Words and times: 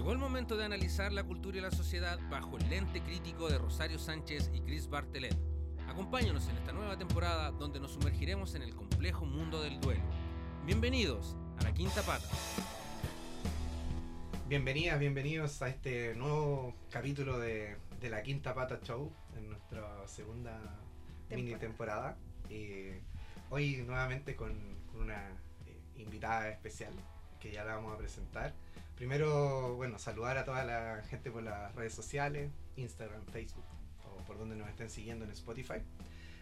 Llegó 0.00 0.12
el 0.12 0.18
momento 0.18 0.56
de 0.56 0.64
analizar 0.64 1.12
la 1.12 1.24
cultura 1.24 1.58
y 1.58 1.60
la 1.60 1.70
sociedad 1.70 2.18
bajo 2.30 2.56
el 2.56 2.70
lente 2.70 3.02
crítico 3.02 3.50
de 3.50 3.58
Rosario 3.58 3.98
Sánchez 3.98 4.50
y 4.54 4.62
Chris 4.62 4.88
Bartelet. 4.88 5.36
Acompáñanos 5.86 6.48
en 6.48 6.56
esta 6.56 6.72
nueva 6.72 6.96
temporada 6.96 7.50
donde 7.50 7.80
nos 7.80 7.92
sumergiremos 7.92 8.54
en 8.54 8.62
el 8.62 8.74
complejo 8.74 9.26
mundo 9.26 9.60
del 9.60 9.78
duelo. 9.78 10.00
Bienvenidos 10.64 11.36
a 11.58 11.64
la 11.64 11.74
Quinta 11.74 12.00
Pata. 12.00 12.26
Bienvenidas, 14.48 14.98
bienvenidos 14.98 15.60
a 15.60 15.68
este 15.68 16.14
nuevo 16.14 16.74
capítulo 16.90 17.38
de, 17.38 17.76
de 18.00 18.08
la 18.08 18.22
Quinta 18.22 18.54
Pata 18.54 18.80
Show, 18.82 19.12
en 19.36 19.50
nuestra 19.50 20.08
segunda 20.08 20.80
mini 21.28 21.56
temporada. 21.56 22.16
Eh, 22.48 23.02
hoy 23.50 23.84
nuevamente 23.86 24.34
con, 24.34 24.54
con 24.90 25.02
una 25.02 25.28
eh, 25.66 25.78
invitada 25.98 26.48
especial 26.48 26.94
que 27.38 27.52
ya 27.52 27.64
la 27.64 27.74
vamos 27.74 27.92
a 27.92 27.98
presentar. 27.98 28.54
Primero, 29.00 29.76
bueno, 29.76 29.98
saludar 29.98 30.36
a 30.36 30.44
toda 30.44 30.62
la 30.62 31.02
gente 31.08 31.30
por 31.30 31.42
las 31.42 31.74
redes 31.74 31.94
sociales, 31.94 32.50
Instagram, 32.76 33.24
Facebook 33.32 33.64
o 34.04 34.22
por 34.24 34.36
donde 34.36 34.56
nos 34.56 34.68
estén 34.68 34.90
siguiendo 34.90 35.24
en 35.24 35.30
Spotify. 35.30 35.80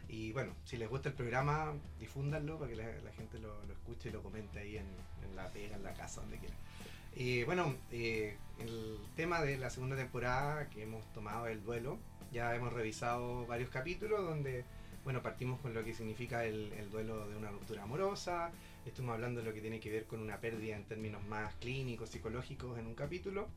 Y 0.09 0.33
bueno, 0.33 0.55
si 0.65 0.77
les 0.77 0.89
gusta 0.89 1.11
el 1.11 1.15
programa, 1.15 1.73
difúndanlo 2.01 2.59
para 2.59 2.69
que 2.69 2.75
la, 2.75 3.13
gente 3.13 3.39
lo, 3.39 3.63
escuche 3.71 4.09
y 4.09 4.13
lo 4.13 4.25
comente 4.25 4.59
ahí 4.59 4.77
en, 4.77 4.89
en, 5.23 5.37
la 5.37 5.47
pega, 5.51 5.77
en 5.77 5.85
la 5.85 5.93
casa, 5.95 6.21
donde 6.21 6.39
quiera. 6.39 6.57
Y 7.15 7.45
bueno, 7.45 7.77
eh, 7.93 8.37
el 8.59 8.99
tema 9.15 9.41
de 9.41 9.57
la 9.57 9.71
segunda 9.71 9.95
temporada 9.95 10.69
que 10.69 10.83
hemos 10.83 11.05
tomado 11.13 11.47
el 11.47 11.63
duelo, 11.63 12.01
ya 12.33 12.57
hemos 12.57 12.73
revisado 12.73 13.47
varios 13.47 13.71
capítulos 13.71 14.21
donde, 14.25 14.65
bueno, 15.09 15.23
partimos 15.23 15.59
con 15.61 15.73
lo 15.73 15.83
que 15.83 15.95
significa 15.95 16.45
el, 16.45 16.71
el 16.75 16.91
duelo 16.91 17.27
de 17.31 17.35
una 17.35 17.51
ruptura 17.51 17.85
amorosa, 17.85 18.53
estuvimos 18.85 19.15
hablando 19.15 19.41
de 19.41 19.47
lo 19.47 19.55
que 19.55 19.63
tiene 19.63 19.81
que 19.81 19.91
ver 19.91 20.05
con 20.05 20.21
una 20.21 20.39
pérdida 20.39 20.77
en 20.77 20.85
términos 20.85 21.25
más 21.29 21.55
clínicos, 21.55 22.11
psicológicos 22.11 22.79
en 22.79 22.87
un 22.87 22.95
capítulo. 22.95 23.49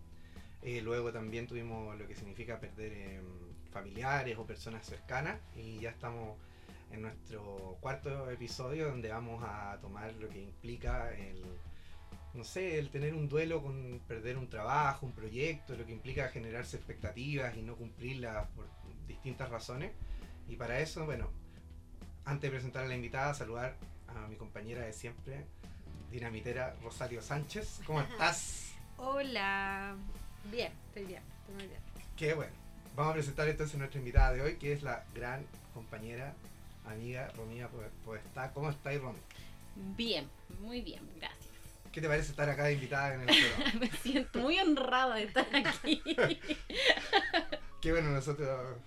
Eh, 0.62 0.80
luego 0.80 1.12
también 1.12 1.48
tuvimos 1.48 2.00
lo 2.00 2.08
que 2.08 2.16
significa 2.16 2.58
perder 2.58 2.94
eh, 2.94 3.22
familiares 3.70 4.38
o 4.38 4.46
personas 4.46 4.86
cercanas 4.86 5.42
y 5.54 5.82
ya 5.82 5.90
estamos 5.90 6.38
en 6.90 7.02
nuestro 7.02 7.78
cuarto 7.82 8.32
episodio 8.32 8.88
donde 8.88 9.10
vamos 9.10 9.44
a 9.46 9.78
tomar 9.82 10.14
lo 10.22 10.30
que 10.30 10.42
implica 10.42 11.14
el, 11.14 11.44
no 12.34 12.46
sé, 12.46 12.80
el 12.80 12.92
tener 12.92 13.14
un 13.14 13.28
duelo 13.28 13.62
con 13.62 14.00
perder 14.08 14.38
un 14.38 14.50
trabajo, 14.50 15.06
un 15.06 15.12
proyecto, 15.12 15.76
lo 15.76 15.86
que 15.86 15.92
implica 15.92 16.30
generarse 16.30 16.78
expectativas 16.78 17.58
y 17.58 17.62
no 17.62 17.76
cumplirlas 17.76 18.48
por 18.56 18.68
distintas 19.06 19.50
razones. 19.50 19.92
Y 20.48 20.58
para 20.58 20.82
eso, 20.82 21.06
bueno, 21.06 21.30
antes 22.26 22.42
de 22.44 22.50
presentar 22.52 22.86
a 22.86 22.88
la 22.88 22.96
invitada, 22.96 23.34
saludar 23.34 23.76
a 24.08 24.28
mi 24.28 24.36
compañera 24.36 24.86
de 24.86 24.94
siempre, 24.94 25.46
dinamitera 26.12 26.76
Rosario 26.84 27.22
Sánchez. 27.22 27.82
¿Cómo 27.86 28.02
estás? 28.02 28.74
Hola. 28.98 29.96
Bien, 30.52 30.72
estoy 30.88 31.06
bien, 31.06 31.24
estoy 31.40 31.56
muy 31.56 31.68
bien. 31.68 31.80
Qué 32.16 32.34
bueno. 32.34 32.54
Vamos 32.96 33.12
a 33.12 33.14
presentar 33.14 33.48
entonces 33.48 33.76
a 33.76 33.78
nuestra 33.80 34.00
invitada 34.00 34.34
de 34.34 34.42
hoy, 34.42 34.58
que 34.58 34.74
es 34.74 34.84
la 34.84 35.06
gran 35.16 35.46
compañera, 35.74 36.34
amiga 36.86 37.30
Romina 37.36 37.70
Podestá. 38.06 38.52
¿Cómo 38.52 38.70
estáis, 38.70 39.02
Romy? 39.02 39.20
Bien, 39.96 40.30
muy 40.60 40.82
bien, 40.82 41.02
gracias. 41.18 41.52
¿Qué 41.92 42.00
te 42.00 42.08
parece 42.08 42.32
estar 42.32 42.50
acá 42.50 42.66
de 42.66 42.74
invitada 42.74 43.16
en 43.16 43.22
el 43.22 43.28
programa? 43.28 43.74
Me 43.80 43.92
siento 43.92 44.40
muy 44.40 44.60
honrada 44.60 45.16
de 45.16 45.24
estar 45.24 45.48
aquí. 45.54 46.02
Qué 47.82 47.92
bueno, 47.92 48.12
nosotros 48.12 48.78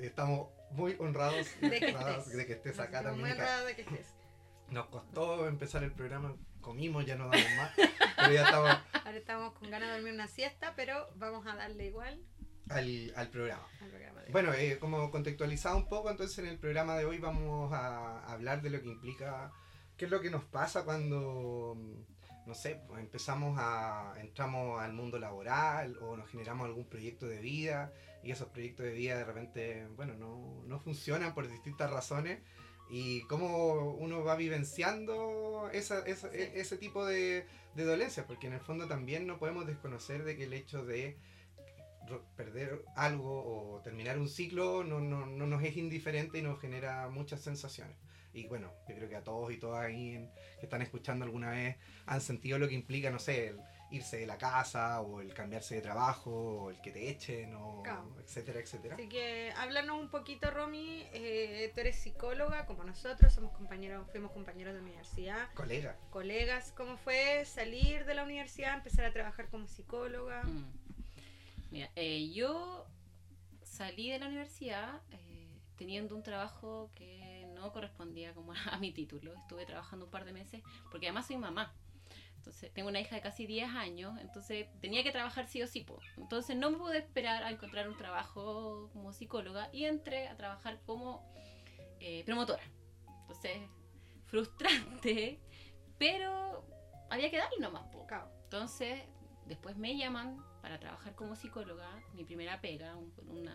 estamos 0.00 0.48
muy 0.74 0.96
honrados 0.98 1.48
de 1.60 1.80
que, 1.80 2.36
de 2.36 2.46
que 2.46 2.52
estés 2.52 2.78
acá 2.78 3.02
también. 3.02 3.20
Muy 3.20 3.30
honrada 3.30 3.64
de 3.64 3.74
que 3.74 3.82
estés. 3.82 4.14
Nos 4.70 4.86
costó 4.86 5.46
empezar 5.46 5.84
el 5.84 5.92
programa, 5.92 6.36
comimos, 6.60 7.04
ya 7.06 7.16
no 7.16 7.28
damos 7.28 7.56
más, 7.56 7.72
pero 8.16 8.32
ya 8.32 8.44
estamos... 8.44 8.78
Ahora 8.92 9.16
estamos 9.16 9.52
con 9.54 9.70
ganas 9.70 9.88
de 9.88 9.94
dormir 9.96 10.14
una 10.14 10.26
siesta, 10.26 10.72
pero 10.74 11.08
vamos 11.16 11.46
a 11.46 11.54
darle 11.54 11.86
igual 11.86 12.20
al, 12.70 13.12
al 13.16 13.28
programa. 13.28 13.68
al 13.80 13.88
programa 13.88 14.20
de 14.20 14.26
hoy. 14.26 14.32
Bueno, 14.32 14.52
eh, 14.54 14.78
como 14.78 15.10
contextualizado 15.10 15.76
un 15.76 15.88
poco, 15.88 16.10
entonces 16.10 16.38
en 16.38 16.46
el 16.46 16.58
programa 16.58 16.96
de 16.96 17.04
hoy 17.04 17.18
vamos 17.18 17.72
a 17.72 18.24
hablar 18.32 18.62
de 18.62 18.70
lo 18.70 18.80
que 18.80 18.88
implica, 18.88 19.52
qué 19.96 20.06
es 20.06 20.10
lo 20.10 20.20
que 20.20 20.30
nos 20.30 20.44
pasa 20.44 20.84
cuando, 20.84 21.76
no 22.46 22.54
sé, 22.54 22.80
pues 22.86 23.00
empezamos 23.00 23.56
a, 23.58 24.12
entramos 24.20 24.80
al 24.82 24.92
mundo 24.92 25.18
laboral 25.18 25.96
o 26.02 26.16
nos 26.16 26.28
generamos 26.30 26.66
algún 26.66 26.84
proyecto 26.88 27.26
de 27.26 27.40
vida 27.40 27.92
y 28.22 28.30
esos 28.30 28.48
proyectos 28.48 28.86
de 28.86 28.92
vida 28.92 29.16
de 29.16 29.24
repente, 29.24 29.86
bueno, 29.96 30.14
no, 30.14 30.62
no 30.66 30.78
funcionan 30.80 31.34
por 31.34 31.48
distintas 31.48 31.90
razones 31.90 32.40
y 32.90 33.22
cómo 33.28 33.92
uno 33.94 34.24
va 34.24 34.36
vivenciando 34.36 35.70
esa, 35.72 36.00
esa, 36.06 36.30
Sí. 36.30 36.36
e- 36.38 36.60
ese 36.60 36.76
tipo 36.76 37.06
de, 37.06 37.46
de 37.74 37.84
dolencias, 37.84 38.26
porque 38.26 38.46
en 38.46 38.52
el 38.54 38.60
fondo 38.60 38.86
también 38.86 39.26
no 39.26 39.38
podemos 39.38 39.66
desconocer 39.66 40.24
de 40.24 40.36
que 40.36 40.44
el 40.44 40.52
hecho 40.52 40.84
de 40.84 41.16
perder 42.36 42.84
algo 42.96 43.74
o 43.76 43.80
terminar 43.80 44.18
un 44.18 44.28
ciclo 44.28 44.84
no, 44.84 45.00
no, 45.00 45.24
no 45.24 45.46
nos 45.46 45.62
es 45.62 45.76
indiferente 45.78 46.38
y 46.38 46.42
nos 46.42 46.60
genera 46.60 47.08
muchas 47.08 47.40
sensaciones. 47.40 47.96
Y 48.34 48.46
bueno, 48.48 48.70
yo 48.88 48.94
creo 48.96 49.08
que 49.08 49.16
a 49.16 49.22
todos 49.24 49.52
y 49.52 49.58
todas 49.58 49.84
ahí 49.86 50.10
en- 50.16 50.30
que 50.58 50.66
están 50.66 50.82
escuchando 50.82 51.24
alguna 51.24 51.50
vez 51.50 51.76
han 52.06 52.20
sentido 52.20 52.58
lo 52.58 52.68
que 52.68 52.74
implica, 52.74 53.10
no 53.10 53.18
sé, 53.18 53.48
el 53.48 53.60
irse 53.90 54.16
de 54.16 54.26
la 54.26 54.36
casa 54.38 55.00
o 55.02 55.20
el 55.20 55.32
cambiarse 55.34 55.76
de 55.76 55.80
trabajo 55.82 56.30
o 56.64 56.70
el 56.70 56.80
que 56.80 56.90
te 56.90 57.08
echen 57.10 57.54
o 57.54 57.82
Claro. 57.84 58.12
etcétera, 58.18 58.58
etcétera. 58.58 58.96
Así 58.96 59.08
que 59.08 59.52
háblanos 59.56 60.00
un 60.00 60.10
poquito, 60.10 60.50
Romy. 60.50 61.04
Eh, 61.12 61.70
tú 61.74 61.80
eres 61.80 61.96
psicóloga, 61.96 62.66
como 62.66 62.82
nosotros, 62.82 63.32
somos 63.32 63.52
compañeros, 63.52 64.08
fuimos 64.10 64.32
compañeros 64.32 64.74
de 64.74 64.80
universidad, 64.80 65.48
Colega. 65.54 65.96
colegas. 66.10 66.72
¿Cómo 66.76 66.96
fue 66.96 67.44
salir 67.44 68.04
de 68.04 68.14
la 68.14 68.24
universidad, 68.24 68.74
empezar 68.74 69.04
a 69.04 69.12
trabajar 69.12 69.48
como 69.48 69.68
psicóloga? 69.68 70.42
Mm. 70.42 70.72
Mira, 71.70 71.90
eh, 71.94 72.30
yo 72.32 72.86
salí 73.62 74.10
de 74.10 74.18
la 74.18 74.26
universidad 74.26 75.02
eh, 75.12 75.48
teniendo 75.76 76.14
un 76.16 76.22
trabajo 76.22 76.90
que 76.94 77.23
no 77.64 77.72
correspondía 77.72 78.34
como 78.34 78.52
a, 78.70 78.78
mi 78.78 78.92
título. 78.92 79.34
Estuve 79.34 79.66
trabajando 79.66 80.06
un 80.06 80.10
par 80.10 80.24
de 80.24 80.32
meses 80.32 80.62
porque 80.90 81.06
además 81.06 81.26
soy 81.26 81.36
mamá. 81.36 81.74
Entonces 82.36 82.72
tengo 82.74 82.90
una 82.90 83.00
hija 83.00 83.16
de 83.16 83.22
casi 83.22 83.46
10 83.46 83.70
años, 83.70 84.20
entonces 84.20 84.68
tenía 84.82 85.02
que 85.02 85.10
trabajar 85.10 85.48
sí 85.48 85.62
o 85.62 85.66
sí. 85.66 85.80
po. 85.80 85.98
Entonces 86.18 86.56
no 86.56 86.70
me 86.70 86.76
pude 86.76 86.98
esperar 86.98 87.42
a 87.42 87.50
encontrar 87.50 87.88
un 87.88 87.96
trabajo 87.96 88.90
como 88.92 89.14
psicóloga 89.14 89.70
y 89.72 89.86
entré 89.86 90.28
a 90.28 90.36
trabajar 90.36 90.78
como 90.84 91.26
eh, 92.00 92.22
promotora. 92.26 92.62
Entonces, 93.22 93.62
frustrante, 94.26 95.40
pero 95.98 96.66
había 97.08 97.30
que 97.30 97.38
darle 97.38 97.56
nomás. 97.60 97.84
po. 97.84 98.06
Entonces, 98.44 99.00
después 99.46 99.78
me 99.78 99.96
llaman 99.96 100.36
para 100.60 100.78
trabajar 100.78 101.14
como 101.14 101.34
psicóloga, 101.36 101.88
mi 102.12 102.24
primera 102.24 102.60
pega, 102.60 102.94
un, 102.94 103.10
con 103.12 103.30
un 103.30 103.48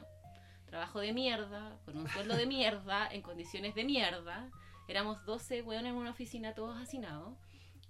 trabajo 0.70 1.00
de 1.00 1.14
mierda, 1.14 1.80
con 1.86 1.98
un 1.98 2.08
sueldo 2.08 2.36
de 2.36 2.46
mierda, 2.46 3.08
en 3.12 3.22
condiciones 3.22 3.76
de 3.76 3.84
mierda. 3.84 4.50
Éramos 4.88 5.24
12 5.26 5.62
weones 5.64 5.92
en 5.92 5.98
una 5.98 6.12
oficina, 6.12 6.54
todos 6.54 6.78
hacinados, 6.78 7.38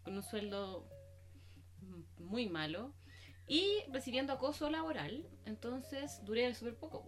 con 0.03 0.15
un 0.15 0.23
sueldo 0.23 0.87
muy 2.17 2.47
malo 2.49 2.93
y 3.47 3.83
recibiendo 3.91 4.33
acoso 4.33 4.69
laboral. 4.69 5.27
Entonces, 5.45 6.23
duré 6.23 6.53
súper 6.53 6.77
poco. 6.77 7.05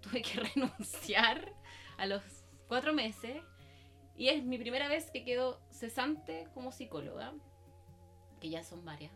Tuve 0.00 0.22
que 0.22 0.40
renunciar 0.54 1.52
a 1.96 2.06
los 2.06 2.22
cuatro 2.68 2.92
meses 2.92 3.42
y 4.16 4.28
es 4.28 4.44
mi 4.44 4.58
primera 4.58 4.88
vez 4.88 5.10
que 5.10 5.24
quedo 5.24 5.60
cesante 5.70 6.48
como 6.54 6.72
psicóloga, 6.72 7.34
que 8.40 8.50
ya 8.50 8.62
son 8.62 8.84
varias. 8.84 9.12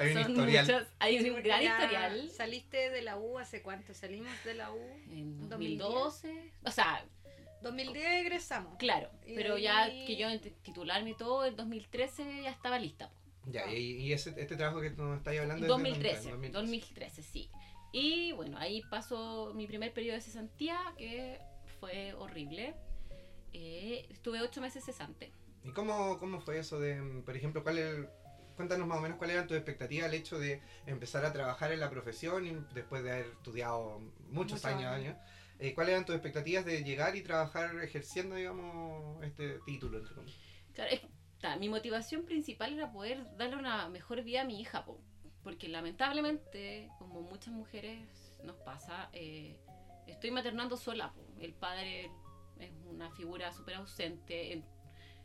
Hay 0.00 0.08
un 0.08 0.22
Son 0.22 0.30
historial. 0.32 0.64
muchas, 0.66 0.86
hay 0.98 1.18
Sí, 1.22 1.30
un 1.30 1.42
gran 1.42 1.62
ya 1.62 1.72
historial. 1.78 2.30
¿Saliste 2.30 2.90
de 2.90 3.02
la 3.02 3.16
U 3.18 3.38
hace 3.38 3.62
cuánto? 3.62 3.94
¿Salimos 3.94 4.32
de 4.44 4.54
la 4.54 4.72
U? 4.72 4.78
En 5.10 5.48
2010. 5.48 5.78
2012. 5.78 6.52
O 6.64 6.70
sea, 6.70 7.04
2010 7.62 8.06
egresamos. 8.26 8.76
claro. 8.78 9.10
Y 9.26 9.34
Pero 9.34 9.56
de 9.56 9.62
ya 9.62 9.82
ahí- 9.84 10.04
que 10.06 10.16
yo 10.16 10.28
titularme 10.62 11.10
y 11.10 11.14
todo, 11.16 11.44
en 11.46 11.56
2013 11.56 12.42
ya 12.42 12.50
estaba 12.50 12.78
lista. 12.78 13.08
po. 13.10 13.50
Ya, 13.50 13.66
y, 13.72 13.96
y 14.02 14.12
ese, 14.12 14.30
este 14.36 14.56
trabajo 14.56 14.80
que 14.80 14.90
nos 14.90 15.16
estáis 15.18 15.40
hablando 15.40 15.56
es 15.56 15.62
de 15.62 15.68
2013, 15.68 16.30
2013. 16.30 16.52
2013, 16.52 17.22
sí. 17.22 17.50
Y 17.92 18.32
bueno, 18.32 18.58
ahí 18.58 18.82
pasó 18.90 19.52
mi 19.54 19.66
primer 19.66 19.92
periodo 19.94 20.16
de 20.16 20.20
cesantía, 20.20 20.78
que 20.98 21.40
fue 21.80 22.12
horrible. 22.14 22.74
Eh, 23.54 24.06
estuve 24.10 24.42
ocho 24.42 24.60
meses 24.60 24.84
cesante. 24.84 25.32
¿Y 25.68 25.72
cómo, 25.72 26.18
cómo 26.18 26.40
fue 26.40 26.58
eso 26.58 26.80
de, 26.80 27.00
mm, 27.00 27.22
por 27.24 27.36
ejemplo, 27.36 27.62
cuál 27.62 27.78
es, 27.78 28.06
cuéntanos 28.56 28.86
más 28.86 28.98
o 28.98 29.00
menos 29.02 29.18
cuál 29.18 29.30
eran 29.30 29.46
tus 29.46 29.56
expectativas 29.56 30.06
al 30.08 30.14
hecho 30.14 30.38
de 30.38 30.62
empezar 30.86 31.24
a 31.26 31.32
trabajar 31.32 31.72
en 31.72 31.80
la 31.80 31.90
profesión 31.90 32.46
y 32.46 32.56
después 32.74 33.02
de 33.04 33.12
haber 33.12 33.26
estudiado 33.26 33.98
muchos, 34.00 34.32
Muchos 34.32 34.64
años, 34.64 34.84
años. 34.92 35.14
años 35.14 35.16
eh, 35.60 35.74
¿cuáles 35.74 35.92
eran 35.92 36.04
tus 36.06 36.14
expectativas 36.14 36.64
de 36.64 36.84
llegar 36.84 37.16
y 37.16 37.22
trabajar 37.22 37.76
ejerciendo, 37.82 38.36
digamos, 38.36 39.22
este 39.24 39.58
título? 39.66 39.98
Entre 39.98 40.14
comillas? 40.14 40.38
Claro, 40.72 40.90
es- 40.92 41.02
ta, 41.40 41.56
mi 41.56 41.68
motivación 41.68 42.24
principal 42.24 42.72
era 42.72 42.90
poder 42.90 43.26
darle 43.36 43.56
una 43.56 43.88
mejor 43.90 44.22
vida 44.22 44.42
a 44.42 44.44
mi 44.44 44.60
hija, 44.60 44.84
po, 44.86 45.00
porque 45.42 45.68
lamentablemente, 45.68 46.88
como 46.98 47.20
muchas 47.22 47.52
mujeres 47.52 48.36
nos 48.44 48.56
pasa, 48.58 49.10
eh, 49.12 49.58
estoy 50.06 50.30
maternando 50.30 50.76
sola. 50.76 51.12
po. 51.12 51.20
El 51.40 51.52
padre 51.54 52.10
es 52.58 52.70
una 52.86 53.10
figura 53.12 53.52
súper 53.52 53.74
ausente 53.74 54.52
en- 54.54 54.64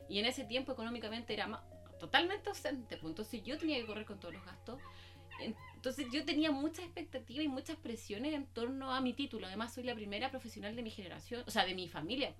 y 0.09 0.19
en 0.19 0.25
ese 0.25 0.43
tiempo 0.43 0.71
económicamente 0.71 1.33
era 1.33 1.63
totalmente 1.99 2.49
ausente. 2.49 2.97
Pues. 2.97 3.11
Entonces 3.11 3.43
yo 3.43 3.57
tenía 3.57 3.77
que 3.77 3.85
correr 3.85 4.05
con 4.05 4.19
todos 4.19 4.33
los 4.33 4.45
gastos. 4.45 4.79
Entonces 5.75 6.07
yo 6.11 6.23
tenía 6.25 6.51
muchas 6.51 6.85
expectativas 6.85 7.43
y 7.43 7.47
muchas 7.47 7.77
presiones 7.77 8.33
en 8.33 8.45
torno 8.47 8.91
a 8.91 9.01
mi 9.01 9.13
título. 9.13 9.47
Además 9.47 9.73
soy 9.73 9.83
la 9.83 9.95
primera 9.95 10.29
profesional 10.29 10.75
de 10.75 10.83
mi 10.83 10.91
generación, 10.91 11.43
o 11.45 11.51
sea, 11.51 11.65
de 11.65 11.73
mi 11.75 11.87
familia. 11.87 12.33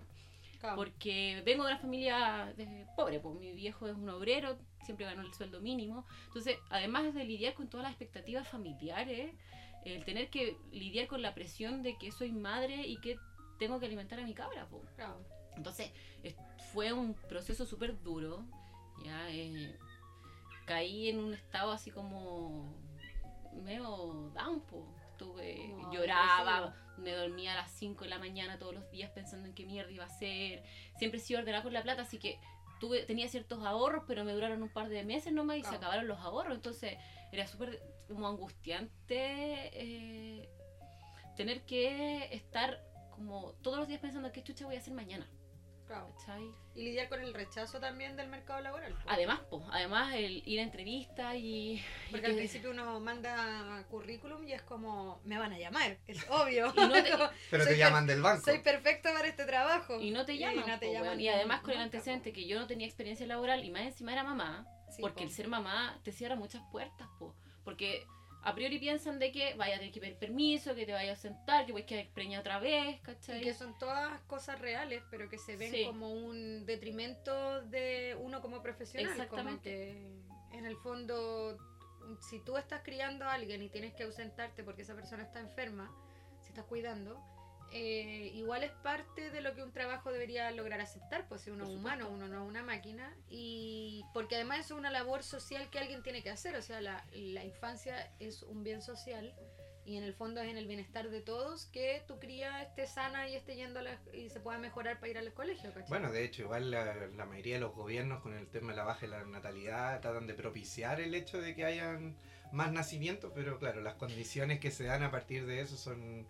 Porque 0.75 1.43
vengo 1.45 1.65
de 1.65 1.71
una 1.71 1.79
familia 1.79 2.53
pobre, 2.95 3.19
pues 3.19 3.35
mi 3.35 3.51
viejo 3.51 3.85
es 3.87 3.95
un 3.95 4.07
obrero, 4.09 4.57
siempre 4.85 5.05
ganó 5.05 5.21
el 5.21 5.33
sueldo 5.33 5.59
mínimo. 5.59 6.05
Entonces, 6.27 6.57
además 6.69 7.13
de 7.13 7.25
lidiar 7.25 7.53
con 7.53 7.67
todas 7.67 7.83
las 7.83 7.91
expectativas 7.91 8.47
familiares, 8.47 9.33
el 9.83 10.05
tener 10.05 10.29
que 10.29 10.55
lidiar 10.71 11.07
con 11.07 11.21
la 11.21 11.35
presión 11.35 11.83
de 11.83 11.97
que 11.97 12.13
soy 12.13 12.31
madre 12.31 12.87
y 12.87 12.95
que 13.01 13.17
tengo 13.59 13.79
que 13.79 13.87
alimentar 13.87 14.19
a 14.19 14.23
mi 14.23 14.33
cabra. 14.33 14.65
Pues. 14.69 14.83
Entonces, 15.57 15.91
fue 16.73 16.91
un 16.91 17.13
proceso 17.13 17.65
súper 17.65 18.01
duro. 18.01 18.43
Ya, 19.05 19.29
eh, 19.29 19.77
caí 20.65 21.09
en 21.09 21.19
un 21.19 21.33
estado 21.33 21.71
así 21.71 21.91
como 21.91 22.75
medio 23.63 24.31
down, 24.33 24.61
po. 24.61 24.85
Tuve, 25.17 25.73
lloraba, 25.91 26.75
me 26.97 27.11
dormía 27.11 27.53
a 27.53 27.55
las 27.55 27.71
5 27.71 28.03
de 28.03 28.09
la 28.09 28.17
mañana 28.17 28.57
todos 28.57 28.73
los 28.73 28.89
días 28.89 29.11
pensando 29.11 29.47
en 29.47 29.53
qué 29.53 29.65
mierda 29.65 29.91
iba 29.91 30.05
a 30.05 30.09
ser. 30.09 30.63
Siempre 30.97 31.19
he 31.19 31.23
sido 31.23 31.39
ordenada 31.39 31.63
con 31.63 31.71
la 31.71 31.83
plata, 31.83 32.01
así 32.01 32.17
que 32.17 32.39
tuve, 32.79 33.03
tenía 33.03 33.29
ciertos 33.29 33.63
ahorros, 33.63 34.03
pero 34.07 34.25
me 34.25 34.33
duraron 34.33 34.63
un 34.63 34.69
par 34.69 34.89
de 34.89 35.03
meses 35.03 35.31
nomás 35.31 35.57
y 35.57 35.63
se 35.63 35.75
acabaron 35.75 36.07
los 36.07 36.19
ahorros. 36.19 36.55
Entonces 36.55 36.97
era 37.31 37.47
súper 37.47 37.79
como 38.07 38.27
angustiante 38.27 39.69
eh, 39.73 40.49
tener 41.37 41.63
que 41.65 42.33
estar 42.33 42.83
como 43.11 43.53
todos 43.61 43.77
los 43.77 43.87
días 43.87 44.01
pensando 44.01 44.31
qué 44.31 44.43
chucha 44.43 44.65
voy 44.65 44.75
a 44.75 44.79
hacer 44.79 44.93
mañana. 44.93 45.29
Y 46.75 46.83
lidiar 46.83 47.07
con 47.07 47.21
el 47.21 47.33
rechazo 47.33 47.79
también 47.79 48.15
del 48.15 48.27
mercado 48.27 48.61
laboral. 48.61 48.95
Además, 49.05 49.41
pues, 49.49 49.63
además 49.71 50.13
el 50.15 50.41
ir 50.45 50.59
a 50.59 50.63
entrevistas 50.63 51.35
y... 51.35 51.83
Porque 52.09 52.27
al 52.27 52.35
principio 52.35 52.71
uno 52.71 52.99
manda 52.99 53.85
currículum 53.89 54.43
y 54.47 54.53
es 54.53 54.61
como, 54.63 55.21
me 55.23 55.37
van 55.37 55.53
a 55.53 55.59
llamar, 55.59 55.97
es 56.07 56.25
obvio. 56.29 56.73
Pero 57.51 57.65
te 57.65 57.77
llaman 57.77 58.07
del 58.07 58.21
banco. 58.21 58.45
Soy 58.45 58.59
perfecto 58.59 59.09
para 59.13 59.27
este 59.27 59.45
trabajo. 59.45 59.99
Y 59.99 60.11
no 60.11 60.25
te 60.25 60.37
llaman. 60.37 60.65
Y, 61.19 61.27
además 61.27 61.61
con 61.61 61.71
el 61.71 61.81
antecedente 61.81 62.33
que 62.33 62.47
yo 62.47 62.59
no 62.59 62.67
tenía 62.67 62.87
experiencia 62.87 63.27
laboral 63.27 63.63
y 63.63 63.69
más 63.69 63.83
encima 63.83 64.13
era 64.13 64.23
mamá, 64.23 64.65
porque 64.99 65.23
el 65.23 65.31
ser 65.31 65.47
mamá 65.47 65.99
te 66.03 66.11
cierra 66.11 66.35
muchas 66.35 66.63
puertas, 66.71 67.07
po. 67.19 67.35
Porque 67.63 68.05
a 68.45 68.53
priori 68.53 68.77
piensan 68.77 69.19
de 69.19 69.31
que 69.31 69.53
vaya 69.53 69.75
a 69.75 69.79
tener 69.79 69.93
que 69.93 70.01
pedir 70.01 70.17
permiso, 70.17 70.75
que 70.75 70.85
te 70.85 70.91
vaya 70.91 71.13
a 71.13 71.15
sentar, 71.15 71.65
que 71.65 71.71
voy 71.71 71.83
a 71.83 71.85
quedar 71.85 72.07
otra 72.39 72.59
vez, 72.59 72.99
¿cachai? 73.01 73.39
Y 73.39 73.43
que 73.43 73.53
son 73.53 73.77
todas 73.77 74.19
cosas 74.23 74.59
reales, 74.59 75.01
pero 75.09 75.29
que 75.29 75.37
se 75.37 75.55
ven 75.55 75.85
como 75.85 76.11
un 76.11 76.65
detrimento 76.65 77.61
de 77.61 78.17
uno 78.19 78.41
como 78.41 78.61
profesional. 78.61 79.11
Exactamente. 79.11 79.93
Como 79.93 80.51
que 80.51 80.57
en 80.57 80.65
el 80.65 80.75
fondo, 80.77 81.57
si 82.29 82.39
tú 82.39 82.57
estás 82.57 82.81
criando 82.83 83.25
a 83.25 83.33
alguien 83.33 83.61
y 83.63 83.69
tienes 83.69 83.93
que 83.93 84.03
ausentarte 84.03 84.63
porque 84.63 84.81
esa 84.81 84.93
persona 84.93 85.23
está 85.23 85.39
enferma, 85.39 85.89
si 86.41 86.49
estás 86.49 86.65
cuidando, 86.65 87.21
eh, 87.73 88.31
igual 88.35 88.63
es 88.63 88.71
parte 88.71 89.31
de 89.31 89.41
lo 89.41 89.55
que 89.55 89.63
un 89.63 89.71
trabajo 89.71 90.11
debería 90.11 90.51
lograr 90.51 90.79
aceptar, 90.79 91.27
pues 91.27 91.41
si 91.41 91.49
uno 91.49 91.65
es 91.65 91.71
humano, 91.71 92.09
uno 92.09 92.27
no 92.27 92.43
es 92.43 92.47
una 92.47 92.61
máquina, 92.63 93.15
y 93.29 94.03
porque 94.13 94.35
además 94.35 94.59
es 94.59 94.71
una 94.71 94.91
labor 94.91 95.23
social 95.23 95.69
que 95.69 95.79
alguien 95.79 96.03
tiene 96.03 96.21
que 96.21 96.29
hacer, 96.29 96.55
o 96.55 96.61
sea, 96.61 96.81
la, 96.81 97.05
la 97.13 97.43
infancia 97.43 98.13
es 98.19 98.43
un 98.43 98.63
bien 98.63 98.81
social 98.81 99.33
y 99.85 99.97
en 99.97 100.03
el 100.03 100.13
fondo 100.13 100.41
es 100.41 100.49
en 100.49 100.57
el 100.57 100.67
bienestar 100.67 101.09
de 101.09 101.21
todos 101.21 101.65
que 101.65 102.03
tu 102.07 102.19
cría 102.19 102.61
esté 102.61 102.87
sana 102.87 103.27
y 103.27 103.35
esté 103.35 103.55
yendo 103.55 103.81
y 104.13 104.29
se 104.29 104.39
pueda 104.39 104.57
mejorar 104.57 104.99
para 104.99 105.09
ir 105.09 105.17
al 105.17 105.33
colegio. 105.33 105.71
Bueno, 105.89 106.11
de 106.11 106.23
hecho, 106.23 106.43
igual 106.43 106.71
la, 106.71 106.95
la, 107.07 107.25
mayoría 107.25 107.55
de 107.55 107.61
los 107.61 107.75
gobiernos 107.75 108.21
con 108.21 108.33
el 108.33 108.47
tema 108.47 108.71
de 108.71 108.77
la 108.77 108.85
baja 108.85 109.01
de 109.01 109.07
la 109.07 109.25
natalidad 109.25 109.99
tratan 109.99 110.27
de 110.27 110.35
propiciar 110.35 111.01
el 111.01 111.13
hecho 111.15 111.41
de 111.41 111.55
que 111.55 111.65
hayan 111.65 112.15
más 112.51 112.71
nacimientos, 112.71 113.31
pero 113.35 113.57
claro, 113.59 113.81
las 113.81 113.95
condiciones 113.95 114.59
que 114.59 114.71
se 114.71 114.85
dan 114.85 115.03
a 115.03 115.11
partir 115.11 115.45
de 115.45 115.61
eso 115.61 115.75
son 115.75 116.25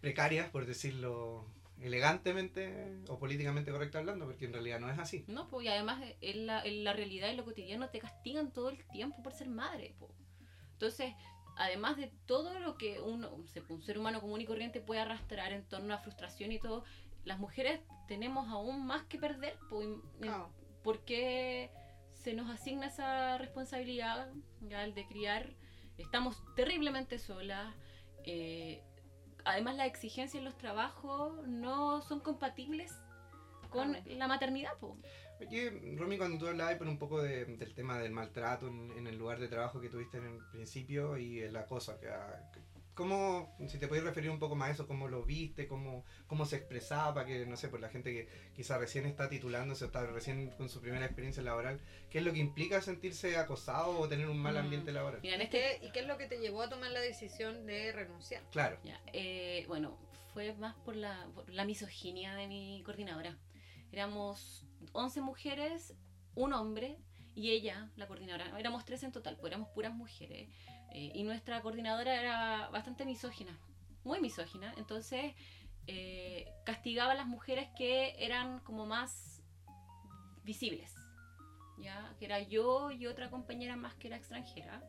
precarias, 0.00 0.48
por 0.50 0.66
decirlo 0.66 1.46
elegantemente 1.80 2.98
o 3.08 3.18
políticamente 3.18 3.70
correcto 3.70 3.98
hablando, 3.98 4.26
porque 4.26 4.44
en 4.44 4.52
realidad 4.52 4.80
no 4.80 4.90
es 4.90 4.98
así. 4.98 5.24
No, 5.28 5.48
pues 5.48 5.66
y 5.66 5.68
además 5.68 6.02
en 6.20 6.46
la, 6.46 6.62
en 6.62 6.84
la 6.84 6.92
realidad, 6.92 7.30
en 7.30 7.36
lo 7.38 7.44
cotidiano, 7.44 7.88
te 7.88 8.00
castigan 8.00 8.52
todo 8.52 8.68
el 8.68 8.84
tiempo 8.88 9.22
por 9.22 9.32
ser 9.32 9.48
madre. 9.48 9.94
pues 9.98 10.12
Entonces, 10.72 11.14
además 11.56 11.96
de 11.96 12.12
todo 12.26 12.58
lo 12.58 12.76
que 12.76 13.00
uno, 13.00 13.30
un 13.30 13.82
ser 13.82 13.98
humano 13.98 14.20
común 14.20 14.40
y 14.40 14.46
corriente 14.46 14.80
puede 14.80 15.00
arrastrar 15.00 15.52
en 15.52 15.64
torno 15.64 15.94
a 15.94 15.98
frustración 15.98 16.52
y 16.52 16.58
todo, 16.58 16.84
las 17.24 17.38
mujeres 17.38 17.80
tenemos 18.08 18.48
aún 18.48 18.86
más 18.86 19.04
que 19.04 19.18
perder, 19.18 19.56
pues, 19.68 19.88
porque 20.82 21.70
se 22.12 22.34
nos 22.34 22.50
asigna 22.50 22.86
esa 22.86 23.38
responsabilidad 23.38 24.32
ya, 24.62 24.84
el 24.84 24.94
de 24.94 25.06
criar. 25.06 25.54
Estamos 25.96 26.42
terriblemente 26.56 27.18
solas. 27.18 27.74
Eh, 28.24 28.82
además 29.44 29.76
las 29.76 29.86
exigencias 29.86 30.38
en 30.40 30.44
los 30.44 30.56
trabajos 30.56 31.46
no 31.46 32.02
son 32.02 32.20
compatibles 32.20 32.92
con 33.70 33.96
la 34.06 34.28
maternidad. 34.28 34.76
Po. 34.78 34.96
Oye, 35.40 35.70
Romy, 35.96 36.18
cuando 36.18 36.38
tú 36.38 36.46
hablabas 36.48 36.76
por 36.76 36.86
un 36.86 36.98
poco 36.98 37.22
del 37.22 37.74
tema 37.74 37.98
del 37.98 38.12
maltrato 38.12 38.68
en, 38.68 39.06
el 39.06 39.16
lugar 39.16 39.38
de 39.38 39.48
trabajo 39.48 39.80
que 39.80 39.88
tuviste 39.88 40.18
en 40.18 40.26
el 40.26 40.38
principio 40.52 41.16
y 41.16 41.40
el 41.40 41.56
acoso, 41.56 41.98
que, 41.98 42.08
¿Cómo, 43.00 43.56
si 43.66 43.78
te 43.78 43.88
puedes 43.88 44.04
referir 44.04 44.28
un 44.28 44.38
poco 44.38 44.56
más 44.56 44.68
a 44.68 44.72
eso, 44.72 44.86
cómo 44.86 45.08
lo 45.08 45.24
viste, 45.24 45.66
cómo, 45.66 46.04
cómo 46.26 46.44
se 46.44 46.56
expresaba, 46.56 47.14
para 47.14 47.26
que, 47.26 47.46
no 47.46 47.56
sé, 47.56 47.68
por 47.68 47.80
la 47.80 47.88
gente 47.88 48.12
que 48.12 48.28
quizá 48.54 48.76
recién 48.76 49.06
está 49.06 49.26
titulándose 49.30 49.84
o 49.84 49.86
está 49.86 50.04
recién 50.04 50.50
con 50.50 50.68
su 50.68 50.82
primera 50.82 51.06
experiencia 51.06 51.42
laboral, 51.42 51.80
¿qué 52.10 52.18
es 52.18 52.24
lo 52.24 52.34
que 52.34 52.40
implica 52.40 52.82
sentirse 52.82 53.38
acosado 53.38 53.98
o 53.98 54.06
tener 54.06 54.28
un 54.28 54.36
mal 54.36 54.52
mm. 54.52 54.58
ambiente 54.58 54.92
laboral? 54.92 55.20
este... 55.22 55.80
¿Y 55.82 55.92
qué 55.92 56.00
es 56.00 56.06
lo 56.06 56.18
que 56.18 56.26
te 56.26 56.40
llevó 56.40 56.60
a 56.60 56.68
tomar 56.68 56.90
la 56.90 57.00
decisión 57.00 57.64
de 57.64 57.90
renunciar? 57.90 58.42
Claro. 58.50 58.78
Eh, 59.14 59.64
bueno, 59.66 59.96
fue 60.34 60.52
más 60.52 60.74
por 60.84 60.94
la, 60.94 61.26
la 61.46 61.64
misoginia 61.64 62.34
de 62.34 62.48
mi 62.48 62.82
coordinadora. 62.84 63.34
Éramos 63.92 64.66
11 64.92 65.22
mujeres, 65.22 65.94
un 66.34 66.52
hombre 66.52 66.98
y 67.34 67.52
ella, 67.52 67.90
la 67.96 68.06
coordinadora. 68.06 68.58
Éramos 68.58 68.84
tres 68.84 69.02
en 69.04 69.12
total, 69.12 69.38
pues 69.40 69.50
éramos 69.52 69.70
puras 69.70 69.94
mujeres. 69.94 70.50
Eh, 70.92 71.12
y 71.14 71.22
nuestra 71.22 71.60
coordinadora 71.62 72.20
era 72.20 72.68
bastante 72.70 73.04
misógina, 73.04 73.58
muy 74.04 74.20
misógina. 74.20 74.74
Entonces 74.76 75.34
eh, 75.86 76.52
castigaba 76.64 77.12
a 77.12 77.16
las 77.16 77.26
mujeres 77.26 77.68
que 77.76 78.14
eran 78.18 78.60
como 78.60 78.86
más 78.86 79.42
visibles. 80.44 80.94
¿ya? 81.78 82.14
Que 82.18 82.26
era 82.26 82.40
yo 82.40 82.90
y 82.90 83.06
otra 83.06 83.30
compañera 83.30 83.76
más 83.76 83.94
que 83.94 84.08
era 84.08 84.16
extranjera. 84.16 84.82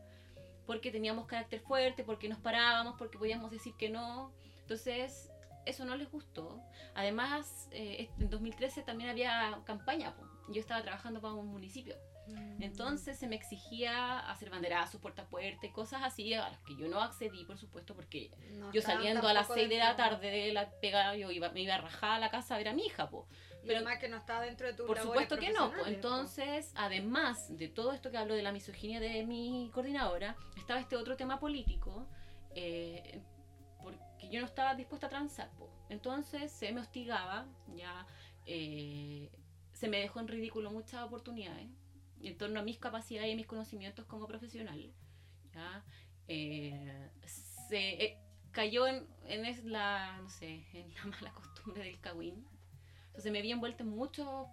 Porque 0.66 0.90
teníamos 0.90 1.26
carácter 1.26 1.60
fuerte, 1.60 2.04
porque 2.04 2.28
nos 2.28 2.38
parábamos, 2.38 2.94
porque 2.98 3.18
podíamos 3.18 3.50
decir 3.50 3.74
que 3.76 3.90
no. 3.90 4.32
Entonces, 4.60 5.30
eso 5.66 5.84
no 5.84 5.96
les 5.96 6.10
gustó. 6.10 6.62
Además, 6.94 7.68
eh, 7.72 8.10
en 8.18 8.30
2013 8.30 8.82
también 8.82 9.10
había 9.10 9.60
campaña. 9.64 10.14
Yo 10.48 10.60
estaba 10.60 10.82
trabajando 10.82 11.20
para 11.20 11.34
un 11.34 11.48
municipio. 11.48 11.96
Mm. 12.28 12.62
Entonces 12.62 13.18
se 13.18 13.26
me 13.26 13.36
exigía 13.36 14.18
hacer 14.20 14.50
banderazos 14.50 15.00
puerta 15.00 15.22
a 15.22 15.26
puerta 15.26 15.66
y 15.66 15.70
cosas 15.70 16.02
así, 16.02 16.32
a 16.34 16.48
las 16.48 16.58
que 16.60 16.76
yo 16.76 16.88
no 16.88 17.00
accedí, 17.00 17.44
por 17.44 17.58
supuesto, 17.58 17.94
porque 17.94 18.30
yo 18.72 18.80
saliendo 18.82 19.26
a 19.26 19.32
las 19.32 19.48
6 19.48 19.68
de 19.68 19.78
la 19.78 19.96
tarde 19.96 20.30
de 20.30 20.52
la 20.52 20.70
pega, 20.70 21.16
yo 21.16 21.30
iba, 21.30 21.50
me 21.50 21.62
iba 21.62 21.74
a 21.74 21.80
rajar 21.80 22.12
a 22.12 22.18
la 22.18 22.30
casa 22.30 22.54
a 22.54 22.58
ver 22.58 22.68
a 22.68 22.74
mi 22.74 22.86
hija, 22.86 23.10
po. 23.10 23.26
Pero 23.64 23.76
además 23.76 23.98
que 23.98 24.08
no 24.08 24.16
estaba 24.16 24.44
dentro 24.44 24.66
de 24.66 24.74
tu 24.74 24.86
Por 24.86 24.98
supuesto 24.98 25.36
que 25.36 25.52
no. 25.52 25.72
Entonces, 25.86 26.72
además 26.74 27.56
de 27.56 27.68
todo 27.68 27.92
esto 27.92 28.10
que 28.10 28.18
hablo 28.18 28.34
de 28.34 28.42
la 28.42 28.52
misoginia 28.52 28.98
de 28.98 29.24
mi 29.24 29.70
coordinadora, 29.72 30.36
estaba 30.56 30.80
este 30.80 30.96
otro 30.96 31.16
tema 31.16 31.38
político, 31.38 32.08
eh, 32.54 33.20
porque 33.80 34.28
yo 34.30 34.40
no 34.40 34.46
estaba 34.46 34.74
dispuesta 34.74 35.06
a 35.06 35.10
transar. 35.10 35.50
Po. 35.50 35.70
Entonces 35.88 36.50
se 36.50 36.72
me 36.72 36.80
hostigaba, 36.80 37.46
ya 37.76 38.06
eh, 38.46 39.30
se 39.72 39.88
me 39.88 39.98
dejó 39.98 40.20
en 40.20 40.28
ridículo 40.28 40.70
muchas 40.70 41.02
oportunidades 41.02 41.68
en 42.28 42.38
torno 42.38 42.60
a 42.60 42.62
mis 42.62 42.78
capacidades 42.78 43.32
y 43.32 43.36
mis 43.36 43.46
conocimientos 43.46 44.04
como 44.06 44.26
profesional. 44.26 44.92
¿ya? 45.54 45.84
Eh, 46.28 47.10
se 47.24 48.04
eh, 48.04 48.18
cayó 48.50 48.86
en, 48.86 49.06
en 49.26 49.72
la, 49.72 50.18
no 50.20 50.28
sé, 50.28 50.64
en 50.72 50.94
la 50.94 51.04
mala 51.04 51.32
costumbre 51.32 51.84
del 51.84 52.00
cagüín. 52.00 52.46
Entonces 53.08 53.32
me 53.32 53.42
vi 53.42 53.52
envuelta 53.52 53.82
en 53.82 53.90
muchos 53.90 54.46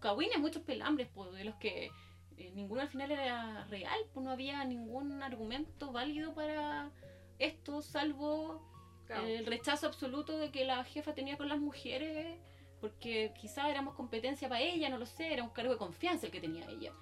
cagüines, 0.00 0.38
muchos 0.38 0.62
pelambres, 0.62 1.08
pues, 1.14 1.32
de 1.32 1.44
los 1.44 1.54
que 1.56 1.90
eh, 2.36 2.50
ninguno 2.54 2.80
al 2.80 2.88
final 2.88 3.10
era 3.10 3.64
real, 3.66 3.98
pues 4.14 4.24
no 4.24 4.30
había 4.30 4.64
ningún 4.64 5.22
argumento 5.22 5.92
válido 5.92 6.32
para 6.34 6.90
esto, 7.38 7.82
salvo 7.82 8.66
el 9.08 9.44
rechazo 9.44 9.88
absoluto 9.88 10.38
de 10.38 10.52
que 10.52 10.64
la 10.64 10.84
jefa 10.84 11.14
tenía 11.14 11.36
con 11.36 11.48
las 11.48 11.58
mujeres 11.58 12.38
porque 12.80 13.32
quizás 13.40 13.68
éramos 13.68 13.94
competencia 13.94 14.48
para 14.48 14.60
ella, 14.60 14.88
no 14.88 14.98
lo 14.98 15.06
sé, 15.06 15.32
era 15.32 15.42
un 15.42 15.50
cargo 15.50 15.72
de 15.72 15.78
confianza 15.78 16.26
el 16.26 16.32
que 16.32 16.40
tenía 16.40 16.66
ella. 16.68 16.92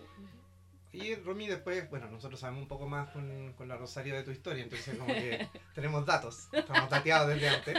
Y 0.92 1.14
Romy 1.16 1.46
después, 1.46 1.88
bueno, 1.90 2.10
nosotros 2.10 2.40
sabemos 2.40 2.62
un 2.62 2.68
poco 2.68 2.86
más 2.86 3.10
con, 3.10 3.52
con 3.54 3.68
la 3.68 3.76
Rosario 3.76 4.14
de 4.14 4.22
tu 4.22 4.30
historia, 4.30 4.64
entonces 4.64 4.96
como 4.96 5.12
que 5.12 5.48
tenemos 5.74 6.04
datos, 6.06 6.48
estamos 6.52 6.88
dateados 6.90 7.28
desde 7.28 7.48
antes. 7.48 7.76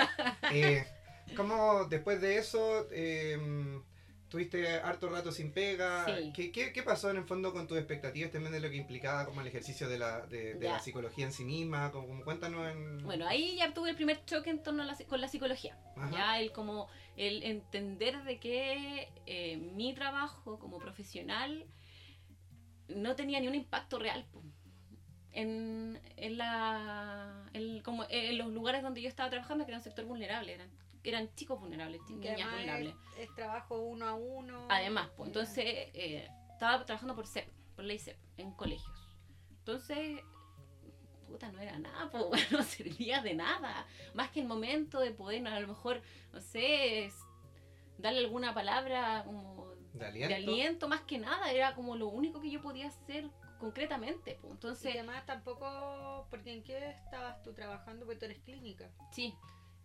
Eh, 0.52 0.86
¿Cómo 1.36 1.86
después 1.86 2.22
de 2.22 2.38
eso, 2.38 2.88
em, 2.92 3.84
Tuviste 4.30 4.80
harto 4.82 5.10
rato 5.10 5.32
sin 5.32 5.52
pega. 5.52 6.06
¿Qué, 6.36 6.52
qué, 6.52 6.84
pasó 6.84 7.10
en 7.10 7.18
el 7.18 7.24
fondo 7.24 7.52
con 7.52 7.68
tus 7.68 7.80
expectativas 7.80 8.32
también 8.32 8.54
de 8.54 8.60
lo 8.60 8.70
que 8.70 8.76
implicaba 8.76 9.26
como 9.26 9.42
el 9.42 9.48
ejercicio 9.48 9.90
de 9.90 9.98
la, 9.98 10.22
de, 10.28 10.56
la 10.62 10.80
psicología 10.80 11.26
en 11.26 11.34
sí 11.34 11.44
misma? 11.44 11.92
Como, 11.92 12.24
cuéntanos 12.24 12.72
en... 12.72 13.04
Bueno, 13.04 13.28
ahí 13.28 13.56
ya 13.56 13.74
tuve 13.74 13.90
el 13.90 13.96
primer 13.96 14.24
choque 14.26 14.52
en 14.52 14.62
torno 14.62 14.84
a 14.84 14.86
la, 14.86 14.96
con 15.08 15.20
la 15.20 15.28
psicología. 15.28 15.76
Ya 16.12 16.40
el 16.40 16.52
como 16.52 16.88
el 17.20 17.44
entender 17.44 18.24
de 18.24 18.40
que 18.40 19.12
eh, 19.26 19.58
mi 19.58 19.94
trabajo 19.94 20.58
como 20.58 20.80
profesional 20.80 21.66
no 22.88 23.16
tenía 23.16 23.42
ni 23.42 23.48
un 23.50 23.56
impacto 23.56 24.00
real 24.00 24.26
en, 25.34 26.00
en, 26.16 26.38
la, 26.38 27.52
como 27.84 28.06
en 28.10 28.38
los 28.38 28.48
lugares 28.54 28.82
donde 28.82 29.02
yo 29.02 29.10
estaba 29.10 29.30
trabajando, 29.30 29.66
que 29.66 29.72
era 29.72 29.80
un 29.80 29.84
sector 29.84 30.06
vulnerable, 30.06 30.54
eran 30.54 30.72
eran 31.04 31.34
chicos 31.36 31.60
vulnerables, 31.60 32.02
niñas 32.10 32.52
vulnerables. 32.52 32.96
Es, 33.18 33.34
trabajo 33.36 33.80
uno 33.80 34.06
a 34.06 34.14
uno. 34.16 34.68
Además, 34.70 35.10
pues, 35.16 35.28
entonces 35.28 35.66
eh, 35.66 36.30
estaba 36.52 36.86
trabajando 36.86 37.16
por 37.16 37.28
CEP, 37.28 37.48
por 37.76 37.86
ley 37.86 38.00
CEP, 38.00 38.18
en 38.38 38.52
colegios. 38.52 39.18
Entonces, 39.60 40.22
puta, 41.30 41.52
no 41.52 41.60
era 41.60 41.78
nada, 41.78 42.10
pues, 42.10 42.52
no 42.52 42.64
servía 42.64 43.22
de 43.22 43.36
nada. 43.36 43.86
Más 44.14 44.30
que 44.32 44.42
el 44.42 44.48
momento 44.48 45.00
de 45.00 45.12
poder, 45.12 45.48
a 45.48 45.60
lo 45.60 45.68
mejor, 45.68 46.02
no 46.34 46.42
sé, 46.42 47.12
darle 47.98 48.20
alguna 48.20 48.54
palabra 48.54 49.24
como 49.26 49.74
de 49.94 50.06
aliento. 50.06 50.28
de 50.30 50.36
aliento, 50.36 50.88
más 50.88 51.02
que 51.02 51.20
nada, 51.20 51.52
era 51.52 51.76
como 51.76 51.96
lo 51.96 52.08
único 52.08 52.42
que 52.42 52.50
yo 52.50 52.62
podía 52.62 52.88
hacer 52.88 53.30
concretamente. 53.60 54.38
Pues. 54.42 54.54
Entonces, 54.54 54.96
y 54.96 54.98
además 54.98 55.26
tampoco, 55.26 56.28
porque 56.30 56.54
¿en 56.54 56.64
qué 56.64 56.90
estabas 57.06 57.42
tú 57.44 57.54
trabajando? 57.54 58.06
Porque 58.06 58.20
tú 58.20 58.26
eres 58.26 58.40
clínica. 58.40 58.90
Sí, 59.12 59.36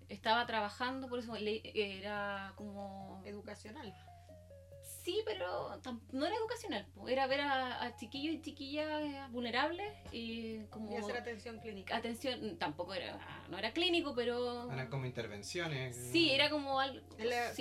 estaba 0.08 0.46
trabajando, 0.46 1.08
por 1.08 1.18
eso 1.18 1.34
era 1.36 2.52
como... 2.56 3.22
Educacional. 3.24 3.94
Sí, 5.04 5.20
pero 5.26 5.78
no 6.12 6.24
era 6.24 6.34
educacional, 6.34 6.86
era 7.06 7.26
ver 7.26 7.42
a, 7.42 7.94
chiquillos 7.96 8.36
y 8.36 8.40
chiquillas 8.40 9.30
vulnerables 9.30 9.92
y 10.12 10.64
como... 10.70 10.90
Y 10.90 10.96
hacer 10.96 11.18
atención 11.18 11.58
clínica. 11.58 11.94
Atención, 11.94 12.56
tampoco 12.56 12.94
era, 12.94 13.18
no 13.50 13.58
era 13.58 13.72
clínico, 13.72 14.14
pero... 14.14 14.72
Eran 14.72 14.88
como 14.88 15.04
intervenciones. 15.04 15.94
Sí, 15.94 16.30
era 16.30 16.48
como 16.48 16.80
algo... 16.80 17.06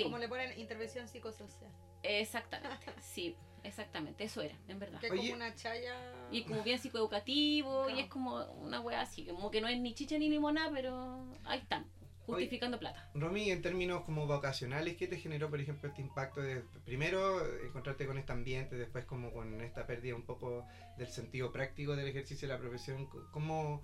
Como 0.03 0.17
le 0.19 0.29
ponen 0.29 0.57
intervención 0.57 1.09
psicosocial. 1.09 1.69
Exactamente, 2.01 2.93
sí. 3.01 3.35
Exactamente, 3.65 4.25
eso 4.25 4.41
era, 4.41 4.55
en 4.67 4.77
verdad. 4.77 5.00
Que 5.00 5.07
como 5.07 5.21
una 5.33 5.55
chaya. 5.55 5.95
Y 6.31 6.43
como 6.43 6.63
bien 6.63 6.79
psicoeducativo, 6.79 7.89
y 7.89 8.01
es 8.01 8.07
como 8.07 8.43
una 8.55 8.81
wea 8.81 9.00
así, 9.01 9.25
como 9.25 9.51
que 9.51 9.62
no 9.62 9.69
es 9.69 9.79
ni 9.79 9.93
chicha 9.93 10.17
ni 10.17 10.29
limonada, 10.29 10.69
pero 10.73 11.25
ahí 11.45 11.59
están 11.59 11.85
justificando 12.25 12.80
plata. 12.80 13.10
Romy, 13.13 13.51
en 13.51 13.62
términos 13.62 14.03
como 14.03 14.25
vocacionales, 14.27 14.96
¿qué 14.98 15.08
te 15.08 15.18
generó, 15.18 15.50
por 15.50 15.60
ejemplo, 15.60 15.89
este 15.89 16.01
impacto 16.01 16.42
de 16.42 16.63
primero 16.86 17.46
encontrarte 17.63 18.06
con 18.06 18.18
este 18.18 18.32
ambiente, 18.32 18.75
después 18.75 19.06
como 19.06 19.32
con 19.32 19.62
esta 19.62 19.86
pérdida 19.86 20.15
un 20.15 20.24
poco 20.24 20.65
del 20.98 21.08
sentido 21.08 21.51
práctico 21.51 21.96
del 21.96 22.08
ejercicio 22.08 22.48
de 22.48 22.53
la 22.53 22.60
profesión? 22.60 23.08
¿Cómo, 23.32 23.82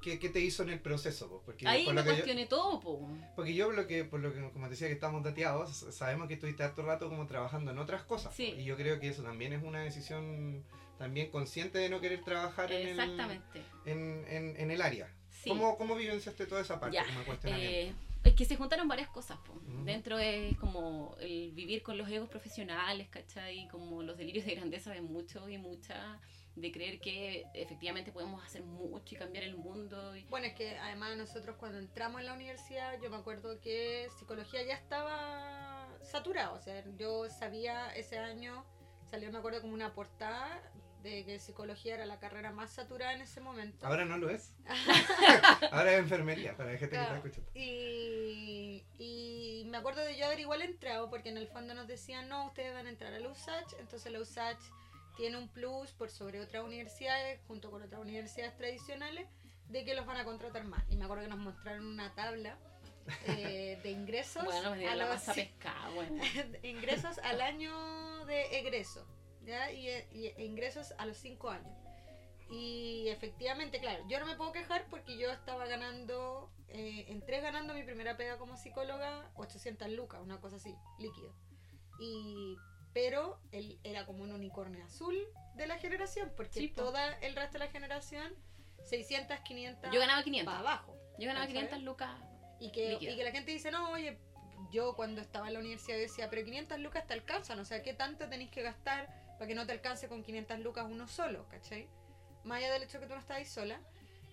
qué, 0.00 0.16
te 0.16 0.40
hizo 0.40 0.62
en 0.62 0.70
el 0.70 0.80
proceso? 0.80 1.42
Porque 1.44 1.66
Ahí 1.66 1.90
me 1.92 2.02
cuestioné 2.02 2.46
todo, 2.46 2.80
Porque 3.36 3.54
yo, 3.54 3.70
lo 3.70 3.86
que, 3.86 4.04
por 4.04 4.20
lo 4.20 4.32
que, 4.32 4.40
como 4.50 4.66
te 4.66 4.70
decía, 4.70 4.88
que 4.88 4.94
estamos 4.94 5.22
dateados, 5.22 5.86
sabemos 5.90 6.28
que 6.28 6.34
estuviste 6.34 6.62
harto 6.62 6.82
rato 6.82 7.08
como 7.08 7.26
trabajando 7.26 7.70
en 7.70 7.78
otras 7.78 8.02
cosas. 8.02 8.38
Y 8.38 8.64
yo 8.64 8.76
creo 8.76 8.98
que 9.00 9.08
eso 9.08 9.22
también 9.22 9.52
es 9.52 9.62
una 9.62 9.80
decisión 9.80 10.64
también 10.98 11.30
consciente 11.30 11.78
de 11.78 11.88
no 11.88 12.00
querer 12.00 12.24
trabajar 12.24 12.72
en 12.72 12.98
en, 12.98 14.24
en, 14.28 14.56
en 14.56 14.70
el 14.70 14.82
área. 14.82 15.08
¿Cómo, 15.48 15.76
¿Cómo 15.76 15.94
vivenciaste 15.94 16.46
toda 16.46 16.60
esa 16.60 16.78
parte? 16.78 16.98
Eh, 17.44 17.92
es 18.24 18.34
que 18.34 18.44
se 18.44 18.56
juntaron 18.56 18.88
varias 18.88 19.08
cosas. 19.08 19.38
Dentro 19.84 20.18
es 20.18 20.56
como 20.58 21.16
el 21.20 21.52
vivir 21.52 21.82
con 21.82 21.96
los 21.96 22.08
egos 22.10 22.28
profesionales, 22.28 23.08
¿cachai? 23.08 23.68
Como 23.68 24.02
los 24.02 24.18
delirios 24.18 24.44
de 24.44 24.54
grandeza 24.54 24.90
de 24.92 25.00
muchos 25.00 25.48
y 25.50 25.58
muchas, 25.58 26.20
de 26.54 26.72
creer 26.72 27.00
que 27.00 27.46
efectivamente 27.54 28.12
podemos 28.12 28.44
hacer 28.44 28.62
mucho 28.64 29.14
y 29.14 29.18
cambiar 29.18 29.44
el 29.44 29.56
mundo. 29.56 30.14
Bueno, 30.28 30.46
es 30.46 30.54
que 30.54 30.76
además 30.78 31.16
nosotros 31.16 31.56
cuando 31.58 31.78
entramos 31.78 32.20
en 32.20 32.26
la 32.26 32.34
universidad, 32.34 33.00
yo 33.00 33.08
me 33.08 33.16
acuerdo 33.16 33.60
que 33.60 34.08
psicología 34.18 34.62
ya 34.64 34.74
estaba 34.74 35.88
saturado. 36.02 36.56
O 36.56 36.60
sea, 36.60 36.84
yo 36.96 37.28
sabía 37.30 37.94
ese 37.94 38.18
año, 38.18 38.64
salió, 39.10 39.30
me 39.30 39.38
acuerdo, 39.38 39.60
como 39.60 39.74
una 39.74 39.94
portada 39.94 40.60
de 41.08 41.24
que 41.24 41.38
psicología 41.38 41.94
era 41.94 42.06
la 42.06 42.18
carrera 42.18 42.52
más 42.52 42.70
saturada 42.70 43.12
en 43.12 43.22
ese 43.22 43.40
momento. 43.40 43.86
Ahora 43.86 44.04
no 44.04 44.18
lo 44.18 44.30
es. 44.30 44.52
Ahora 45.72 45.92
es 45.92 45.98
enfermería, 46.00 46.56
para 46.56 46.72
la 46.72 46.78
gente 46.78 46.96
que 46.96 47.02
está 47.02 47.16
escuchando. 47.16 47.50
Y, 47.54 48.84
y 48.98 49.64
me 49.66 49.78
acuerdo 49.78 50.02
de 50.02 50.16
yo 50.16 50.26
haber 50.26 50.40
igual 50.40 50.62
entrado, 50.62 51.10
porque 51.10 51.28
en 51.28 51.36
el 51.36 51.48
fondo 51.48 51.74
nos 51.74 51.86
decían, 51.86 52.28
no, 52.28 52.46
ustedes 52.46 52.74
van 52.74 52.86
a 52.86 52.90
entrar 52.90 53.12
a 53.14 53.18
la 53.18 53.28
USACH, 53.28 53.74
entonces 53.80 54.12
la 54.12 54.20
USACH 54.20 54.60
tiene 55.16 55.36
un 55.36 55.48
plus 55.48 55.90
por 55.92 56.10
sobre 56.10 56.40
otras 56.40 56.64
universidades, 56.64 57.40
junto 57.48 57.70
con 57.70 57.82
otras 57.82 58.00
universidades 58.00 58.56
tradicionales, 58.56 59.26
de 59.68 59.84
que 59.84 59.94
los 59.94 60.06
van 60.06 60.16
a 60.16 60.24
contratar 60.24 60.64
más. 60.64 60.84
Y 60.88 60.96
me 60.96 61.04
acuerdo 61.04 61.24
que 61.24 61.30
nos 61.30 61.38
mostraron 61.38 61.86
una 61.86 62.14
tabla 62.14 62.56
eh, 63.26 63.78
de 63.82 63.90
ingresos. 63.90 64.44
bueno, 64.44 64.72
a 64.72 64.94
la 64.94 65.14
los, 65.14 65.26
bueno. 65.94 66.22
ingresos 66.62 67.18
al 67.18 67.40
año 67.40 68.24
de 68.26 68.58
egreso. 68.58 69.06
Y, 69.72 69.88
e 69.88 70.44
ingresos 70.44 70.94
a 70.98 71.06
los 71.06 71.16
5 71.16 71.50
años. 71.50 71.76
Y 72.50 73.08
efectivamente, 73.08 73.78
claro, 73.80 74.04
yo 74.08 74.18
no 74.20 74.26
me 74.26 74.34
puedo 74.36 74.52
quejar 74.52 74.86
porque 74.88 75.18
yo 75.18 75.30
estaba 75.30 75.66
ganando, 75.66 76.50
eh, 76.68 77.04
entré 77.08 77.40
ganando 77.40 77.74
mi 77.74 77.82
primera 77.82 78.16
pega 78.16 78.38
como 78.38 78.56
psicóloga 78.56 79.30
800 79.34 79.90
lucas, 79.90 80.20
una 80.22 80.40
cosa 80.40 80.56
así, 80.56 80.74
líquido. 80.98 81.34
Y, 82.00 82.56
pero 82.94 83.38
él 83.52 83.78
era 83.84 84.06
como 84.06 84.22
un 84.22 84.32
unicornio 84.32 84.84
azul 84.84 85.16
de 85.56 85.66
la 85.66 85.78
generación, 85.78 86.32
porque 86.36 86.68
toda 86.68 87.18
el 87.18 87.34
resto 87.36 87.54
de 87.54 87.66
la 87.66 87.70
generación, 87.70 88.34
600, 88.84 89.40
500. 89.40 89.90
Yo 89.92 90.00
ganaba 90.00 90.22
500. 90.22 90.52
Para 90.52 90.60
abajo. 90.60 90.96
Yo 91.18 91.26
ganaba 91.26 91.46
500 91.46 91.82
lucas. 91.82 92.10
Y 92.60 92.72
que, 92.72 92.94
y 92.94 93.16
que 93.16 93.24
la 93.24 93.30
gente 93.30 93.52
dice, 93.52 93.70
no, 93.70 93.90
oye, 93.90 94.18
yo 94.70 94.94
cuando 94.96 95.20
estaba 95.20 95.48
en 95.48 95.54
la 95.54 95.60
universidad 95.60 95.96
decía, 95.96 96.28
pero 96.30 96.44
500 96.44 96.78
lucas 96.80 97.06
te 97.06 97.14
alcanzan, 97.14 97.58
o 97.58 97.64
sea, 97.64 97.82
¿qué 97.82 97.94
tanto 97.94 98.28
tenéis 98.28 98.50
que 98.50 98.62
gastar 98.62 99.08
para 99.38 99.48
que 99.48 99.54
no 99.54 99.66
te 99.66 99.72
alcance 99.72 100.08
con 100.08 100.22
500 100.22 100.60
lucas 100.60 100.86
uno 100.88 101.06
solo, 101.06 101.46
¿cachai? 101.48 101.88
Más 102.44 102.58
allá 102.58 102.72
del 102.72 102.82
hecho 102.82 103.00
que 103.00 103.06
tú 103.06 103.14
no 103.14 103.20
estás 103.20 103.38
ahí 103.38 103.44
sola. 103.44 103.80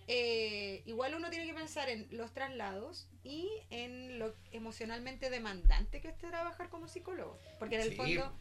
Eh, 0.08 0.82
igual 0.86 1.14
uno 1.14 1.30
tiene 1.30 1.46
que 1.46 1.54
pensar 1.54 1.88
en 1.88 2.06
los 2.10 2.32
traslados 2.32 3.08
y 3.24 3.48
en 3.70 4.20
lo 4.20 4.34
emocionalmente 4.52 5.30
demandante 5.30 6.00
que 6.00 6.08
es 6.08 6.18
trabajar 6.18 6.68
como 6.68 6.88
psicólogo. 6.88 7.38
Porque 7.58 7.76
en 7.76 7.82
el 7.82 7.96
fondo 7.96 8.32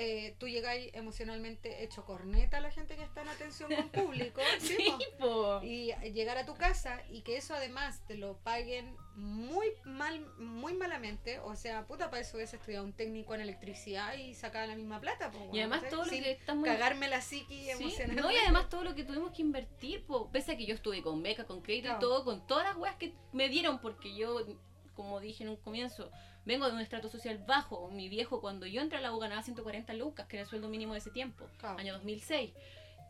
eh, 0.00 0.36
tú 0.38 0.46
llegáis 0.46 0.94
emocionalmente 0.94 1.82
hecho 1.82 2.04
corneta 2.04 2.58
a 2.58 2.60
la 2.60 2.70
gente 2.70 2.94
que 2.94 3.02
está 3.02 3.22
en 3.22 3.28
atención 3.30 3.68
con 3.74 3.88
público 3.88 4.40
y 5.64 5.92
llegar 6.12 6.38
a 6.38 6.46
tu 6.46 6.54
casa 6.54 7.02
y 7.10 7.22
que 7.22 7.36
eso 7.36 7.52
además 7.52 8.00
te 8.06 8.14
lo 8.14 8.36
paguen 8.38 8.96
muy 9.16 9.66
mal 9.84 10.24
muy 10.38 10.74
malamente 10.74 11.40
o 11.40 11.56
sea 11.56 11.84
puta 11.88 12.10
para 12.10 12.22
eso 12.22 12.36
hubiese 12.36 12.54
estudiado 12.54 12.84
un 12.84 12.92
técnico 12.92 13.34
en 13.34 13.40
electricidad 13.40 14.14
y 14.14 14.34
sacaba 14.34 14.68
la 14.68 14.76
misma 14.76 15.00
plata 15.00 15.32
y 15.52 15.58
además 15.58 15.82
todo 15.90 16.04
lo 16.04 16.10
que 16.12 16.30
estamos 16.30 16.64
cagarme 16.64 17.08
la 17.08 17.20
psiqui 17.20 17.68
emocionalmente. 17.68 18.22
no 18.22 18.30
y 18.30 18.36
además 18.36 18.68
todo 18.68 18.84
lo 18.84 18.94
que 18.94 19.02
tuvimos 19.02 19.32
que 19.32 19.42
invertir 19.42 20.06
pese 20.30 20.52
a 20.52 20.56
que 20.56 20.64
yo 20.64 20.76
estuve 20.76 21.02
con 21.02 21.20
beca 21.24 21.44
con 21.44 21.60
crédito 21.60 21.92
y 21.96 21.98
todo 21.98 22.24
con 22.24 22.46
todas 22.46 22.62
las 22.62 22.76
weas 22.76 22.94
que 22.94 23.14
me 23.32 23.48
dieron 23.48 23.80
porque 23.80 24.14
yo 24.14 24.46
como 24.94 25.18
dije 25.18 25.42
en 25.42 25.50
un 25.50 25.56
comienzo 25.56 26.12
vengo 26.48 26.66
de 26.66 26.72
un 26.72 26.80
estrato 26.80 27.08
social 27.10 27.38
bajo. 27.46 27.90
Mi 27.90 28.08
viejo, 28.08 28.40
cuando 28.40 28.66
yo 28.66 28.80
entré 28.80 28.98
a 28.98 29.02
la 29.02 29.12
U, 29.12 29.18
ganaba 29.18 29.42
140 29.42 29.92
lucas, 29.92 30.26
que 30.26 30.36
era 30.36 30.44
el 30.44 30.48
sueldo 30.48 30.68
mínimo 30.68 30.94
de 30.94 30.98
ese 31.00 31.10
tiempo, 31.10 31.46
año 31.62 31.92
2006. 31.92 32.52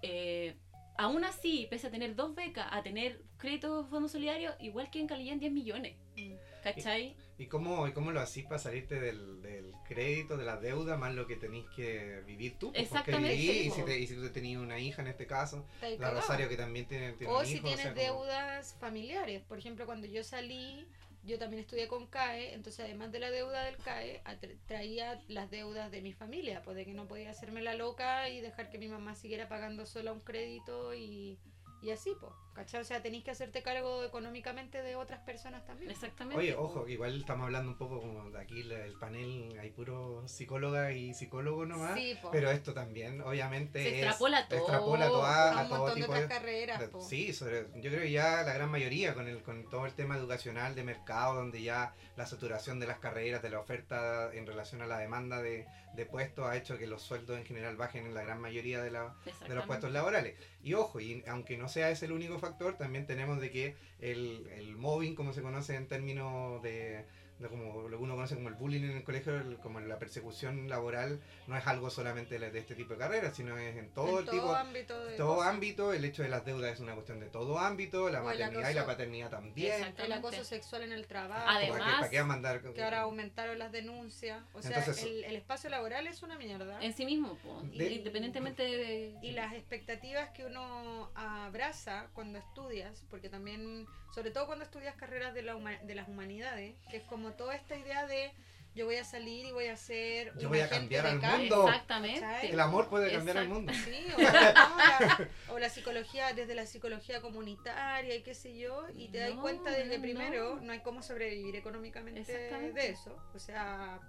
Eh, 0.03 0.57
aún 0.99 1.25
así, 1.25 1.69
pese 1.71 1.87
a 1.87 1.91
tener 1.91 2.17
dos 2.17 2.35
becas, 2.35 2.67
a 2.71 2.83
tener 2.83 3.23
créditos 3.39 3.89
fondos 3.89 4.11
solidarios, 4.11 4.57
igual 4.59 4.91
que 4.91 5.01
en 5.01 5.11
en 5.11 5.39
10 5.39 5.53
millones. 5.53 5.97
Mm. 6.17 6.35
¿Cachai? 6.65 7.15
¿Y, 7.39 7.47
cómo, 7.47 7.87
y 7.87 7.93
cómo 7.93 8.11
lo 8.11 8.21
hacís 8.21 8.45
para 8.45 8.59
salirte 8.59 8.99
del, 8.99 9.41
del, 9.41 9.73
crédito, 9.87 10.37
de 10.37 10.45
la 10.45 10.57
deuda, 10.57 10.97
más 10.97 11.15
lo 11.15 11.29
que 11.29 11.37
tenéis 11.37 11.67
que 11.77 12.21
vivir 12.27 12.59
tú? 12.59 12.73
Pues, 12.73 12.83
Exactamente. 12.83 13.37
y, 13.37 13.71
si 13.71 13.83
te, 13.85 13.97
y 13.97 14.09
si 14.09 14.17
tú 14.17 14.29
tenías 14.31 14.61
una 14.61 14.81
hija 14.81 15.03
en 15.03 15.09
este 15.09 15.29
caso, 15.29 15.65
la 16.01 16.11
Rosario 16.11 16.49
que 16.49 16.57
también 16.57 16.87
tiene, 16.87 17.13
tiene 17.13 17.33
O 17.33 17.45
si 17.45 17.61
tienes 17.61 17.95
deudas 17.95 18.75
familiares. 18.81 19.43
Por 19.43 19.59
ejemplo, 19.59 19.87
cuando 19.87 20.09
yo 20.09 20.25
salí 20.25 20.85
yo 21.25 21.39
también 21.39 21.61
estudié 21.61 21.89
con 21.89 22.07
CAE, 22.07 22.55
entonces 22.55 22.85
además 22.85 23.13
de 23.13 23.19
la 23.19 23.31
deuda 23.31 23.65
del 23.65 23.77
CAE, 23.77 24.23
traía 24.67 25.21
las 25.29 25.51
deudas 25.51 25.91
de 25.91 26.01
mi 26.01 26.13
familia, 26.13 26.63
pues 26.63 26.77
de 26.77 26.85
que 26.85 26.95
no 26.95 27.07
podía 27.07 27.31
hacerme 27.31 27.63
la 27.63 27.75
loca 27.75 28.29
y 28.29 28.41
dejar 28.41 28.71
que 28.71 28.79
mi 28.79 28.89
mamá 28.89 29.15
siguiera 29.15 29.49
pagando 29.49 29.87
sola 29.87 30.13
un 30.13 30.21
crédito 30.21 30.95
y, 30.95 31.39
y 31.83 31.91
así, 31.91 32.15
pues, 32.21 32.33
¿cachai? 32.59 32.81
O 32.81 32.85
sea, 32.85 33.01
tenéis 33.01 33.25
que 33.25 33.31
hacerte 33.31 33.63
cargo 33.63 34.03
económicamente 34.05 34.83
de 34.83 34.97
otras 34.97 35.21
personas 35.21 35.65
también. 35.65 35.91
Exactamente. 35.91 36.39
Oye, 36.39 36.55
ojo, 36.55 36.85
que 36.85 36.93
igual 36.93 37.21
estamos 37.21 37.45
hablando 37.45 37.71
un 37.71 37.79
poco 37.79 38.01
como 38.01 38.31
de 38.31 38.41
aquí 38.41 38.61
el 38.61 38.95
panel, 38.95 39.57
hay 39.61 39.71
puro 39.71 40.27
psicóloga 40.27 40.93
y 40.93 41.15
psicólogo 41.15 41.65
nomás. 41.67 41.95
Sí, 41.95 42.19
pero 42.33 42.51
esto 42.51 42.75
también, 42.75 43.21
obviamente. 43.21 43.83
Se 43.83 43.89
extrapola 44.01 44.49
todo. 44.49 44.59
Extrapola 44.59 45.07
a, 45.07 45.63
un 45.63 45.69
montón 45.69 46.01
de 46.01 46.05
otras 46.05 46.27
carreras. 46.27 46.83
sí, 47.09 47.33
yo 47.33 47.91
creo 47.91 48.01
que 48.01 48.11
ya 48.11 48.43
la 48.43 48.53
gran 48.53 48.71
mayoría, 48.71 49.15
con, 49.15 49.29
el, 49.29 49.43
con 49.43 49.69
todo 49.71 49.87
el 49.87 49.95
tema 49.95 50.17
educacional 50.17 50.75
de 50.75 50.83
mercado, 50.83 51.37
donde 51.37 51.63
ya 51.63 51.95
la 52.17 52.27
saturación 52.27 52.81
de 52.81 52.89
las 52.89 52.99
carreras, 52.99 53.43
de 53.43 53.51
la 53.51 53.61
oferta 53.61 54.31
en 54.35 54.47
relación 54.47 54.83
a 54.83 54.87
la 54.87 54.99
demanda 54.99 55.41
de, 55.41 55.67
de 55.95 56.07
puestos, 56.07 56.47
ha 56.47 56.57
hecho 56.57 56.79
que 56.79 56.87
los 56.87 57.03
sueldos 57.03 57.39
en 57.39 57.45
general 57.45 57.77
bajen 57.77 58.07
en 58.07 58.15
la 58.15 58.23
gran 58.23 58.41
mayoría 58.41 58.83
de, 58.83 58.91
la, 58.91 59.15
de 59.47 59.55
los 59.55 59.67
puestos 59.67 59.93
laborales. 59.93 60.37
Y 60.63 60.75
ojo, 60.75 61.01
y 61.01 61.23
aunque 61.29 61.57
no 61.57 61.69
sea 61.69 61.91
ese 61.91 62.07
el 62.07 62.13
único 62.13 62.39
factor, 62.39 62.48
también 62.79 63.07
tenemos 63.07 63.41
de 63.41 63.51
que 63.51 63.77
el, 63.99 64.47
el 64.49 64.77
mobbing, 64.77 65.15
como 65.15 65.33
se 65.33 65.43
conoce 65.43 65.77
en 65.77 65.89
términos 65.89 66.63
de 66.63 67.05
como 67.47 67.89
lo 67.89 67.97
que 67.97 68.03
uno 68.03 68.17
conoce 68.17 68.35
como 68.35 68.49
el 68.49 68.55
bullying 68.55 68.83
en 68.83 68.97
el 68.99 69.05
colegio, 69.05 69.33
como 69.63 69.81
la 69.81 69.99
persecución 69.99 70.69
laboral, 70.69 71.21
no 71.47 71.57
es 71.57 71.67
algo 71.67 71.91
solamente 71.91 72.39
de 72.39 72.59
este 72.59 72.75
tipo 72.75 72.95
de 72.95 72.99
carreras, 72.99 73.37
sino 73.37 73.57
es 73.57 73.77
en 73.77 73.91
todo 73.91 74.21
el 74.21 74.29
tipo, 74.29 74.55
ámbito 74.55 74.95
todo 75.17 75.43
ámbito, 75.43 75.93
el 75.93 76.05
hecho 76.05 76.23
de 76.23 76.29
las 76.29 76.45
deudas 76.45 76.73
es 76.73 76.81
una 76.81 76.95
cuestión 76.95 77.21
de 77.21 77.27
todo 77.27 77.59
ámbito, 77.59 78.09
la 78.09 78.23
maternidad 78.23 78.71
y 78.71 78.75
la 78.75 78.87
paternidad 78.87 79.31
también. 79.31 79.95
El 79.99 80.13
acoso 80.13 80.45
sexual 80.45 80.83
en 80.83 80.93
el 80.93 81.07
trabajo. 81.07 81.45
Además, 81.47 82.09
¿para 82.09 82.25
mandar? 82.25 82.63
que 82.73 82.83
ahora 82.83 83.03
aumentaron 83.03 83.59
las 83.59 83.73
denuncias. 83.73 84.43
O 84.53 84.63
sea, 84.63 84.85
el, 84.85 85.37
espacio 85.37 85.71
laboral 85.71 86.07
es 86.07 86.23
una 86.23 86.37
mierda. 86.37 86.83
En 86.83 86.93
sí 86.93 87.05
mismo, 87.05 87.39
independientemente 87.73 88.63
de... 88.63 89.15
Y 89.23 89.33
las 89.33 89.53
expectativas 89.55 90.31
que 90.31 90.45
uno 90.45 91.11
abraza 91.15 92.09
cuando 92.13 92.39
estudias, 92.39 93.05
porque 93.11 93.29
también, 93.29 93.87
sobre 94.15 94.31
todo 94.31 94.47
cuando 94.47 94.65
estudias 94.65 94.95
carreras 94.97 95.35
de, 95.35 95.43
la 95.43 95.55
de 95.55 95.95
las 95.95 96.09
humanidades, 96.09 96.75
que 96.91 96.99
es 96.99 97.05
como 97.05 97.33
toda 97.33 97.55
esta 97.55 97.77
idea 97.77 98.07
de 98.07 98.33
yo 98.75 98.87
voy 98.87 98.97
a 98.97 99.05
salir 99.05 99.47
y 99.47 99.53
voy 99.53 99.67
a 99.67 99.77
ser 99.77 100.33
yo 100.39 100.49
voy 100.49 100.61
a 100.61 100.69
cambiar 100.69 101.07
al 101.07 101.19
mundo. 101.21 101.69
Exactamente. 101.69 102.51
el 102.51 102.61
amor 102.61 102.89
puede 102.89 103.11
cambiar 103.13 103.39
al 103.39 103.49
mundo. 103.49 103.73
Sí, 103.73 104.07
o, 105.51 105.59
la, 105.59 105.69
psicología 105.69 106.33
desde 106.33 106.55
la 106.55 106.67
psicología 106.67 107.21
comunitaria 107.21 108.15
y 108.15 108.23
qué 108.23 108.35
sé 108.35 108.57
yo 108.57 108.87
y 108.95 109.09
te 109.09 109.19
das 109.19 109.33
cuenta 109.33 109.71
de 109.71 109.89
que 109.89 109.99
primero 109.99 110.61
no. 110.61 110.73
hay 110.73 110.81
cómo 110.81 111.03
sobrevivir 111.03 111.57
económicamente 111.57 112.33
de 112.33 112.89
eso. 112.89 113.17
O 113.35 113.39
sea 113.39 114.01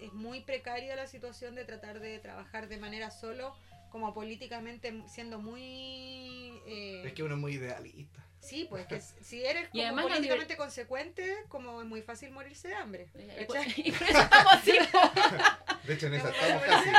es 0.00 0.12
muy 0.12 0.40
precaria 0.40 0.96
la 0.96 1.06
situación 1.06 1.54
de 1.54 1.64
tratar 1.64 2.00
de 2.00 2.18
trabajar 2.18 2.68
de 2.68 2.78
manera 2.78 3.10
solo 3.10 3.54
como 3.90 4.14
políticamente 4.14 5.02
siendo 5.08 5.38
muy 5.38 6.52
eh, 6.66 7.02
es 7.04 7.12
que 7.12 7.22
uno 7.22 7.34
es 7.34 7.40
muy 7.40 7.54
idealista 7.54 8.19
Sí, 8.40 8.66
pues 8.68 8.86
que 8.86 9.00
si 9.00 9.44
eres 9.44 9.68
como 9.68 10.02
políticamente 10.02 10.56
consecuente, 10.56 11.44
como 11.48 11.82
es 11.82 11.86
muy 11.86 12.02
fácil 12.02 12.30
morirse 12.32 12.68
de 12.68 12.74
hambre. 12.74 13.08
Y 13.36 13.44
por 13.92 14.08
eso 14.08 14.18
estamos 14.18 14.52
así. 14.52 14.72
de 15.86 15.94
hecho, 15.94 16.06
en 16.06 16.14
esa 16.14 16.30
estamos 16.30 16.62
casi. 16.62 16.90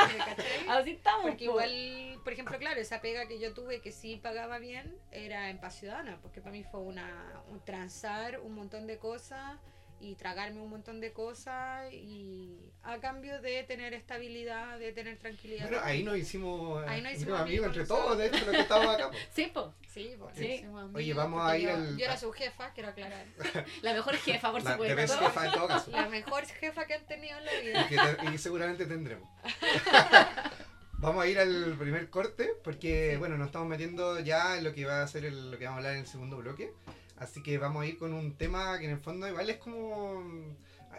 así 0.70 0.92
estamos. 0.92 1.22
Porque 1.24 1.46
igual, 1.46 2.20
por 2.24 2.34
ejemplo, 2.34 2.58
claro, 2.60 2.80
esa 2.80 3.02
pega 3.02 3.28
que 3.28 3.40
yo 3.40 3.54
tuve 3.54 3.82
que 3.82 3.92
sí 3.92 4.18
pagaba 4.18 4.60
bien 4.60 4.96
era 5.12 5.50
en 5.50 5.60
paz 5.60 5.80
ciudadana, 5.80 6.20
porque 6.22 6.42
para 6.42 6.52
mí 6.52 6.64
fue 6.64 6.80
una 6.82 7.44
un 7.50 7.60
transar 7.66 8.40
un 8.40 8.54
montón 8.54 8.86
de 8.86 9.00
cosas 9.00 9.60
y 10.02 10.16
tragarme 10.16 10.60
un 10.62 10.70
montón 10.70 11.00
de 11.00 11.14
cosas 11.14 11.92
y 11.94 12.74
a 12.84 12.98
cambio 13.00 13.40
de 13.42 13.64
tener 13.64 13.94
estabilidad, 13.94 14.80
de 14.80 14.92
tener 14.92 15.18
tranquilidad. 15.18 15.70
Bueno, 15.70 15.84
ahí 15.84 16.04
nos 16.04 16.18
hicimos, 16.18 16.84
ahí 16.88 17.02
nos 17.02 17.14
hicimos 17.14 17.40
amigos, 17.40 17.68
entre 17.68 17.86
todos, 17.86 18.18
de 18.18 18.28
hecho, 18.28 18.46
los 18.46 18.56
que 18.56 18.62
estábamos 18.62 18.96
acá. 18.96 19.12
Sí, 19.34 19.52
pues. 19.54 19.66
Sí, 19.88 20.16
pues. 20.18 20.36
Sí. 20.38 20.66
Oye, 20.94 21.14
vamos 21.14 21.42
a 21.46 21.58
ir 21.58 21.68
yo, 21.68 21.76
al... 21.76 21.98
Yo 21.98 22.06
era 22.06 22.18
su 22.18 22.32
jefa, 22.32 22.72
quiero 22.74 22.90
aclarar. 22.90 23.26
la 23.82 23.94
mejor 23.94 24.16
jefa, 24.16 24.52
por 24.52 24.64
la, 24.64 24.72
supuesto. 24.72 25.18
jefa 25.20 25.46
en 25.46 25.52
todo 25.54 25.68
caso. 25.68 25.92
La 25.92 26.10
mejor 26.10 26.46
jefa 26.46 26.86
que 26.86 26.94
han 26.96 27.06
tenido 27.06 27.38
en 27.38 27.46
la 27.46 27.88
vida. 27.88 28.18
Y, 28.32 28.36
y 28.36 28.38
seguramente 28.38 28.86
tendremos. 28.86 29.30
Vamos 31.02 31.24
a 31.24 31.28
ir 31.28 31.40
al 31.40 31.76
primer 31.80 32.12
corte 32.12 32.54
porque, 32.64 33.18
bueno, 33.18 33.36
nos 33.36 33.48
estamos 33.48 33.68
metiendo 33.68 34.20
ya 34.20 34.56
en 34.58 34.64
lo 34.64 34.72
que 34.72 34.86
va 34.86 35.02
a 35.02 35.08
ser 35.08 35.26
el, 35.26 35.50
lo 35.50 35.58
que 35.58 35.66
vamos 35.66 35.78
a 35.78 35.80
hablar 35.80 35.94
en 35.94 36.02
el 36.02 36.08
segundo 36.08 36.38
bloque. 36.38 36.72
Así 37.22 37.44
que 37.44 37.60
vamos 37.60 37.84
a 37.84 37.86
ir 37.86 38.00
con 38.00 38.14
un 38.14 38.36
tema 38.36 38.80
que 38.80 38.86
en 38.86 38.92
el 38.92 39.00
fondo 39.00 39.28
igual 39.28 39.48
es 39.48 39.58
como. 39.58 40.24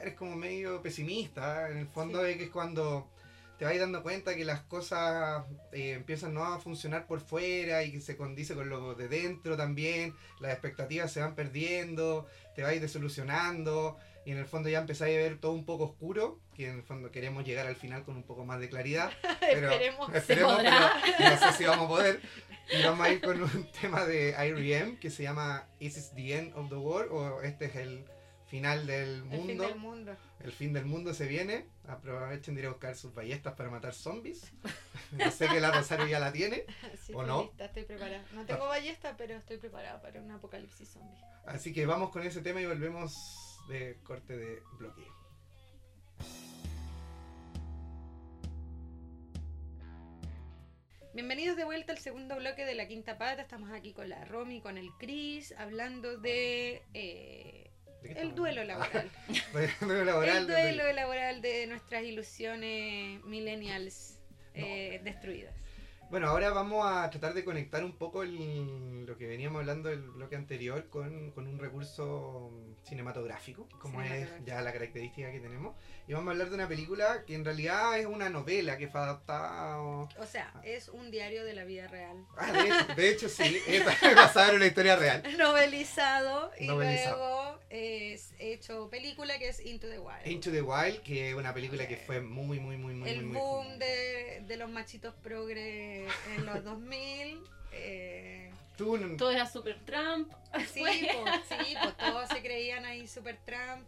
Es 0.05 0.15
como 0.15 0.37
medio 0.37 0.81
pesimista. 0.81 1.69
En 1.69 1.79
el 1.79 1.89
fondo 1.89 2.25
es 2.25 2.37
que 2.37 2.45
es 2.45 2.51
cuando 2.51 3.11
te 3.59 3.65
vas 3.65 3.77
dando 3.77 4.05
cuenta 4.05 4.37
que 4.37 4.45
las 4.45 4.61
cosas 4.61 5.45
eh, 5.73 5.93
empiezan 5.93 6.35
no 6.35 6.45
a 6.45 6.61
funcionar 6.61 7.09
por 7.09 7.21
fuera 7.21 7.83
y 7.83 7.91
que 7.91 8.01
se 8.01 8.17
condice 8.17 8.55
con 8.55 8.69
lo 8.69 8.95
de 8.95 9.09
dentro 9.09 9.57
también. 9.57 10.15
Las 10.39 10.53
expectativas 10.53 11.13
se 11.13 11.21
van 11.21 11.35
perdiendo, 11.35 12.29
te 12.55 12.63
vas 12.63 12.81
desilusionando 12.81 13.99
y 14.25 14.31
en 14.31 14.39
el 14.39 14.47
fondo 14.47 14.69
ya 14.69 14.79
empezáis 14.79 15.17
a 15.17 15.23
ver 15.23 15.39
todo 15.39 15.53
un 15.53 15.65
poco 15.65 15.85
oscuro, 15.85 16.39
que 16.55 16.69
en 16.69 16.77
el 16.77 16.83
fondo 16.85 17.11
queremos 17.11 17.45
llegar 17.45 17.67
al 17.67 17.75
final 17.75 18.05
con 18.05 18.15
un 18.17 18.23
poco 18.23 18.45
más 18.45 18.61
de 18.61 18.69
claridad. 18.69 19.11
Pero 19.41 19.71
esperemos, 19.73 20.15
esperemos 20.15 20.57
pero 20.59 21.31
no 21.31 21.39
sé 21.39 21.59
si 21.59 21.65
vamos 21.65 21.87
a 21.87 21.89
poder. 21.89 22.21
Y 22.71 22.83
vamos 22.83 23.07
a 23.07 23.11
ir 23.11 23.21
con 23.21 23.43
un 23.43 23.73
tema 23.81 24.05
de 24.05 24.31
IREM 24.31 24.99
que 24.99 25.11
se 25.11 25.23
llama 25.23 25.67
Is 25.79 25.95
this 25.95 26.13
the 26.15 26.39
end 26.39 26.53
of 26.55 26.69
the 26.69 26.77
world? 26.77 27.11
o 27.13 27.43
este 27.43 27.67
es 27.67 27.77
el 27.77 28.05
final 28.53 28.87
del 28.87 29.25
mundo. 29.25 29.37
El 29.37 29.49
fin 29.49 29.59
del 29.59 29.77
mundo. 29.77 30.17
El 30.41 30.53
fin 30.53 30.73
del 30.75 30.85
mundo 30.85 31.15
se 31.15 31.27
viene. 31.27 31.67
Aprovechen 31.89 32.55
de 32.55 32.61
ir 32.61 32.67
a 32.67 32.71
buscar 32.71 32.95
sus 32.97 33.15
ballestas 33.15 33.55
para 33.55 33.71
matar 33.71 33.95
zombies. 33.95 34.53
no 35.13 35.31
sé 35.31 35.49
que 35.49 35.59
la 35.59 35.71
Rosario 35.71 36.07
ya 36.07 36.21
la 36.21 36.33
tiene. 36.33 36.67
¿O 37.15 37.23
no? 37.23 37.51
estoy 37.59 37.85
preparada. 37.85 38.23
No 38.33 38.45
tengo 38.45 38.69
ballesta, 38.69 39.17
pero 39.17 39.37
estoy 39.37 39.57
preparada 39.57 40.03
para 40.03 40.21
un 40.21 40.31
apocalipsis 40.31 40.91
zombie. 40.91 41.19
Así 41.47 41.73
que 41.73 41.87
vamos 41.87 42.11
con 42.11 42.23
ese 42.25 42.43
tema 42.43 42.61
y 42.61 42.67
volvemos 42.67 43.59
de 43.69 43.99
corte 44.03 44.37
de 44.37 44.63
bloque. 44.79 45.03
Bienvenidos 51.15 51.59
de 51.59 51.65
vuelta 51.65 51.93
al 51.93 51.99
segundo 51.99 52.37
bloque 52.37 52.65
de 52.65 52.75
la 52.75 52.89
Quinta 52.89 53.19
Pata. 53.19 53.43
Estamos 53.43 53.71
aquí 53.71 53.93
con 53.93 54.09
la 54.09 54.25
Romy, 54.25 54.63
con 54.63 54.79
el 54.79 54.89
Chris, 54.99 55.53
hablando 55.59 56.17
de, 56.17 56.81
eh, 56.95 57.71
el 58.03 58.35
duelo 58.35 58.65
laboral. 58.65 59.11
el 59.29 59.71
duelo 59.87 60.05
laboral. 60.07 60.37
El 60.39 60.47
duelo 60.47 60.93
laboral 60.95 61.43
de 61.43 61.67
nuestras 61.67 62.03
ilusiones 62.05 63.23
millennials 63.25 64.21
eh, 64.55 65.03
destruidas. 65.05 65.55
Bueno, 66.13 66.29
ahora 66.29 66.51
vamos 66.51 66.85
a 66.87 67.09
tratar 67.09 67.33
de 67.33 67.43
conectar 67.43 67.83
un 67.83 67.97
poco 67.97 68.23
lo 68.23 69.17
que 69.17 69.27
veníamos 69.27 69.61
hablando 69.61 69.89
del 69.89 70.03
bloque 70.03 70.37
anterior 70.37 70.91
con, 70.91 71.31
con 71.31 71.47
un 71.47 71.59
recurso 71.59 72.53
cinematográfico, 72.85 73.67
como 73.81 74.03
es 74.03 74.29
ya 74.45 74.61
la 74.61 74.75
característica 74.75 75.33
que 75.33 75.41
tenemos. 75.41 75.75
Y 76.07 76.13
vamos 76.13 76.29
a 76.29 76.31
hablar 76.33 76.51
de 76.51 76.57
una 76.57 76.69
película 76.69 77.25
que 77.25 77.35
en 77.35 77.47
realidad 77.47 77.99
es 77.99 78.05
una 78.05 78.29
novela 78.29 78.77
que 78.77 78.89
fue 78.89 79.01
adaptada. 79.01 79.81
O 79.81 80.27
sea, 80.29 80.53
es 80.65 80.91
un 80.91 81.11
diario 81.11 81.47
de 81.47 81.55
la 81.55 81.65
vida 81.65 81.89
real. 81.89 82.27
Ah, 82.37 82.53
de, 82.95 83.09
hecho, 83.09 83.31
sí, 83.31 83.63
es 83.67 83.83
basado 84.15 84.51
en 84.51 84.57
una 84.57 84.67
historia 84.67 84.97
real. 84.97 85.23
Novelizado, 85.39 86.51
y 86.59 86.67
luego 86.67 87.59
es 87.71 88.35
hecho 88.39 88.91
película 88.91 89.39
que 89.39 89.49
es 89.49 89.65
Into 89.65 89.89
the 89.89 89.99
Wild. 89.99 90.27
Into 90.27 90.51
the 90.51 90.61
Wild, 90.61 91.01
que 91.03 91.31
es 91.31 91.35
una 91.35 91.55
película 91.55 91.89
que 91.89 91.97
fue 91.97 92.21
muy, 92.21 92.61
muy, 92.61 92.77
muy, 92.77 92.93
muy. 92.93 93.09
El 93.09 93.23
muy, 93.23 93.39
boom 93.39 93.79
de, 93.79 94.43
de, 94.47 94.57
los 94.59 94.69
machitos 94.69 95.15
progre 96.05 96.35
en 96.37 96.47
los 96.47 96.65
2000. 96.65 97.43
Eh, 97.73 98.53
todo 99.17 99.31
era 99.31 99.47
Super 99.47 99.79
Trump. 99.85 100.33
Sí, 100.73 100.83
pues, 100.83 101.41
sí, 101.49 101.75
pues 101.83 101.97
todos 101.97 102.29
se 102.29 102.43
creían 102.43 102.85
ahí 102.85 103.07
Super 103.07 103.39
Trump. 103.45 103.87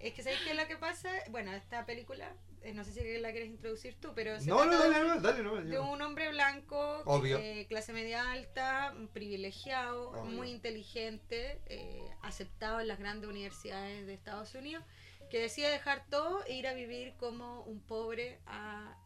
Es 0.00 0.14
que 0.14 0.22
¿sabes 0.22 0.38
qué 0.44 0.52
es 0.52 0.56
lo 0.56 0.66
que 0.68 0.76
pasa? 0.76 1.10
Bueno, 1.30 1.52
esta 1.52 1.84
película, 1.84 2.32
eh, 2.62 2.72
no 2.72 2.84
sé 2.84 2.92
si 2.92 3.18
la 3.18 3.32
quieres 3.32 3.48
introducir 3.48 3.96
tú, 4.00 4.12
pero 4.14 4.38
no, 4.42 4.64
no, 4.64 4.78
dale, 4.78 5.20
dale, 5.20 5.42
no, 5.42 5.56
de 5.56 5.78
un 5.80 6.00
hombre 6.00 6.30
blanco, 6.30 7.02
eh, 7.24 7.66
clase 7.68 7.92
media 7.92 8.30
alta, 8.30 8.94
privilegiado, 9.12 10.12
muy 10.24 10.50
inteligente, 10.50 11.60
eh, 11.66 12.08
aceptado 12.22 12.80
en 12.80 12.86
las 12.86 13.00
grandes 13.00 13.28
universidades 13.28 14.06
de 14.06 14.14
Estados 14.14 14.54
Unidos, 14.54 14.84
que 15.30 15.40
decide 15.40 15.68
dejar 15.68 16.06
todo 16.08 16.44
e 16.44 16.54
ir 16.54 16.68
a 16.68 16.74
vivir 16.74 17.14
como 17.18 17.62
un 17.62 17.80
pobre 17.80 18.38
a, 18.46 18.96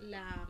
la, 0.00 0.48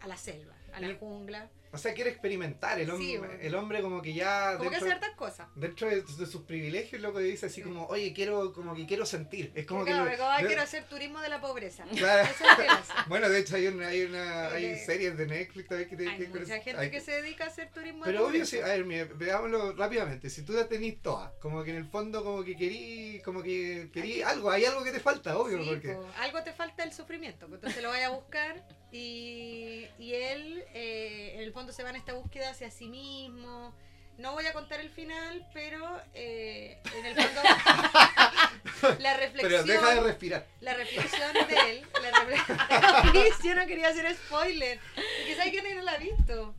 a 0.00 0.06
la 0.06 0.16
selva, 0.16 0.54
a 0.72 0.80
la 0.80 0.94
jungla 0.94 1.48
o 1.72 1.78
sea, 1.78 1.94
quiere 1.94 2.10
experimentar. 2.10 2.80
El, 2.80 2.90
hombre, 2.90 3.46
el 3.46 3.54
hombre 3.54 3.80
como 3.80 4.02
que 4.02 4.12
ya... 4.12 4.56
Como 4.58 4.70
dentro, 4.70 4.88
que 4.88 4.94
hace 4.94 5.16
cosas. 5.16 5.48
Dentro 5.54 5.88
de, 5.88 6.04
sus 6.26 6.42
privilegios, 6.42 7.00
lo 7.00 7.14
que 7.14 7.20
dice 7.20 7.46
así 7.46 7.62
como, 7.62 7.86
oye, 7.86 8.12
quiero 8.12 8.52
como 8.52 8.74
que 8.74 8.86
quiero 8.86 9.06
sentir. 9.06 9.52
Es 9.54 9.66
como 9.66 9.84
que... 9.84 9.92
Lo, 9.92 10.06
quiero 10.46 10.62
hacer 10.62 10.84
turismo 10.84 11.20
de 11.20 11.28
la 11.28 11.40
pobreza. 11.40 11.84
Claro. 11.96 12.28
bueno, 13.08 13.28
de 13.28 13.38
hecho 13.38 13.56
hay, 13.56 13.68
una, 13.68 13.88
hay, 13.88 14.02
una, 14.02 14.48
hay 14.48 14.76
series 14.78 15.16
de 15.16 15.26
Netflix 15.26 15.68
también 15.68 15.88
que... 15.88 16.08
hay 16.08 16.28
mucha 16.28 16.60
gente 16.60 16.90
que, 16.90 17.00
se 17.00 17.12
dedica 17.12 17.44
a 17.44 17.48
hacer 17.48 17.70
turismo 17.70 18.02
Pero 18.04 18.26
obvio, 18.26 18.44
sí, 18.44 18.58
a 18.58 18.66
ver, 18.66 18.84
mira, 18.84 19.04
veámoslo 19.14 19.72
rápidamente. 19.74 20.28
Si 20.28 20.42
tú 20.42 20.52
la 20.52 20.66
tenés 20.66 21.00
todas, 21.00 21.30
como 21.40 21.62
que 21.62 21.70
en 21.70 21.76
el 21.76 21.86
fondo 21.86 22.24
como 22.24 22.42
que 22.42 22.56
querí, 22.56 23.22
como 23.24 23.42
que 23.42 23.90
querí 23.92 24.22
algo, 24.22 24.50
hay 24.50 24.64
algo 24.64 24.82
que 24.82 24.90
te 24.90 25.00
falta, 25.00 25.38
obvio. 25.38 25.64
porque... 25.64 25.96
algo 26.18 26.42
te 26.42 26.52
falta 26.52 26.82
el 26.82 26.92
sufrimiento, 26.92 27.46
pues 27.46 27.58
entonces 27.58 27.82
lo 27.82 27.90
vaya 27.90 28.06
a 28.06 28.10
buscar 28.10 28.64
y, 28.92 29.86
y 29.98 30.14
él, 30.14 30.64
eh, 30.74 31.34
en 31.34 31.42
el 31.42 31.52
fondo, 31.52 31.59
se 31.68 31.82
va 31.82 31.90
en 31.90 31.96
esta 31.96 32.12
búsqueda 32.14 32.50
hacia 32.50 32.70
sí 32.70 32.88
mismo. 32.88 33.74
no 34.18 34.32
voy 34.32 34.46
a 34.46 34.52
contar 34.52 34.80
el 34.80 34.90
final, 34.90 35.46
pero 35.52 36.00
eh, 36.14 36.78
en 36.96 37.06
el 37.06 37.14
fondo 37.14 37.40
la 38.98 39.16
reflexión. 39.16 39.62
Pero 39.64 39.64
deja 39.64 39.94
de 39.94 40.00
respirar. 40.00 40.46
La 40.60 40.74
reflexión 40.74 41.32
de 41.32 41.70
él. 41.70 41.86
La 42.02 42.10
yo 43.44 43.54
no 43.54 43.66
quería 43.66 43.88
hacer 43.88 44.14
spoiler. 44.14 44.78
Porque 44.94 45.36
sabes 45.36 45.52
que 45.52 45.62
nadie 45.62 45.74
no 45.76 45.82
la 45.82 45.92
ha 45.92 45.98
visto. 45.98 46.54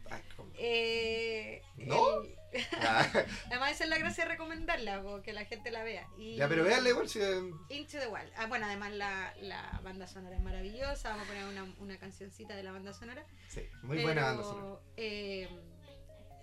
Eh, 0.55 1.61
¿No? 1.77 2.23
Además, 3.47 3.71
esa 3.71 3.83
es 3.85 3.89
la 3.89 3.97
gracia 3.97 4.25
de 4.25 4.31
recomendarla, 4.31 5.01
que 5.23 5.33
la 5.33 5.45
gente 5.45 5.71
la 5.71 5.83
vea. 5.83 6.07
Y 6.17 6.35
ya, 6.35 6.47
pero 6.47 6.63
véanla 6.63 6.89
igual. 6.89 7.07
Si... 7.07 7.19
Into 7.19 7.97
the 7.99 8.07
Wild. 8.07 8.31
Ah, 8.35 8.47
bueno, 8.47 8.65
además 8.65 8.91
la, 8.93 9.33
la, 9.41 9.79
banda 9.83 10.07
sonora 10.07 10.35
es 10.35 10.41
maravillosa. 10.41 11.09
Vamos 11.09 11.25
a 11.25 11.27
poner 11.27 11.45
una, 11.45 11.63
una 11.79 11.97
cancioncita 11.97 12.55
de 12.55 12.63
la 12.63 12.71
banda 12.71 12.93
sonora. 12.93 13.25
Sí, 13.47 13.61
muy 13.83 14.01
buena 14.01 14.23
banda 14.23 14.43
sonora. 14.43 14.81
Eh, 14.97 15.49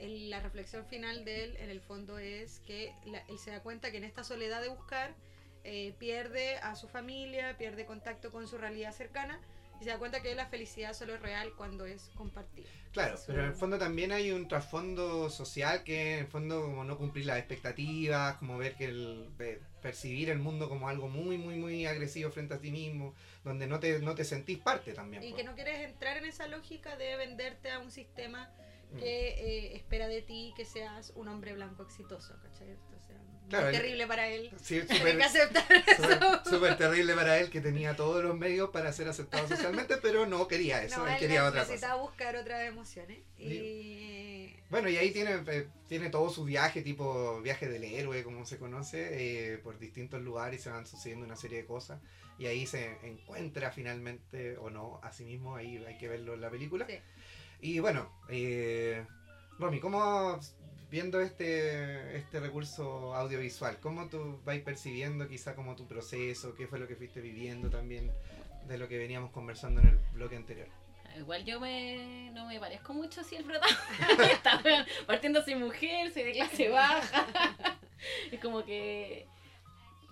la 0.00 0.40
reflexión 0.40 0.86
final 0.86 1.24
de 1.24 1.44
él, 1.44 1.56
en 1.58 1.70
el 1.70 1.80
fondo, 1.80 2.18
es 2.18 2.60
que 2.60 2.94
él 3.04 3.38
se 3.38 3.50
da 3.50 3.60
cuenta 3.60 3.90
que 3.90 3.98
en 3.98 4.04
esta 4.04 4.24
soledad 4.24 4.62
de 4.62 4.68
buscar 4.68 5.14
eh, 5.64 5.94
pierde 5.98 6.56
a 6.58 6.76
su 6.76 6.88
familia, 6.88 7.58
pierde 7.58 7.84
contacto 7.84 8.30
con 8.30 8.46
su 8.46 8.58
realidad 8.58 8.92
cercana 8.92 9.40
y 9.80 9.84
se 9.84 9.90
da 9.90 9.98
cuenta 9.98 10.20
que 10.20 10.34
la 10.34 10.46
felicidad 10.46 10.92
solo 10.92 11.14
es 11.14 11.22
real 11.22 11.52
cuando 11.56 11.86
es 11.86 12.10
compartida. 12.14 12.68
Claro, 12.92 13.16
pero 13.26 13.42
en 13.42 13.48
el 13.48 13.54
fondo 13.54 13.78
también 13.78 14.12
hay 14.12 14.32
un 14.32 14.48
trasfondo 14.48 15.30
social 15.30 15.84
que 15.84 16.14
en 16.14 16.18
el 16.20 16.26
fondo 16.26 16.62
como 16.62 16.84
no 16.84 16.98
cumplir 16.98 17.26
las 17.26 17.38
expectativas, 17.38 18.36
como 18.36 18.58
ver 18.58 18.74
que 18.74 18.86
el 18.86 19.28
percibir 19.80 20.30
el 20.30 20.38
mundo 20.38 20.68
como 20.68 20.88
algo 20.88 21.08
muy 21.08 21.38
muy 21.38 21.56
muy 21.56 21.86
agresivo 21.86 22.30
frente 22.30 22.54
a 22.54 22.58
ti 22.58 22.70
mismo, 22.70 23.14
donde 23.44 23.66
no 23.66 23.78
te 23.78 24.00
no 24.00 24.14
te 24.14 24.24
sentís 24.24 24.58
parte 24.58 24.92
también. 24.94 25.22
Y 25.22 25.34
que 25.34 25.44
no 25.44 25.54
quieres 25.54 25.80
entrar 25.88 26.16
en 26.16 26.24
esa 26.24 26.48
lógica 26.48 26.96
de 26.96 27.16
venderte 27.16 27.70
a 27.70 27.78
un 27.78 27.90
sistema 27.90 28.50
mm. 28.92 28.96
que 28.98 29.28
eh, 29.28 29.76
espera 29.76 30.08
de 30.08 30.22
ti 30.22 30.52
que 30.56 30.64
seas 30.64 31.12
un 31.14 31.28
hombre 31.28 31.52
blanco 31.52 31.84
exitoso, 31.84 32.34
¿cachai? 32.42 32.76
Claro, 33.48 33.70
terrible 33.70 34.06
para 34.06 34.28
él. 34.28 34.50
Sí, 34.62 34.80
super, 34.82 35.18
Súper 36.48 36.76
terrible 36.76 37.14
para 37.14 37.38
él 37.38 37.50
que 37.50 37.60
tenía 37.60 37.96
todos 37.96 38.22
los 38.22 38.36
medios 38.36 38.70
para 38.70 38.92
ser 38.92 39.08
aceptado 39.08 39.48
socialmente, 39.48 39.96
pero 39.96 40.26
no 40.26 40.46
quería 40.48 40.82
eso, 40.82 41.06
él, 41.06 41.16
quería 41.18 41.46
otra 41.46 41.60
cosa. 41.60 41.72
Necesitaba 41.72 42.02
buscar 42.02 42.36
otras 42.36 42.66
emociones. 42.66 43.18
Y... 43.38 44.54
Bueno, 44.70 44.90
y 44.90 44.98
ahí 44.98 45.12
tiene, 45.12 45.42
eh, 45.46 45.68
tiene 45.88 46.10
todo 46.10 46.28
su 46.28 46.44
viaje, 46.44 46.82
tipo 46.82 47.40
viaje 47.40 47.68
del 47.68 47.84
héroe, 47.84 48.22
como 48.22 48.44
se 48.44 48.58
conoce, 48.58 49.54
eh, 49.54 49.58
por 49.58 49.78
distintos 49.78 50.20
lugares 50.20 50.60
y 50.60 50.62
se 50.64 50.70
van 50.70 50.86
sucediendo 50.86 51.24
una 51.24 51.36
serie 51.36 51.58
de 51.58 51.64
cosas. 51.64 52.00
Y 52.38 52.46
ahí 52.46 52.66
se 52.66 52.98
encuentra 53.02 53.72
finalmente, 53.72 54.58
o 54.58 54.68
no, 54.68 55.00
a 55.02 55.12
sí 55.12 55.24
mismo, 55.24 55.56
ahí 55.56 55.82
hay 55.86 55.96
que 55.96 56.08
verlo 56.08 56.34
en 56.34 56.42
la 56.42 56.50
película. 56.50 56.86
Y 57.60 57.78
bueno, 57.80 58.12
eh, 58.28 59.04
Romy, 59.58 59.80
¿cómo 59.80 60.38
viendo 60.90 61.20
este, 61.20 62.16
este 62.16 62.40
recurso 62.40 63.14
audiovisual, 63.14 63.78
¿cómo 63.80 64.08
tú 64.08 64.40
vais 64.44 64.62
percibiendo 64.62 65.28
quizá 65.28 65.54
como 65.54 65.76
tu 65.76 65.86
proceso? 65.86 66.54
¿Qué 66.54 66.66
fue 66.66 66.78
lo 66.78 66.88
que 66.88 66.96
fuiste 66.96 67.20
viviendo 67.20 67.70
también 67.70 68.10
de 68.66 68.78
lo 68.78 68.88
que 68.88 68.98
veníamos 68.98 69.30
conversando 69.30 69.80
en 69.80 69.88
el 69.88 69.98
bloque 70.12 70.36
anterior? 70.36 70.68
Igual 71.16 71.44
yo 71.44 71.58
me, 71.58 72.30
no 72.32 72.46
me 72.46 72.60
parezco 72.60 72.94
mucho 72.94 73.22
así 73.22 73.36
el 73.36 73.44
protagonista. 73.44 74.62
Partiendo 75.06 75.42
soy 75.42 75.56
mujer, 75.56 76.12
soy 76.12 76.22
de 76.22 76.32
clase 76.32 76.68
baja. 76.68 77.26
es 78.32 78.40
como 78.40 78.64
que 78.64 79.26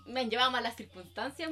me 0.07 0.21
han 0.21 0.29
llevado 0.29 0.51
malas 0.51 0.75
circunstancias 0.75 1.49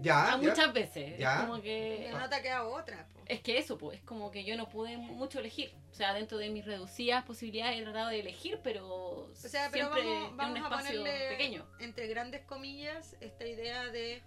ya, 0.00 0.36
muchas 0.36 0.72
veces. 0.72 1.18
Ya. 1.18 1.40
Es 1.40 1.46
como 1.46 1.60
que. 1.60 2.10
no 2.12 2.28
te 2.28 2.50
ha 2.50 2.64
otra. 2.64 3.06
Es 3.26 3.40
que 3.40 3.58
eso, 3.58 3.78
pues, 3.78 3.98
es 3.98 4.04
como 4.04 4.30
que 4.30 4.44
yo 4.44 4.56
no 4.56 4.68
pude 4.68 4.96
mucho 4.96 5.38
elegir. 5.40 5.72
O 5.90 5.94
sea, 5.94 6.14
dentro 6.14 6.38
de 6.38 6.50
mis 6.50 6.64
reducidas 6.64 7.24
posibilidades 7.24 7.78
he 7.78 7.82
tratado 7.82 8.08
de 8.08 8.20
elegir, 8.20 8.60
pero. 8.62 8.86
O 8.88 9.34
sea, 9.34 9.68
pero 9.70 9.92
siempre 9.92 10.10
vamos, 10.36 10.56
en 10.56 10.64
un 10.64 10.72
espacio 10.72 11.04
pequeño. 11.04 11.66
Entre 11.78 12.06
grandes 12.06 12.42
comillas, 12.42 13.16
esta 13.20 13.46
idea 13.46 13.86
de. 13.86 14.22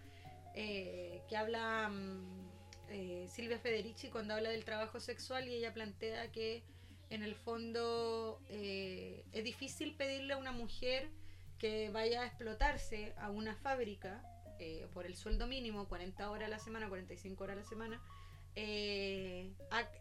Eh, 0.56 1.24
que 1.28 1.36
habla 1.36 1.90
mm, 1.90 2.50
eh, 2.90 3.28
Silvia 3.28 3.58
Federici 3.58 4.10
cuando 4.10 4.36
habla 4.36 4.50
del 4.50 4.64
trabajo 4.64 5.00
sexual 5.00 5.48
y 5.48 5.56
ella 5.56 5.74
plantea 5.74 6.32
que 6.32 6.62
en 7.10 7.24
el 7.24 7.34
fondo 7.34 8.40
eh, 8.50 9.24
es 9.34 9.44
difícil 9.44 9.96
pedirle 9.96 10.34
a 10.34 10.38
una 10.38 10.52
mujer 10.52 11.10
que 11.64 11.90
vaya 11.92 12.24
a 12.24 12.26
explotarse 12.26 13.14
a 13.16 13.30
una 13.30 13.56
fábrica 13.56 14.22
eh, 14.60 14.86
por 14.94 15.06
el 15.06 15.16
sueldo 15.16 15.48
mínimo, 15.48 15.88
40 15.88 16.30
horas 16.30 16.48
a 16.48 16.50
la 16.50 16.60
semana, 16.60 16.90
45 16.90 17.42
horas 17.42 17.56
a 17.56 17.60
la 17.62 17.66
semana, 17.66 18.02
eh, 18.58 19.50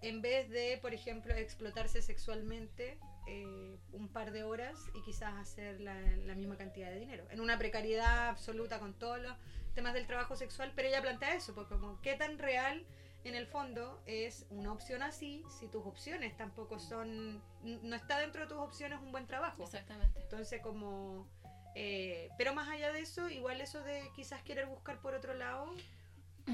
en 0.00 0.22
vez 0.22 0.50
de, 0.50 0.80
por 0.82 0.92
ejemplo, 0.92 1.32
explotarse 1.32 2.02
sexualmente 2.02 2.98
eh, 3.28 3.78
un 3.92 4.08
par 4.08 4.32
de 4.32 4.42
horas 4.42 4.76
y 4.92 5.02
quizás 5.02 5.34
hacer 5.34 5.80
la, 5.80 5.94
misma 6.34 6.56
cantidad 6.56 6.90
de 6.90 6.98
dinero, 6.98 7.28
en 7.30 7.40
una 7.40 7.56
precariedad 7.58 8.30
absoluta 8.30 8.80
con 8.80 8.94
todos 8.94 9.20
los 9.20 9.36
temas 9.76 9.94
del 9.94 10.08
trabajo 10.08 10.34
sexual, 10.34 10.72
pero 10.74 10.88
ella 10.88 11.00
plantea 11.00 11.36
eso, 11.36 11.54
porque 11.54 11.76
como 11.76 12.00
qué 12.00 12.16
tan 12.16 12.40
real 12.40 12.84
en 13.22 13.36
el 13.36 13.46
fondo 13.46 14.02
es 14.06 14.46
una 14.50 14.72
opción 14.72 15.04
así 15.04 15.44
si 15.60 15.68
tus 15.68 15.86
opciones 15.86 16.36
tampoco 16.36 16.80
son, 16.80 17.40
no 17.62 17.94
está 17.94 18.18
dentro 18.18 18.42
de 18.42 18.48
tus 18.48 18.58
opciones 18.58 18.98
un 19.00 19.12
buen 19.12 19.28
trabajo. 19.28 19.62
Exactamente. 19.62 20.20
Entonces 20.22 20.60
como 20.60 21.28
eh, 21.74 22.28
pero 22.38 22.54
más 22.54 22.68
allá 22.68 22.92
de 22.92 23.00
eso, 23.00 23.28
igual 23.30 23.60
eso 23.60 23.82
de 23.82 24.10
quizás 24.14 24.42
querer 24.42 24.66
buscar 24.66 25.00
por 25.00 25.14
otro 25.14 25.34
lado. 25.34 25.72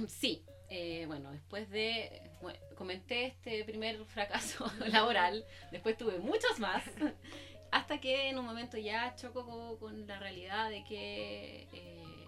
Sí, 0.08 0.44
eh, 0.70 1.06
bueno, 1.06 1.32
después 1.32 1.70
de, 1.70 2.30
comenté 2.74 3.26
este 3.26 3.64
primer 3.64 4.04
fracaso 4.04 4.70
laboral, 4.86 5.44
después 5.72 5.96
tuve 5.96 6.18
muchos 6.18 6.58
más, 6.58 6.84
hasta 7.72 7.98
que 7.98 8.28
en 8.28 8.38
un 8.38 8.44
momento 8.44 8.76
ya 8.76 9.14
choco 9.16 9.78
con, 9.78 10.06
la 10.06 10.18
realidad 10.18 10.68
de 10.68 10.84
que 10.84 11.68
eh, 11.72 12.26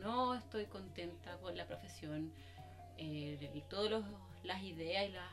no 0.00 0.34
estoy 0.34 0.66
contenta 0.66 1.36
con 1.38 1.56
la 1.56 1.66
profesión, 1.66 2.32
eh, 2.96 3.62
todas 3.70 4.04
las 4.42 4.62
ideas 4.62 5.08
y 5.08 5.12
las, 5.12 5.30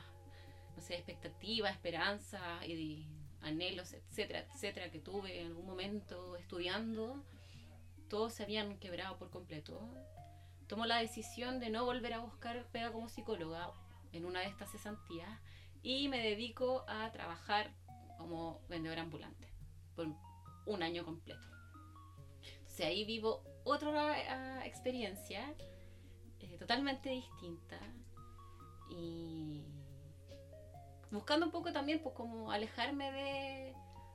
no 0.75 0.81
sé, 0.83 0.95
expectativas, 0.95 1.73
esperanzas 1.73 2.63
y 2.67 3.07
anhelos, 3.45 3.93
etcétera, 3.93 4.39
etcétera, 4.39 4.91
que 4.91 4.99
tuve 4.99 5.39
en 5.39 5.47
algún 5.47 5.65
momento 5.65 6.35
estudiando, 6.35 7.23
todos 8.09 8.33
se 8.33 8.43
habían 8.43 8.77
quebrado 8.79 9.17
por 9.17 9.29
completo. 9.29 9.79
Tomo 10.67 10.85
la 10.85 10.97
decisión 10.97 11.59
de 11.59 11.69
no 11.69 11.85
volver 11.85 12.13
a 12.13 12.19
buscar 12.19 12.65
pega 12.71 12.91
como 12.91 13.07
psicóloga 13.07 13.71
en 14.11 14.25
una 14.25 14.41
de 14.41 14.47
estas 14.47 14.71
cesantías 14.71 15.29
y 15.83 16.07
me 16.07 16.19
dedico 16.19 16.83
a 16.87 17.11
trabajar 17.11 17.71
como 18.17 18.61
vendedora 18.67 19.01
ambulante 19.01 19.47
por 19.95 20.07
un 20.65 20.83
año 20.83 21.05
completo. 21.05 21.47
Entonces 22.41 22.85
ahí 22.87 23.05
vivo 23.05 23.43
otra 23.63 24.13
ah, 24.59 24.65
experiencia 24.65 25.53
eh, 26.39 26.57
totalmente 26.57 27.09
distinta 27.09 27.79
y 28.89 29.63
buscando 31.15 31.45
un 31.45 31.51
poco 31.51 31.71
también, 31.71 31.99
pues 32.01 32.15
como 32.15 32.51
alejarme 32.51 33.11
de... 33.11 33.73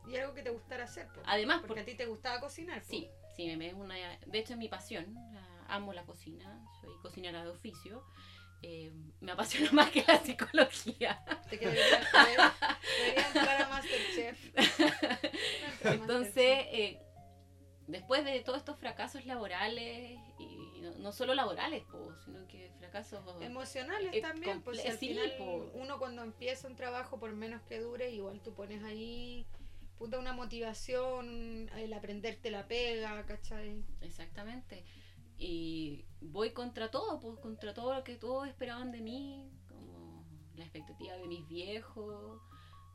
Y 0.09 0.17
algo 0.17 0.35
que 0.35 0.43
te 0.43 0.51
gustara 0.51 0.85
hacer. 0.85 1.09
Pues. 1.13 1.27
Además, 1.29 1.63
porque, 1.67 1.81
a 1.81 1.85
ti 1.85 1.95
te 1.95 2.07
gustaba 2.07 2.41
cocinar. 2.41 2.79
Pues. 2.79 2.89
Sí, 2.89 3.11
sí, 3.37 3.57
me 3.57 3.69
es 3.69 3.75
una... 3.75 3.95
De 4.27 4.39
hecho 4.39 4.55
es 4.55 4.59
mi 4.59 4.69
pasión, 4.69 5.17
amo 5.69 5.93
la 5.93 6.05
cocina, 6.05 6.65
soy 6.81 6.95
cocinera 7.03 7.45
de 7.45 7.51
oficio. 7.51 8.05
Eh, 8.63 8.93
me 9.21 9.33
apasiona 9.33 9.71
más 9.73 9.91
que 9.91 10.05
la 10.07 10.19
psicología. 10.19 11.23
Te 11.49 11.57
debería, 11.57 12.01
debería 12.99 13.27
entrar 13.29 13.63
a 13.63 13.69
Masterchef. 13.69 14.39
Entonces, 15.85 16.67
eh, 16.71 17.01
después 17.91 18.25
de 18.25 18.41
todos 18.41 18.59
estos 18.59 18.77
fracasos 18.79 19.27
laborales, 19.27 20.19
y 20.39 20.83
no, 20.99 21.13
solo 21.13 21.35
laborales, 21.35 21.85
sino 22.25 22.47
que 22.47 22.71
fracasos 22.79 23.21
emocionales 23.41 24.15
eh, 24.15 24.21
también, 24.21 24.63
pues 24.63 24.85
al 24.87 24.97
final 24.99 25.33
uno 25.75 25.99
cuando 25.99 26.23
empieza 26.23 26.69
un 26.69 26.77
trabajo, 26.77 27.19
por 27.19 27.33
menos 27.33 27.63
que 27.63 27.81
dure, 27.81 28.11
igual 28.11 28.41
tú 28.41 28.55
pones 28.55 28.83
ahí 28.83 29.47
puta 30.01 30.19
una 30.19 30.33
motivación, 30.33 31.69
el 31.77 31.93
aprenderte 31.93 32.51
la 32.51 32.67
pega, 32.67 33.27
¿cachai? 33.27 33.85
Exactamente. 34.01 34.83
Y 35.37 36.07
voy 36.23 36.53
contra 36.53 36.91
todo, 36.91 37.21
pues 37.21 37.39
contra 37.39 37.75
todo 37.75 37.95
lo 37.95 38.03
que 38.03 38.17
todos 38.17 38.49
esperaban 38.49 38.93
de 38.93 39.03
mí, 39.03 39.51
como 39.69 40.25
la 40.55 40.65
expectativa 40.65 41.15
de 41.17 41.27
mis 41.27 41.47
viejos. 41.47 42.41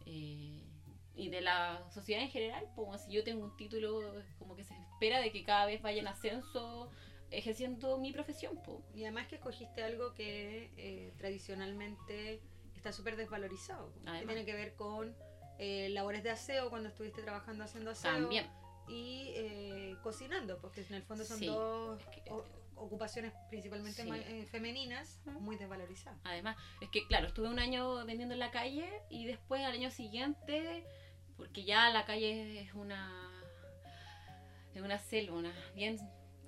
Eh, 0.08 0.64
y 1.16 1.30
de 1.30 1.42
la 1.42 1.84
sociedad 1.92 2.24
en 2.24 2.30
general, 2.30 2.68
pues 2.76 3.04
si 3.04 3.14
yo 3.14 3.24
tengo 3.24 3.44
un 3.44 3.56
título, 3.56 4.14
como 4.38 4.56
que 4.56 4.64
se 4.64 4.74
espera 4.74 5.20
de 5.20 5.32
que 5.32 5.44
cada 5.44 5.66
vez 5.66 5.82
vaya 5.82 6.02
en 6.02 6.08
ascenso 6.08 6.92
ejerciendo 7.32 7.98
mi 7.98 8.12
profesión. 8.12 8.60
pues 8.64 8.80
Y 8.94 9.04
además 9.04 9.28
que 9.28 9.36
escogiste 9.36 9.84
algo 9.84 10.14
que 10.14 10.72
eh, 10.78 11.14
tradicionalmente 11.18 12.42
está 12.76 12.92
súper 12.92 13.16
desvalorizado, 13.16 13.94
que 13.94 14.26
tiene 14.26 14.46
que 14.46 14.54
ver 14.54 14.76
con 14.76 15.16
eh, 15.58 15.90
labores 15.90 16.24
de 16.24 16.32
aseo 16.32 16.70
cuando 16.70 16.90
estuviste 16.90 17.22
trabajando 17.22 17.64
haciendo 17.64 17.92
aseo. 17.92 18.12
También. 18.12 18.48
Y 18.88 19.32
eh, 19.36 19.98
cocinando, 20.04 20.60
porque 20.60 20.82
en 20.82 20.94
el 20.94 21.04
fondo 21.04 21.24
son 21.24 21.44
dos 21.44 22.02
ocupaciones 22.76 23.34
principalmente 23.50 24.46
femeninas 24.52 25.20
muy 25.40 25.56
desvalorizadas. 25.56 26.20
Además, 26.24 26.58
es 26.82 26.90
que 26.90 27.08
claro, 27.08 27.28
estuve 27.28 27.48
un 27.50 27.58
año 27.58 28.06
vendiendo 28.06 28.34
en 28.34 28.40
la 28.40 28.52
calle 28.52 29.02
y 29.10 29.26
después 29.26 29.64
al 29.64 29.72
año 29.72 29.90
siguiente 29.90 30.86
porque 31.38 31.64
ya 31.64 31.90
la 31.90 32.06
calle 32.06 32.62
es 32.62 32.74
una 32.74 33.32
es 34.74 34.82
una 34.82 34.98
selva, 34.98 35.38
una 35.38 35.54
bien 35.74 35.98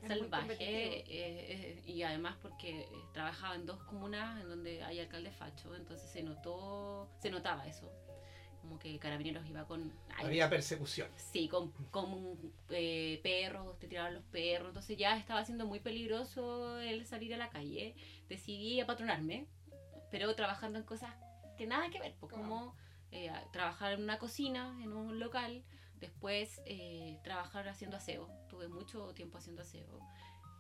salvaje 0.06 0.54
eh, 0.60 1.04
eh, 1.08 1.84
y 1.86 2.04
además 2.04 2.36
porque 2.42 2.88
trabajaba 3.14 3.56
en 3.56 3.66
dos 3.66 3.82
comunas 3.84 4.40
en 4.42 4.50
donde 4.50 4.84
hay 4.84 5.00
alcalde 5.00 5.32
facho, 5.32 5.76
entonces 5.76 6.10
se 6.10 6.24
notó, 6.24 7.10
se 7.20 7.30
notaba 7.30 7.66
eso 7.68 7.92
como 8.68 8.80
que 8.80 9.00
Carabineros 9.00 9.48
iba 9.48 9.66
con... 9.66 9.94
Había 10.18 10.50
persecución. 10.50 11.10
Sí, 11.16 11.48
con, 11.48 11.72
con 11.90 12.38
eh, 12.70 13.20
perros, 13.24 13.80
te 13.80 13.88
tiraban 13.88 14.14
los 14.14 14.24
perros, 14.26 14.70
entonces 14.70 14.98
ya 14.98 15.18
estaba 15.18 15.46
siendo 15.46 15.66
muy 15.66 15.80
peligroso 15.80 16.78
el 16.80 17.06
salir 17.06 17.34
a 17.34 17.38
la 17.38 17.50
calle. 17.50 17.96
Decidí 18.28 18.80
apatronarme, 18.82 19.46
pero 20.12 20.36
trabajando 20.36 20.80
en 20.80 20.86
cosas 20.86 21.14
que 21.58 21.66
nada 21.66 21.90
que 21.90 22.00
ver, 22.00 22.16
pues, 22.20 22.34
como 22.34 22.76
eh, 23.26 23.32
trabajar 23.52 23.94
en 23.94 24.04
una 24.04 24.20
cocina, 24.20 24.78
en 24.84 24.94
un 24.94 25.20
local, 25.20 25.64
después 26.00 26.62
eh, 26.66 27.20
trabajar 27.24 27.68
haciendo 27.68 27.98
aseo. 27.98 28.30
Tuve 28.50 28.68
mucho 28.68 29.14
tiempo 29.14 29.38
haciendo 29.38 29.64
aseo, 29.64 30.00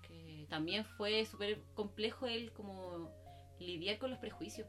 que 0.01 0.47
también 0.49 0.83
fue 0.85 1.25
súper 1.25 1.61
complejo 1.75 2.25
el 2.25 2.51
como 2.53 3.11
lidiar 3.59 3.99
con 3.99 4.09
los 4.09 4.19
prejuicios, 4.19 4.67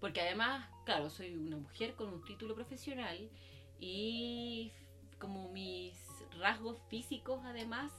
porque 0.00 0.20
además, 0.20 0.68
claro, 0.84 1.10
soy 1.10 1.34
una 1.34 1.56
mujer 1.56 1.94
con 1.94 2.08
un 2.08 2.24
título 2.24 2.54
profesional 2.54 3.30
y 3.78 4.72
como 5.18 5.50
mis 5.52 5.96
rasgos 6.40 6.80
físicos 6.88 7.40
además 7.44 7.92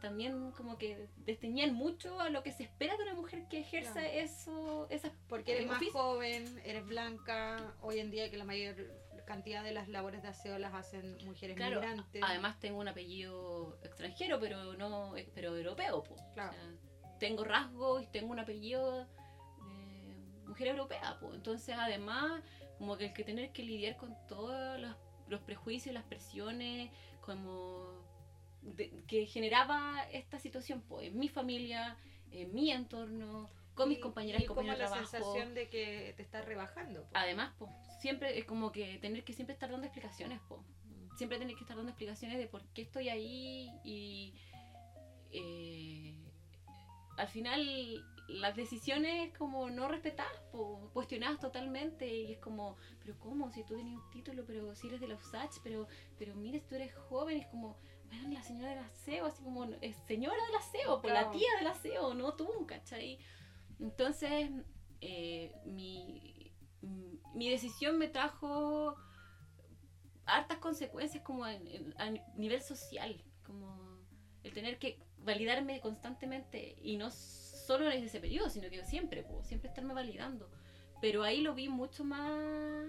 también 0.00 0.52
como 0.52 0.78
que 0.78 1.08
desteñían 1.18 1.74
mucho 1.74 2.20
a 2.20 2.30
lo 2.30 2.42
que 2.42 2.52
se 2.52 2.64
espera 2.64 2.96
de 2.96 3.04
una 3.04 3.14
mujer 3.14 3.46
que 3.48 3.60
ejerza 3.60 4.06
eso 4.06 4.86
esas 4.90 5.12
porque 5.28 5.56
eres 5.56 5.66
más 5.66 5.82
joven 5.92 6.60
eres 6.64 6.86
blanca 6.86 7.74
hoy 7.80 7.98
en 7.98 8.10
día 8.10 8.30
que 8.30 8.36
la 8.36 8.44
mayor 8.44 8.76
cantidad 9.26 9.64
de 9.64 9.72
las 9.72 9.88
labores 9.88 10.22
de 10.22 10.28
aseo 10.28 10.58
las 10.58 10.74
hacen 10.74 11.18
mujeres 11.24 11.56
claro, 11.56 11.80
migrantes 11.80 12.22
además 12.22 12.58
tengo 12.60 12.80
un 12.80 12.88
apellido 12.88 13.78
extranjero 13.82 14.38
pero 14.40 14.74
no 14.74 15.14
pero 15.34 15.56
europeo 15.56 16.02
pues. 16.04 16.20
tengo 17.18 17.44
rasgos 17.44 18.02
y 18.02 18.06
tengo 18.06 18.32
un 18.32 18.38
apellido 18.38 19.06
mujer 20.46 20.68
europea, 20.68 21.16
pues. 21.20 21.34
Entonces, 21.34 21.76
además, 21.78 22.42
como 22.78 22.96
que 22.96 23.06
el 23.06 23.12
que 23.12 23.24
tener 23.24 23.52
que 23.52 23.62
lidiar 23.62 23.96
con 23.96 24.16
todos 24.26 24.80
los, 25.28 25.40
prejuicios, 25.42 25.94
las 25.94 26.04
presiones, 26.04 26.90
como 27.20 28.05
que 29.06 29.26
generaba 29.26 30.06
esta 30.12 30.38
situación, 30.38 30.82
pues, 30.88 31.08
en 31.08 31.18
mi 31.18 31.28
familia, 31.28 31.96
en 32.30 32.54
mi 32.54 32.70
entorno, 32.70 33.50
con 33.74 33.88
mis 33.88 33.98
compañeras 33.98 34.42
y, 34.42 34.46
compañeros 34.46 34.78
de 34.78 34.84
trabajo. 34.84 35.02
la 35.02 35.08
sensación 35.08 35.54
de 35.54 35.68
que 35.68 36.14
te 36.16 36.22
estás 36.22 36.44
rebajando. 36.44 37.06
Además, 37.12 37.52
pues, 37.58 37.70
siempre 38.00 38.38
es 38.38 38.44
como 38.44 38.72
que 38.72 38.98
tener 38.98 39.24
que 39.24 39.32
siempre 39.32 39.52
estar 39.52 39.70
dando 39.70 39.86
explicaciones, 39.86 40.40
pues. 40.48 40.60
Siempre 41.16 41.38
tener 41.38 41.54
que 41.54 41.62
estar 41.62 41.76
dando 41.76 41.90
explicaciones 41.90 42.38
de 42.38 42.46
por 42.46 42.62
qué 42.74 42.82
estoy 42.82 43.08
ahí 43.08 43.70
y 43.84 44.34
eh, 45.30 46.14
al 47.16 47.28
final 47.28 48.04
las 48.28 48.56
decisiones 48.56 49.36
como 49.38 49.70
no 49.70 49.88
respetadas, 49.88 50.32
cuestionadas 50.92 51.40
totalmente 51.40 52.08
y 52.08 52.32
es 52.32 52.38
como, 52.38 52.76
pero 53.00 53.18
¿cómo? 53.18 53.50
Si 53.52 53.62
tú 53.64 53.76
tenías 53.76 53.96
un 53.96 54.10
título, 54.10 54.44
pero 54.46 54.74
si 54.74 54.88
eres 54.88 55.00
de 55.00 55.08
la 55.08 55.14
USACH, 55.14 55.58
pero, 55.62 55.86
pero 56.18 56.34
mires, 56.34 56.66
tú 56.66 56.74
eres 56.74 56.94
joven, 56.94 57.38
es 57.38 57.46
como, 57.46 57.78
bueno, 58.06 58.28
la 58.30 58.42
señora 58.42 58.70
del 58.70 58.84
aseo, 58.84 59.26
así 59.26 59.42
como, 59.42 59.64
es 59.80 59.96
señora 60.06 60.44
del 60.46 60.56
aseo, 60.56 61.00
por 61.00 61.12
la 61.12 61.30
tía 61.30 61.48
del 61.58 61.68
aseo, 61.68 62.14
no 62.14 62.34
tú, 62.34 62.48
¿cachai? 62.66 63.18
Entonces, 63.78 64.50
eh, 65.00 65.52
mi, 65.64 66.52
mi 67.34 67.50
decisión 67.50 67.98
me 67.98 68.08
trajo 68.08 68.96
hartas 70.24 70.58
consecuencias 70.58 71.22
como 71.22 71.44
a 71.44 71.56
nivel 72.34 72.62
social, 72.62 73.22
como 73.44 74.00
el 74.42 74.52
tener 74.52 74.78
que 74.78 74.98
validarme 75.18 75.80
constantemente 75.80 76.76
y 76.82 76.96
no 76.96 77.10
solo 77.66 77.90
en 77.90 78.04
ese 78.04 78.20
periodo, 78.20 78.50
sino 78.50 78.70
que 78.70 78.84
siempre, 78.84 79.22
puedo 79.22 79.42
siempre 79.44 79.68
estarme 79.68 79.94
validando. 79.94 80.50
Pero 81.00 81.22
ahí 81.22 81.40
lo 81.40 81.54
vi 81.54 81.68
mucho 81.68 82.04
más, 82.04 82.86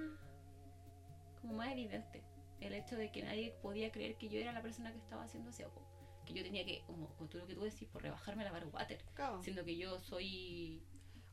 como 1.42 1.54
más 1.54 1.72
evidente. 1.72 2.24
El 2.60 2.74
hecho 2.74 2.96
de 2.96 3.12
que 3.12 3.24
nadie 3.24 3.56
podía 3.62 3.92
creer 3.92 4.18
que 4.18 4.30
yo 4.30 4.40
era 4.40 4.52
la 4.52 4.62
persona 4.62 4.92
que 4.92 4.98
estaba 4.98 5.24
haciendo 5.24 5.50
aseo. 5.50 5.72
Que 6.26 6.34
yo 6.34 6.44
tenía 6.44 6.66
que, 6.66 6.84
como, 6.86 7.08
tú 7.30 7.38
lo 7.38 7.48
que 7.48 7.56
tú 7.56 7.62
decís, 7.62 7.88
por 7.88 8.02
rebajarme 8.02 8.44
la 8.44 8.52
water. 8.52 9.04
Siendo 9.42 9.64
que 9.64 9.78
yo 9.78 10.00
soy 10.00 10.82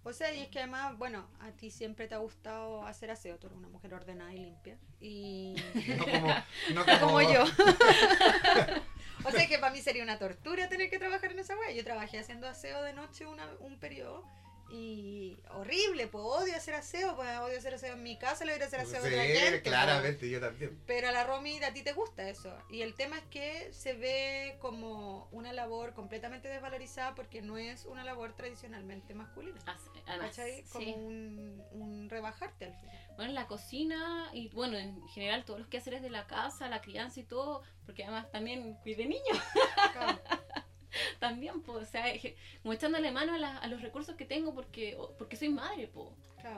o 0.07 0.13
sea, 0.13 0.35
y 0.35 0.43
es 0.43 0.49
que 0.49 0.59
además, 0.59 0.99
bueno, 0.99 1.27
a 1.41 1.51
ti 1.53 1.71
siempre 1.71 2.07
te 2.07 2.15
ha 2.15 2.19
gustado 2.19 2.85
hacer 2.85 3.11
aseo, 3.11 3.39
tú 3.39 3.47
eres 3.47 3.59
una 3.59 3.69
mujer 3.69 3.95
ordenada 3.95 4.35
y 4.35 4.39
limpia. 4.39 4.79
Y. 5.01 5.55
No 6.75 6.85
como, 6.85 6.99
no 6.99 7.01
como... 7.01 7.23
yo. 7.23 7.45
o 9.25 9.31
sea 9.31 9.47
que 9.47 9.59
para 9.59 9.73
mí 9.73 9.81
sería 9.81 10.03
una 10.03 10.19
tortura 10.19 10.69
tener 10.69 10.91
que 10.91 10.99
trabajar 10.99 11.33
en 11.33 11.39
esa 11.39 11.57
wea. 11.57 11.73
Yo 11.73 11.85
trabajé 11.85 12.19
haciendo 12.19 12.47
aseo 12.47 12.83
de 12.83 12.93
noche 12.93 13.27
una, 13.27 13.47
un 13.61 13.79
periodo 13.79 14.25
y 14.71 15.39
horrible, 15.51 16.07
pues 16.09 16.25
odio 16.25 16.57
hacer 16.57 16.75
aseo, 16.75 17.15
pues 17.17 17.29
odio 17.39 17.59
hacer 17.59 17.75
aseo 17.75 17.95
en 17.95 18.03
mi 18.03 18.19
casa, 18.19 18.45
le 18.45 18.53
voy 18.53 18.63
a 18.63 18.67
hacer 18.67 18.81
aseo 18.81 19.05
sí, 19.05 19.11
la 19.11 19.23
gente. 19.23 19.63
claramente, 19.63 20.29
yo 20.29 20.41
también. 20.41 20.81
Pero 20.87 21.09
a 21.09 21.13
la 21.13 21.25
Romy 21.25 21.63
a 21.63 21.73
ti 21.73 21.83
te 21.83 21.93
gusta 21.93 22.29
eso. 22.29 22.57
Y 22.71 22.83
el 22.83 22.95
tema 22.95 23.19
es 23.19 23.25
que 23.25 23.73
se 23.73 23.95
ve 23.95 24.57
como 24.61 25.29
una 25.33 25.53
labor 25.53 25.95
completamente 25.95 26.49
desvalorizada 26.49 27.15
porque 27.15 27.43
no 27.43 27.59
es 27.59 27.85
una 27.85 28.05
labor 28.05 28.35
tradicionalmente 28.35 29.15
masculina. 29.15 29.61
Además, 30.07 30.39
Como 30.71 30.95
un, 30.95 31.63
un, 31.73 32.11
rebajarte 32.11 32.67
al 32.67 32.75
final. 32.75 32.99
Bueno, 33.17 33.31
en 33.31 33.35
la 33.35 33.47
cocina 33.47 34.29
y 34.33 34.49
bueno, 34.51 34.77
en 34.77 35.07
general 35.09 35.45
todos 35.45 35.61
los 35.61 35.69
quehaceres 35.69 36.03
de 36.03 36.11
la 36.11 36.27
casa, 36.27 36.69
la 36.69 36.81
crianza 36.81 37.21
y 37.21 37.25
todo, 37.25 37.63
porque 37.87 38.03
además 38.05 38.31
también 38.31 38.75
cuide 38.83 39.07
niños. 39.07 39.39
Claro. 39.93 40.19
también, 41.21 41.63
pues, 41.63 41.89
o 41.89 41.91
sea, 41.91 42.05
como 42.63 42.75
echándole 42.75 43.11
mano 43.11 43.35
a, 43.35 43.59
a, 43.59 43.67
los 43.69 43.83
recursos 43.83 44.17
que 44.17 44.25
tengo 44.25 44.55
porque, 44.55 44.97
porque 45.19 45.37
soy 45.37 45.49
madre, 45.49 45.89
pues. 45.89 46.09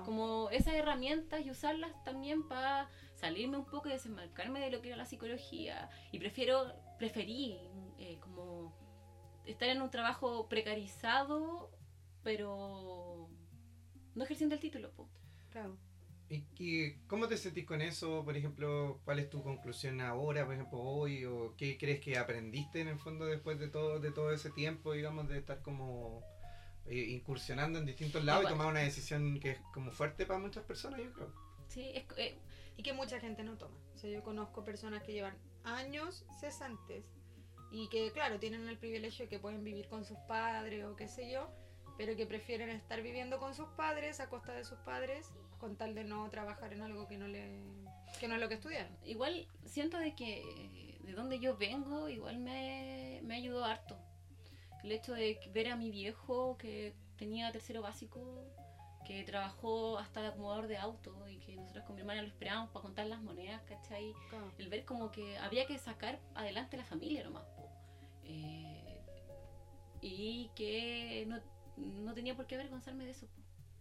Como 0.04 0.50
esas 0.50 0.74
herramientas 0.74 1.46
y 1.46 1.50
usarlas 1.50 1.92
también 2.02 2.48
para 2.48 2.88
salirme 3.14 3.56
un 3.56 3.66
poco 3.66 3.88
y 3.88 3.92
desenmarcarme 3.92 4.58
de 4.58 4.70
lo 4.70 4.82
que 4.82 4.88
era 4.88 4.96
la 4.96 5.04
psicología. 5.04 5.88
Y 6.10 6.18
prefiero, 6.18 6.72
preferí 6.98 7.56
eh, 7.98 8.18
como 8.20 8.74
estar 9.44 9.68
en 9.68 9.80
un 9.80 9.90
trabajo 9.90 10.48
precarizado, 10.48 11.70
pero 12.24 13.28
no 14.16 14.24
ejerciendo 14.24 14.56
el 14.56 14.60
título, 14.60 14.90
pues. 14.96 15.08
Claro. 15.50 15.78
¿Y, 16.28 16.94
cómo 17.06 17.28
te 17.28 17.36
sentís 17.36 17.64
con 17.64 17.80
eso? 17.80 18.24
Por 18.24 18.36
ejemplo, 18.36 19.00
¿cuál 19.04 19.20
es 19.20 19.30
tu 19.30 19.42
conclusión 19.42 20.00
ahora, 20.00 20.44
por 20.44 20.54
ejemplo, 20.54 20.78
hoy? 20.80 21.24
¿O 21.24 21.54
qué 21.56 21.78
crees 21.78 22.00
que 22.00 22.18
aprendiste 22.18 22.80
en 22.80 22.88
el 22.88 22.98
fondo 22.98 23.26
después 23.26 23.60
de 23.60 23.68
todo, 23.68 24.00
de 24.00 24.10
todo 24.10 24.32
ese 24.32 24.50
tiempo, 24.50 24.92
digamos, 24.92 25.28
de 25.28 25.38
estar 25.38 25.62
como 25.62 26.24
eh, 26.86 26.96
incursionando 26.96 27.78
en 27.78 27.86
distintos 27.86 28.24
lados 28.24 28.44
y 28.44 28.48
tomar 28.48 28.66
una 28.66 28.80
decisión 28.80 29.38
que 29.38 29.52
es 29.52 29.58
como 29.72 29.92
fuerte 29.92 30.26
para 30.26 30.40
muchas 30.40 30.64
personas, 30.64 31.00
yo 31.00 31.12
creo? 31.12 31.32
Sí, 31.68 31.92
es, 31.94 32.04
eh, 32.16 32.38
y 32.76 32.82
que 32.82 32.92
mucha 32.92 33.20
gente 33.20 33.44
no 33.44 33.56
toma. 33.56 33.78
O 33.94 33.98
sea, 33.98 34.10
yo 34.10 34.22
conozco 34.24 34.64
personas 34.64 35.04
que 35.04 35.12
llevan 35.12 35.36
años 35.62 36.24
cesantes 36.40 37.04
y 37.70 37.88
que, 37.88 38.10
claro, 38.12 38.40
tienen 38.40 38.68
el 38.68 38.78
privilegio 38.78 39.26
de 39.26 39.28
que 39.28 39.38
pueden 39.38 39.62
vivir 39.62 39.88
con 39.88 40.04
sus 40.04 40.18
padres 40.28 40.84
o 40.84 40.96
qué 40.96 41.08
sé 41.08 41.30
yo, 41.30 41.50
pero 41.96 42.16
que 42.16 42.26
prefieren 42.26 42.70
estar 42.70 43.00
viviendo 43.02 43.38
con 43.38 43.54
sus 43.54 43.68
padres 43.70 44.18
a 44.18 44.28
costa 44.28 44.52
de 44.52 44.64
sus 44.64 44.78
padres 44.80 45.32
con 45.58 45.76
tal 45.76 45.94
de 45.94 46.04
no 46.04 46.28
trabajar 46.30 46.72
en 46.72 46.82
algo 46.82 47.06
que 47.06 47.18
no 47.18 47.28
le 47.28 47.60
que 48.20 48.28
no 48.28 48.34
es 48.34 48.40
lo 48.40 48.48
que 48.48 48.54
estudiaron. 48.54 48.96
Igual 49.04 49.46
siento 49.64 49.98
de 49.98 50.14
que 50.14 50.98
de 51.02 51.12
donde 51.12 51.38
yo 51.38 51.56
vengo 51.56 52.08
igual 52.08 52.38
me, 52.38 53.20
me 53.24 53.36
ayudó 53.36 53.64
harto. 53.64 53.96
El 54.82 54.92
hecho 54.92 55.14
de 55.14 55.38
ver 55.52 55.68
a 55.68 55.76
mi 55.76 55.90
viejo 55.90 56.56
que 56.58 56.94
tenía 57.16 57.50
tercero 57.50 57.82
básico, 57.82 58.20
que 59.06 59.22
trabajó 59.22 59.98
hasta 59.98 60.20
de 60.20 60.28
acomodador 60.28 60.66
de 60.66 60.76
auto 60.78 61.28
y 61.28 61.38
que 61.38 61.56
nosotros 61.56 61.84
con 61.84 61.94
mi 61.94 62.00
hermana 62.00 62.22
lo 62.22 62.28
esperábamos 62.28 62.70
para 62.70 62.82
contar 62.82 63.06
las 63.06 63.22
monedas, 63.22 63.62
¿cachai? 63.62 64.12
El 64.58 64.68
ver 64.68 64.84
como 64.84 65.12
que 65.12 65.38
había 65.38 65.66
que 65.66 65.78
sacar 65.78 66.18
adelante 66.34 66.76
la 66.76 66.84
familia 66.84 67.22
nomás. 67.22 67.44
Eh, 68.24 69.00
y 70.00 70.50
que 70.56 71.24
no, 71.28 71.40
no, 71.76 72.14
tenía 72.14 72.34
por 72.34 72.46
qué 72.46 72.56
avergonzarme 72.56 73.04
de 73.04 73.12
eso. 73.12 73.28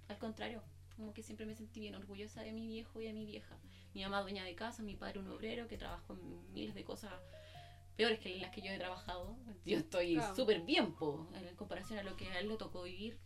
Al 0.08 0.20
contrario, 0.20 0.62
como 0.96 1.14
que 1.14 1.24
siempre 1.24 1.46
me 1.46 1.56
sentí 1.56 1.80
bien 1.80 1.96
orgullosa 1.96 2.42
de 2.42 2.52
mi 2.52 2.68
viejo 2.68 3.02
y 3.02 3.06
de 3.06 3.14
mi 3.14 3.26
vieja. 3.26 3.58
Mi 3.94 4.04
mamá 4.04 4.22
dueña 4.22 4.44
de 4.44 4.56
casa, 4.56 4.84
mi 4.84 4.96
padre 4.96 5.20
un 5.20 5.28
obrero 5.30 5.68
que 5.68 5.78
trabajó 5.78 6.14
en 6.14 6.54
miles 6.54 6.76
de 6.76 6.84
cosas 6.84 7.14
peores 7.96 8.20
que 8.20 8.38
las 8.38 8.52
que 8.52 8.62
yo 8.62 8.72
he 8.72 8.78
trabajado. 8.78 9.38
Yo 9.66 9.78
estoy 9.78 10.20
súper 10.36 10.62
bien, 10.62 10.94
po, 10.94 11.28
en 11.34 11.56
comparación 11.56 12.00
a 12.00 12.04
lo 12.04 12.16
que 12.16 12.28
a 12.30 12.40
él 12.40 12.48
le 12.48 12.58
tocó 12.58 12.84
vivir. 12.84 13.18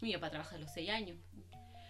Mi 0.00 0.12
papá 0.14 0.30
trabaja 0.30 0.56
a 0.56 0.58
los 0.58 0.72
seis 0.72 0.90
años. 0.90 1.18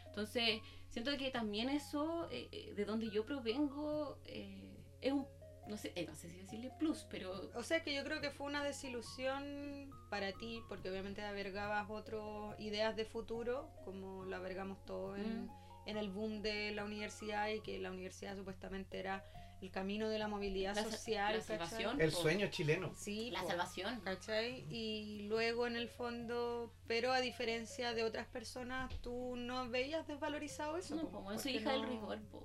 Entonces, 0.07 0.61
siento 0.91 1.17
que 1.17 1.31
también 1.31 1.71
eso, 1.71 2.29
eh, 2.31 2.49
eh, 2.53 2.75
de 2.75 2.85
donde 2.85 3.11
yo 3.11 3.25
provengo, 3.25 4.19
eh, 4.27 4.77
es 5.01 5.13
un 5.13 5.27
no 5.67 5.77
sé, 5.77 5.93
no 6.09 6.15
sé 6.15 6.29
si 6.29 6.37
decirle 6.39 6.71
plus, 6.79 7.07
pero... 7.11 7.51
O 7.55 7.63
sea 7.63 7.83
que 7.83 7.95
yo 7.95 8.05
creo 8.05 8.21
que 8.21 8.31
fue 8.31 8.47
una 8.47 8.65
desilusión 8.65 9.91
para 10.11 10.33
ti, 10.33 10.61
porque 10.69 10.91
obviamente 10.91 11.23
albergabas 11.23 11.89
otras 11.89 12.59
ideas 12.59 12.97
de 12.97 13.05
futuro, 13.05 13.71
como 13.85 14.25
lo 14.25 14.37
albergamos 14.37 14.85
todo 14.85 15.17
en, 15.17 15.51
en 15.87 15.97
el 15.97 16.11
boom 16.11 16.43
de 16.43 16.73
la 16.73 16.85
universidad 16.85 17.49
y 17.49 17.61
que 17.61 17.79
la 17.79 17.91
universidad 17.91 18.37
supuestamente 18.37 18.99
era 18.99 19.25
el 19.63 19.71
camino 19.71 20.09
de 20.09 20.19
la 20.19 20.27
movilidad 20.27 20.75
social. 20.75 21.37
La 21.37 21.41
salvación. 21.41 22.01
El 22.01 22.11
sueño 22.11 22.49
chileno. 22.49 22.93
Sí. 22.97 23.31
La 23.31 23.45
salvación. 23.45 24.01
¿Cachai? 24.01 24.67
Y 24.69 25.29
luego 25.29 25.69
en 25.69 25.77
el 25.77 25.89
fondo, 25.89 26.75
pero 26.89 27.13
a 27.13 27.21
diferencia 27.21 27.95
de 27.95 28.03
otras 28.03 28.27
personas, 28.27 28.93
tú 29.03 29.37
no 29.37 29.69
veías 29.69 30.07
desvalorizado 30.09 30.77
eso. 30.77 30.97
No, 30.97 31.09
como 31.11 31.39
soy 31.39 31.59
hija 31.59 31.73
del 31.73 31.87
rigor, 31.87 32.21
po. 32.23 32.45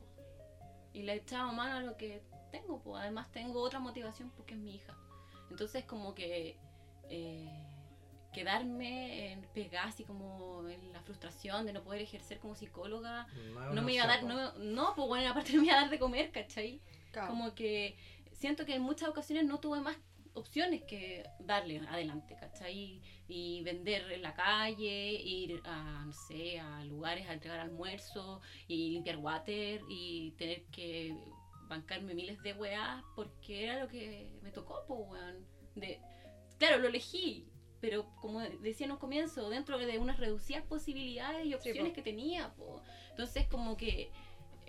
Y 0.93 1.01
le 1.03 1.13
he 1.13 1.15
echado 1.15 1.51
mano 1.53 1.77
a 1.77 1.81
lo 1.81 1.97
que 1.97 2.21
tengo, 2.59 2.81
pues 2.81 3.01
además 3.01 3.31
tengo 3.31 3.61
otra 3.61 3.79
motivación 3.79 4.31
porque 4.35 4.53
es 4.53 4.59
mi 4.59 4.75
hija. 4.75 4.95
Entonces 5.49 5.85
como 5.85 6.13
que 6.13 6.57
eh, 7.09 7.49
quedarme 8.33 9.31
en 9.31 9.41
pegada 9.53 9.87
así 9.87 10.03
como 10.03 10.67
en 10.67 10.93
la 10.93 11.01
frustración 11.01 11.65
de 11.65 11.73
no 11.73 11.83
poder 11.83 12.01
ejercer 12.01 12.39
como 12.39 12.55
psicóloga, 12.55 13.27
no, 13.73 13.81
me 13.81 13.93
iba 13.93 14.03
a 14.03 14.07
dar, 14.07 14.23
no, 14.23 14.53
no, 14.53 14.93
pues 14.95 15.07
bueno, 15.07 15.29
aparte 15.31 15.53
no 15.53 15.61
me 15.61 15.67
iba 15.67 15.77
a 15.77 15.81
dar 15.81 15.89
de 15.89 15.99
comer, 15.99 16.31
¿cachai? 16.31 16.81
Como 17.27 17.55
que 17.55 17.97
siento 18.33 18.65
que 18.65 18.75
en 18.75 18.83
muchas 18.83 19.09
ocasiones 19.09 19.45
no 19.45 19.59
tuve 19.59 19.79
más 19.81 19.97
opciones 20.33 20.83
que 20.83 21.23
darle 21.39 21.79
adelante, 21.89 22.35
¿cachai? 22.39 23.01
Y 23.27 23.63
vender 23.63 24.11
en 24.11 24.21
la 24.21 24.35
calle, 24.35 25.13
ir 25.13 25.61
a, 25.65 26.05
no 26.05 26.13
sé, 26.13 26.59
a 26.59 26.83
lugares 26.85 27.27
a 27.27 27.33
entregar 27.33 27.59
almuerzo 27.59 28.41
y 28.67 28.91
limpiar 28.91 29.17
water 29.17 29.81
y 29.89 30.31
tener 30.37 30.63
que 30.65 31.17
bancarme 31.67 32.13
miles 32.13 32.41
de 32.43 32.53
weas 32.53 33.03
porque 33.15 33.63
era 33.63 33.79
lo 33.79 33.87
que 33.87 34.31
me 34.41 34.51
tocó, 34.51 34.83
pues, 34.87 34.99
weón. 35.09 35.45
De, 35.75 36.01
claro, 36.57 36.79
lo 36.79 36.87
elegí, 36.87 37.47
pero 37.79 38.09
como 38.15 38.41
decía 38.41 38.85
en 38.85 38.91
un 38.91 38.97
comienzo, 38.97 39.49
dentro 39.49 39.77
de 39.77 39.99
unas 39.99 40.19
reducidas 40.19 40.63
posibilidades 40.63 41.45
y 41.45 41.53
opciones 41.53 41.93
que 41.93 42.01
tenía, 42.01 42.53
pues. 42.55 42.81
Entonces, 43.09 43.47
como 43.47 43.77
que 43.77 44.11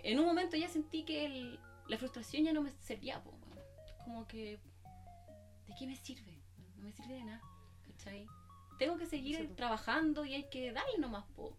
en 0.03 0.19
un 0.19 0.25
momento 0.25 0.55
ya 0.57 0.67
sentí 0.67 1.03
que 1.03 1.25
el, 1.25 1.59
la 1.87 1.97
frustración 1.97 2.43
ya 2.43 2.53
no 2.53 2.61
me 2.61 2.71
servía, 2.71 3.21
po, 3.23 3.33
como 4.03 4.27
que, 4.27 4.59
¿de 5.67 5.75
qué 5.77 5.87
me 5.87 5.95
sirve? 5.95 6.39
No 6.77 6.83
me 6.83 6.91
sirve 6.91 7.15
de 7.15 7.23
nada, 7.23 7.41
¿cachai? 7.87 8.27
Tengo 8.77 8.97
que 8.97 9.05
seguir 9.05 9.55
trabajando 9.55 10.23
y 10.25 10.35
hay 10.35 10.49
que 10.49 10.71
darle 10.71 10.97
nomás, 10.99 11.25
po. 11.35 11.57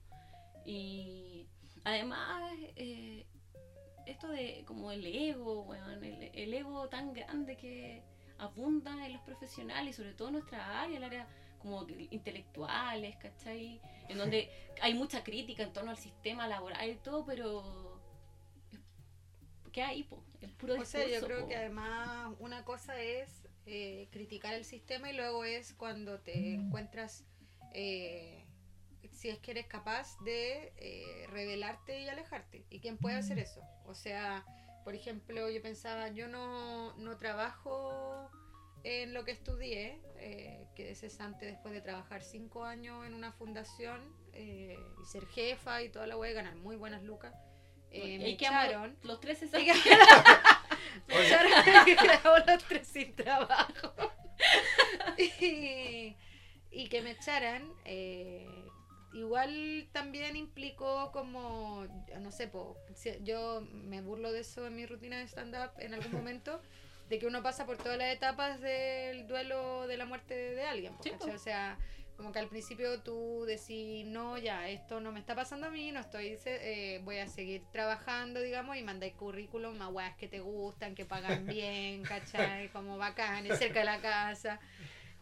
Y 0.65 1.47
además, 1.85 2.53
eh, 2.77 3.27
esto 4.07 4.29
de 4.29 4.65
como 4.67 4.91
el 4.91 5.05
ego, 5.07 5.65
bueno, 5.65 5.91
el, 5.91 6.55
ego 6.55 6.89
tan 6.89 7.13
grande 7.13 7.57
que 7.57 8.03
abunda 8.39 9.07
en 9.07 9.13
los 9.13 9.23
profesionales, 9.23 9.97
sobre 9.97 10.15
todo 10.15 10.29
en 10.29 10.35
nuestra 10.35 10.83
área, 10.83 10.97
el 10.97 11.05
área 11.05 11.27
como 11.59 11.87
intelectuales, 12.11 13.17
¿cachai? 13.17 13.81
En 14.09 14.19
donde 14.19 14.51
hay 14.83 14.95
mucha 14.95 15.23
crítica 15.23 15.63
en 15.63 15.73
torno 15.73 15.91
al 15.91 15.99
sistema 15.99 16.49
laboral 16.49 16.89
y 16.89 16.97
todo, 16.97 17.25
pero 17.25 18.01
¿qué 19.73 19.83
hay? 19.83 20.05
Po? 20.05 20.23
El 20.41 20.51
puro 20.53 20.81
O 20.81 20.85
sea, 20.85 21.07
yo 21.07 21.21
creo 21.21 21.47
que 21.47 21.57
además 21.57 22.35
una 22.39 22.65
cosa 22.65 23.01
es 23.01 23.43
eh, 23.67 24.09
criticar 24.11 24.55
el 24.55 24.65
sistema 24.65 25.11
y 25.11 25.17
luego 25.17 25.45
es 25.45 25.75
cuando 25.75 26.19
te 26.19 26.35
mm. 26.35 26.67
encuentras, 26.67 27.25
eh, 27.75 28.40
si 29.21 29.29
es 29.29 29.39
que 29.39 29.51
eres 29.51 29.67
capaz 29.67 30.19
de 30.21 30.73
eh, 30.79 31.27
revelarte 31.29 32.01
y 32.01 32.09
alejarte. 32.09 32.65
¿Y 32.71 32.81
quién 32.81 32.97
puede 32.97 33.17
hacer 33.17 33.37
mm. 33.37 33.41
eso? 33.41 33.61
O 33.85 33.95
sea, 33.95 34.47
por 34.83 34.95
ejemplo, 34.95 35.51
yo 35.51 35.61
pensaba, 35.61 36.09
yo 36.09 36.27
no, 36.27 36.97
no 36.97 37.19
trabajo 37.19 38.31
en 38.83 39.13
lo 39.13 39.27
que 39.27 39.33
estudié, 39.33 40.01
eh, 40.17 40.67
quedé 40.75 40.95
cesante 40.95 41.45
después 41.45 41.75
de 41.75 41.83
trabajar 41.83 42.23
cinco 42.23 42.65
años 42.65 43.07
en 43.07 43.13
una 43.13 43.31
fundación 43.31 44.01
y 44.33 44.71
ser 45.05 45.27
jefa 45.27 45.83
y 45.83 45.91
toda 45.91 46.07
la 46.07 46.17
web, 46.17 46.35
ganar 46.35 46.57
muy 46.57 46.77
buenas 46.77 47.03
lucas. 47.03 47.35
Eh, 47.91 48.19
me 48.19 48.31
echaron. 48.31 48.97
Los 49.03 49.21
tres 49.21 49.39
se 49.39 49.47
me 49.51 49.63
echaron 51.93 52.43
los 52.47 52.65
tres 52.65 52.89
sin 52.89 53.15
trabajo. 53.15 53.93
y, 55.19 56.89
que 56.89 57.03
me 57.03 57.11
echaran, 57.11 57.71
eh, 57.85 58.70
igual 59.13 59.89
también 59.93 60.37
implicó 60.37 61.11
como, 61.13 61.87
no 62.21 62.31
sé, 62.33 62.51
yo 63.23 63.63
me 63.73 64.01
burlo 64.01 64.33
de 64.33 64.41
eso 64.41 64.67
en 64.67 64.77
mi 64.77 64.87
rutina 64.87 65.19
de 65.19 65.25
stand-up 65.25 65.71
en 65.79 65.95
algún 65.95 66.13
momento, 66.13 66.61
de 67.09 67.19
que 67.19 67.27
uno 67.27 67.43
pasa 67.43 67.67
por 67.67 67.77
todas 67.77 67.99
las 67.99 68.15
etapas 68.15 68.61
del 68.61 69.27
duelo 69.27 69.87
de 69.89 69.97
la 69.97 70.05
muerte 70.05 70.35
de 70.35 70.65
alguien. 70.65 70.95
o 71.21 71.39
sea, 71.39 71.77
como 72.21 72.33
que 72.33 72.39
al 72.39 72.49
principio 72.49 73.01
tú 73.01 73.45
decís, 73.47 74.05
no, 74.05 74.37
ya, 74.37 74.69
esto 74.69 75.01
no 75.01 75.11
me 75.11 75.19
está 75.19 75.35
pasando 75.35 75.69
a 75.69 75.71
mí, 75.71 75.91
no 75.91 76.01
estoy, 76.01 76.39
eh, 76.45 77.01
voy 77.03 77.17
a 77.17 77.27
seguir 77.27 77.63
trabajando, 77.73 78.41
digamos, 78.41 78.77
y 78.77 78.83
mandáis 78.83 79.15
currículum 79.15 79.81
a 79.81 79.89
weas 79.89 80.15
que 80.17 80.29
te 80.29 80.41
gustan, 80.41 80.95
que 80.95 81.07
pagan 81.07 81.47
bien, 81.47 82.03
¿cachai? 82.03 82.69
Como 82.69 82.99
bacanes, 82.99 83.59
cerca 83.59 83.81
de 83.81 83.87
la 83.87 84.01
casa. 84.03 84.61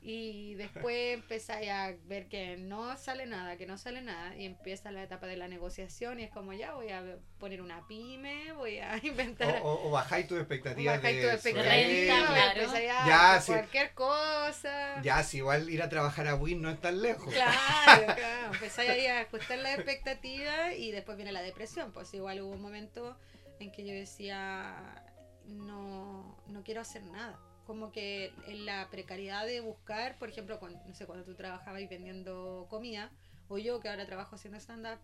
Y 0.00 0.54
después 0.54 1.14
empezáis 1.14 1.70
a 1.70 1.92
ver 2.06 2.28
que 2.28 2.56
no 2.56 2.96
sale 2.96 3.26
nada, 3.26 3.56
que 3.56 3.66
no 3.66 3.76
sale 3.78 4.00
nada, 4.00 4.36
y 4.36 4.44
empieza 4.44 4.92
la 4.92 5.02
etapa 5.02 5.26
de 5.26 5.36
la 5.36 5.48
negociación 5.48 6.20
y 6.20 6.24
es 6.24 6.30
como 6.30 6.52
ya 6.52 6.74
voy 6.74 6.90
a 6.90 7.18
poner 7.38 7.60
una 7.60 7.86
pyme, 7.88 8.52
voy 8.52 8.78
a 8.78 8.96
inventar... 9.02 9.60
O, 9.64 9.90
bajáis 9.90 10.28
tus 10.28 10.38
expectativas 10.38 10.98
bajáis 10.98 11.20
tus 11.20 11.32
expectativas, 11.32 12.54
claro. 12.54 12.72
ya, 13.06 13.42
cualquier 13.44 13.94
cosa. 13.94 15.02
Ya, 15.02 15.22
si 15.24 15.38
igual 15.38 15.68
ir 15.68 15.82
a 15.82 15.88
trabajar 15.88 16.28
a 16.28 16.36
Win 16.36 16.62
no 16.62 16.70
es 16.70 16.80
tan 16.80 17.02
lejos. 17.02 17.34
Claro, 17.34 18.06
claro, 18.14 18.52
empezáis 18.52 19.08
a 19.08 19.20
ajustar 19.20 19.58
las 19.58 19.74
expectativas 19.74 20.76
y 20.76 20.92
después 20.92 21.16
viene 21.16 21.32
la 21.32 21.42
depresión, 21.42 21.90
pues 21.92 22.14
igual 22.14 22.40
hubo 22.40 22.52
un 22.52 22.62
momento 22.62 23.18
en 23.58 23.72
que 23.72 23.84
yo 23.84 23.92
decía, 23.92 25.04
no, 25.46 26.40
no 26.46 26.62
quiero 26.62 26.82
hacer 26.82 27.02
nada 27.02 27.36
como 27.68 27.92
que 27.92 28.32
en 28.46 28.64
la 28.64 28.88
precariedad 28.88 29.44
de 29.44 29.60
buscar, 29.60 30.16
por 30.18 30.30
ejemplo, 30.30 30.58
no 30.86 30.94
sé, 30.94 31.04
cuando 31.04 31.26
tú 31.26 31.34
trabajabas 31.34 31.86
vendiendo 31.86 32.66
comida, 32.70 33.10
o 33.46 33.58
yo 33.58 33.78
que 33.80 33.90
ahora 33.90 34.06
trabajo 34.06 34.36
haciendo 34.36 34.58
stand-up, 34.58 34.98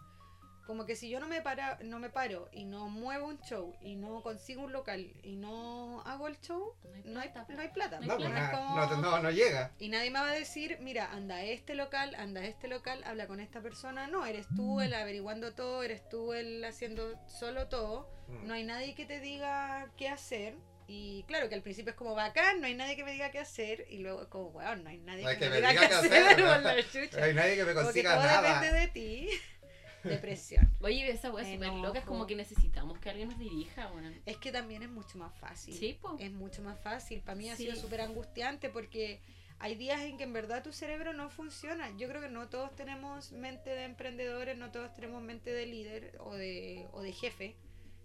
como 0.66 0.86
que 0.86 0.96
si 0.96 1.10
yo 1.10 1.20
no 1.20 1.28
me, 1.28 1.42
para, 1.42 1.78
no 1.82 1.98
me 1.98 2.08
paro 2.08 2.48
y 2.52 2.64
no 2.64 2.88
muevo 2.88 3.28
un 3.28 3.38
show 3.42 3.74
y 3.82 3.96
no 3.96 4.22
consigo 4.22 4.62
un 4.62 4.72
local 4.72 5.12
y 5.22 5.36
no 5.36 6.00
hago 6.06 6.26
el 6.26 6.40
show, 6.40 6.74
no 7.04 7.20
hay, 7.20 7.28
plata. 7.28 7.52
No 7.52 7.60
hay, 7.60 7.68
plata. 7.68 8.00
No, 8.00 8.96
no, 8.96 9.18
no, 9.20 9.30
llega. 9.30 9.70
Y 9.78 9.90
nadie 9.90 10.10
me 10.10 10.20
va 10.20 10.30
a 10.30 10.34
decir, 10.34 10.78
mira, 10.80 11.12
anda 11.12 11.34
a 11.34 11.44
este 11.44 11.74
local, 11.74 12.14
anda 12.14 12.40
a 12.40 12.46
este 12.46 12.66
local, 12.68 13.04
habla 13.04 13.26
con 13.26 13.40
esta 13.40 13.60
persona. 13.60 14.06
No, 14.06 14.24
eres 14.24 14.46
tú 14.56 14.80
el 14.80 14.94
averiguando 14.94 15.52
todo, 15.52 15.82
eres 15.82 16.08
tú 16.08 16.32
el 16.32 16.64
haciendo 16.64 17.12
solo 17.26 17.68
todo. 17.68 18.08
Mm. 18.28 18.46
No 18.46 18.54
hay 18.54 18.64
nadie 18.64 18.94
que 18.94 19.04
te 19.04 19.20
diga 19.20 19.90
qué 19.98 20.08
hacer 20.08 20.56
y 20.86 21.22
claro 21.24 21.48
que 21.48 21.54
al 21.54 21.62
principio 21.62 21.90
es 21.90 21.96
como 21.96 22.14
bacán, 22.14 22.60
no 22.60 22.66
hay 22.66 22.74
nadie 22.74 22.96
que 22.96 23.04
me 23.04 23.12
diga 23.12 23.30
qué 23.30 23.38
hacer. 23.38 23.86
Y 23.88 23.98
luego 23.98 24.22
es 24.22 24.28
como, 24.28 24.48
weón, 24.48 24.84
no 24.84 24.90
hay 24.90 24.98
nadie 24.98 25.24
que, 25.38 25.48
me, 25.48 25.56
diga, 25.56 25.72
qué 25.72 25.86
hacer. 25.86 26.38
No 26.40 27.24
hay 27.24 27.34
nadie 27.34 27.56
que 27.56 27.64
me 27.64 27.74
consiga 27.74 28.14
todo 28.14 28.24
nada. 28.24 28.60
depende 28.60 28.80
de 28.80 28.88
ti. 28.88 29.28
Depresión. 30.04 30.70
Oye, 30.82 31.10
esa 31.10 31.30
weá 31.30 31.50
súper 31.50 31.72
loca, 31.72 32.00
es 32.00 32.04
como 32.04 32.26
que 32.26 32.36
necesitamos 32.36 32.98
que 32.98 33.08
alguien 33.08 33.28
nos 33.28 33.38
dirija, 33.38 33.86
bueno. 33.86 34.12
Es 34.26 34.36
que 34.36 34.52
también 34.52 34.82
es 34.82 34.90
mucho 34.90 35.16
más 35.16 35.34
fácil. 35.38 35.74
Sí, 35.74 35.98
Es 36.18 36.30
mucho 36.30 36.60
más 36.60 36.78
fácil. 36.80 37.22
Para 37.22 37.36
mí 37.36 37.48
ha 37.48 37.56
sido 37.56 37.74
súper 37.74 38.02
angustiante 38.02 38.68
porque 38.68 39.20
hay 39.58 39.76
días 39.76 40.02
en 40.02 40.18
que 40.18 40.24
en 40.24 40.34
verdad 40.34 40.62
tu 40.62 40.72
cerebro 40.72 41.14
no 41.14 41.30
funciona. 41.30 41.90
Yo 41.96 42.06
creo 42.08 42.20
que 42.20 42.28
no 42.28 42.50
todos 42.50 42.76
tenemos 42.76 43.32
mente 43.32 43.70
de 43.70 43.84
emprendedores, 43.84 44.58
no 44.58 44.70
todos 44.70 44.92
tenemos 44.92 45.22
mente 45.22 45.50
de 45.50 45.64
líder 45.64 46.18
o 46.20 46.34
de, 46.34 46.86
o 46.92 47.00
de 47.00 47.12
jefe. 47.12 47.56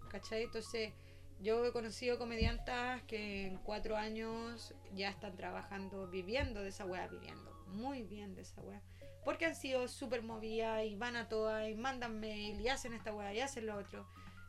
¿Cachai? 0.08 0.44
Entonces 0.44 0.94
yo 1.40 1.64
he 1.64 1.72
conocido 1.72 2.18
comediantas 2.18 3.02
que 3.04 3.46
en 3.46 3.56
cuatro 3.58 3.96
años 3.96 4.74
ya 4.94 5.08
están 5.08 5.36
trabajando, 5.36 6.06
viviendo 6.06 6.62
de 6.62 6.68
esa 6.68 6.84
weá, 6.84 7.06
viviendo 7.08 7.50
muy 7.68 8.02
bien 8.02 8.34
de 8.34 8.42
esa 8.42 8.60
weá. 8.60 8.80
Porque 9.24 9.46
han 9.46 9.54
sido 9.54 9.88
súper 9.88 10.22
movidas 10.22 10.84
y 10.84 10.96
van 10.96 11.16
a 11.16 11.28
todas 11.28 11.68
y 11.68 11.74
mandan 11.74 12.20
mail 12.20 12.60
y 12.60 12.68
hacen 12.68 12.92
esta 12.92 13.12
weá 13.14 13.32
y 13.32 13.40
hacen 13.40 13.66
lo 13.66 13.76
otro. 13.76 14.06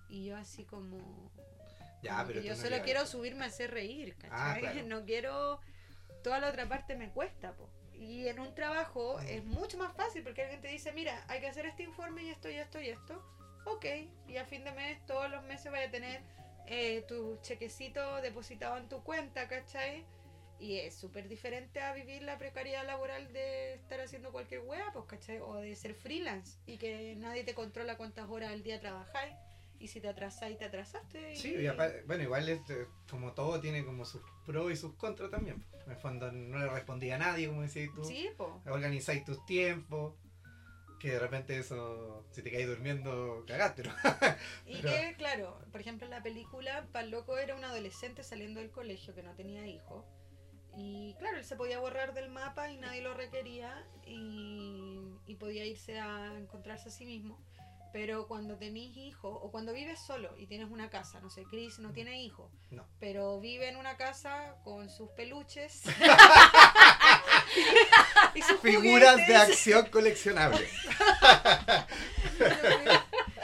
Y 0.10 0.26
yo 0.26 0.36
así 0.36 0.66
como... 0.66 1.32
Ya, 2.04 2.24
pero 2.26 2.42
yo 2.42 2.56
solo 2.56 2.82
quiero 2.84 3.06
subirme 3.06 3.46
a 3.46 3.48
hacer 3.48 3.72
reír, 3.72 4.16
ah, 4.30 4.58
¿cachai? 4.60 4.84
No 4.88 5.06
quiero... 5.06 5.60
Toda 6.24 6.40
la 6.40 6.50
otra 6.50 6.68
parte 6.68 6.96
me 6.96 7.10
cuesta, 7.10 7.54
po. 7.56 7.70
Y 7.94 8.28
en 8.28 8.40
un 8.40 8.54
trabajo 8.54 9.20
es 9.20 9.44
mucho 9.44 9.78
más 9.78 9.94
fácil 9.94 10.24
porque 10.24 10.42
alguien 10.42 10.62
te 10.62 10.68
dice, 10.68 10.92
mira, 10.92 11.24
hay 11.28 11.40
que 11.40 11.48
hacer 11.48 11.66
este 11.66 11.84
informe 11.84 12.24
y 12.24 12.30
esto 12.30 12.50
y 12.50 12.56
esto 12.56 12.82
y 12.82 12.90
esto. 12.90 13.24
Ok, 13.66 13.86
y 14.28 14.38
a 14.38 14.46
fin 14.46 14.64
de 14.64 14.72
mes, 14.72 15.06
todos 15.06 15.30
los 15.30 15.44
meses 15.44 15.72
vaya 15.72 15.88
a 15.88 15.92
tener 15.92 16.22
eh, 16.68 17.04
tu 17.08 17.38
chequecito 17.42 18.22
depositado 18.22 18.78
en 18.78 18.88
tu 18.88 19.04
cuenta, 19.04 19.48
¿cachai? 19.48 20.06
Y 20.60 20.78
es 20.78 20.96
súper 20.96 21.28
diferente 21.28 21.82
a 21.82 21.94
vivir 21.94 22.22
la 22.22 22.38
precariedad 22.38 22.86
laboral 22.86 23.34
de 23.34 23.74
estar 23.74 24.00
haciendo 24.00 24.32
cualquier 24.32 24.62
wea, 24.62 24.92
pues, 24.94 25.06
¿cachai? 25.06 25.40
O 25.40 25.56
de 25.56 25.76
ser 25.76 25.96
freelance 25.96 26.60
y 26.68 26.78
que 26.78 27.16
nadie 27.18 27.44
te 27.44 27.56
controla 27.56 27.98
cuántas 27.98 28.30
horas 28.30 28.52
al 28.52 28.62
día 28.62 28.80
trabajáis. 28.80 29.34
Y 29.80 29.88
si 29.88 30.00
te 30.00 30.08
atrasáis, 30.08 30.60
te 30.60 30.66
atrasaste. 30.66 31.36
Sí, 31.36 31.56
bueno, 32.06 32.22
igual 32.22 32.48
este, 32.48 32.86
como 33.10 33.34
todo 33.34 33.60
tiene 33.60 33.84
como 33.84 34.06
sus 34.06 34.22
pros 34.46 34.72
y 34.72 34.76
sus 34.76 34.94
contras 34.94 35.32
también. 35.32 35.66
En 35.88 35.92
el 35.94 35.98
fondo 35.98 36.32
no 36.32 36.60
le 36.60 36.70
respondía 36.70 37.16
a 37.16 37.18
nadie, 37.18 37.48
como 37.48 37.64
decís 37.64 37.90
tú. 37.96 38.04
Sí, 38.04 38.30
pues. 38.38 38.52
Organizáis 38.68 39.26
tus 39.26 39.44
tiempos 39.48 40.14
que 41.02 41.12
de 41.12 41.20
repente 41.20 41.58
eso, 41.58 42.24
si 42.30 42.44
te 42.44 42.52
caes 42.52 42.68
durmiendo, 42.68 43.44
cagaste, 43.48 43.84
¿no? 43.84 43.94
y 44.68 44.82
que, 44.82 45.16
claro, 45.18 45.60
por 45.72 45.82
ejemplo, 45.82 46.06
en 46.06 46.12
la 46.12 46.22
película, 46.22 46.86
Pal 46.92 47.10
Loco 47.10 47.40
era 47.40 47.56
un 47.56 47.64
adolescente 47.64 48.24
saliendo 48.24 48.60
del 48.60 48.70
colegio 48.70 49.16
que 49.16 49.24
no 49.24 49.34
tenía 49.34 49.66
hijos. 49.66 50.06
Y 50.78 51.16
claro, 51.16 51.38
él 51.38 51.44
se 51.44 51.56
podía 51.56 51.80
borrar 51.80 52.14
del 52.14 52.30
mapa 52.30 52.70
y 52.70 52.78
nadie 52.78 53.02
lo 53.02 53.14
requería 53.16 53.84
y, 54.06 55.02
y 55.26 55.36
podía 55.36 55.66
irse 55.66 56.00
a 56.00 56.38
encontrarse 56.38 56.90
a 56.90 56.92
sí 56.92 57.06
mismo. 57.06 57.44
Pero 57.92 58.28
cuando 58.28 58.58
tenés 58.58 58.96
hijos, 58.96 59.38
o 59.42 59.52
cuando 59.52 59.74
vives 59.74 60.00
solo 60.00 60.38
y 60.38 60.48
tienes 60.48 60.70
una 60.70 60.90
casa, 60.90 61.20
no 61.20 61.30
sé, 61.30 61.44
Chris 61.50 61.80
no 61.80 61.92
tiene 61.92 62.24
hijos, 62.24 62.50
no. 62.70 62.88
pero 63.00 63.40
vive 63.42 63.68
en 63.68 63.76
una 63.76 63.98
casa 63.98 64.56
con 64.64 64.90
sus 64.90 65.10
peluches. 65.10 65.84
Figuras 68.62 69.18
de 69.28 69.36
acción 69.36 69.88
coleccionables. 69.88 70.70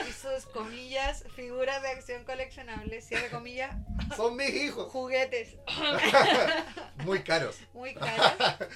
y 0.07 0.11
sus 0.11 0.45
comillas, 0.51 1.23
figuras 1.35 1.81
de 1.81 1.89
acción 1.89 2.23
coleccionables, 2.23 3.05
cierre 3.07 3.29
comillas. 3.29 3.75
Son 4.15 4.35
mis 4.35 4.49
hijos. 4.49 4.91
Juguetes. 4.91 5.55
Muy 7.03 7.23
caros. 7.23 7.57
Muy 7.73 7.93
caros. 7.93 8.33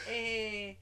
Eh, 0.07 0.77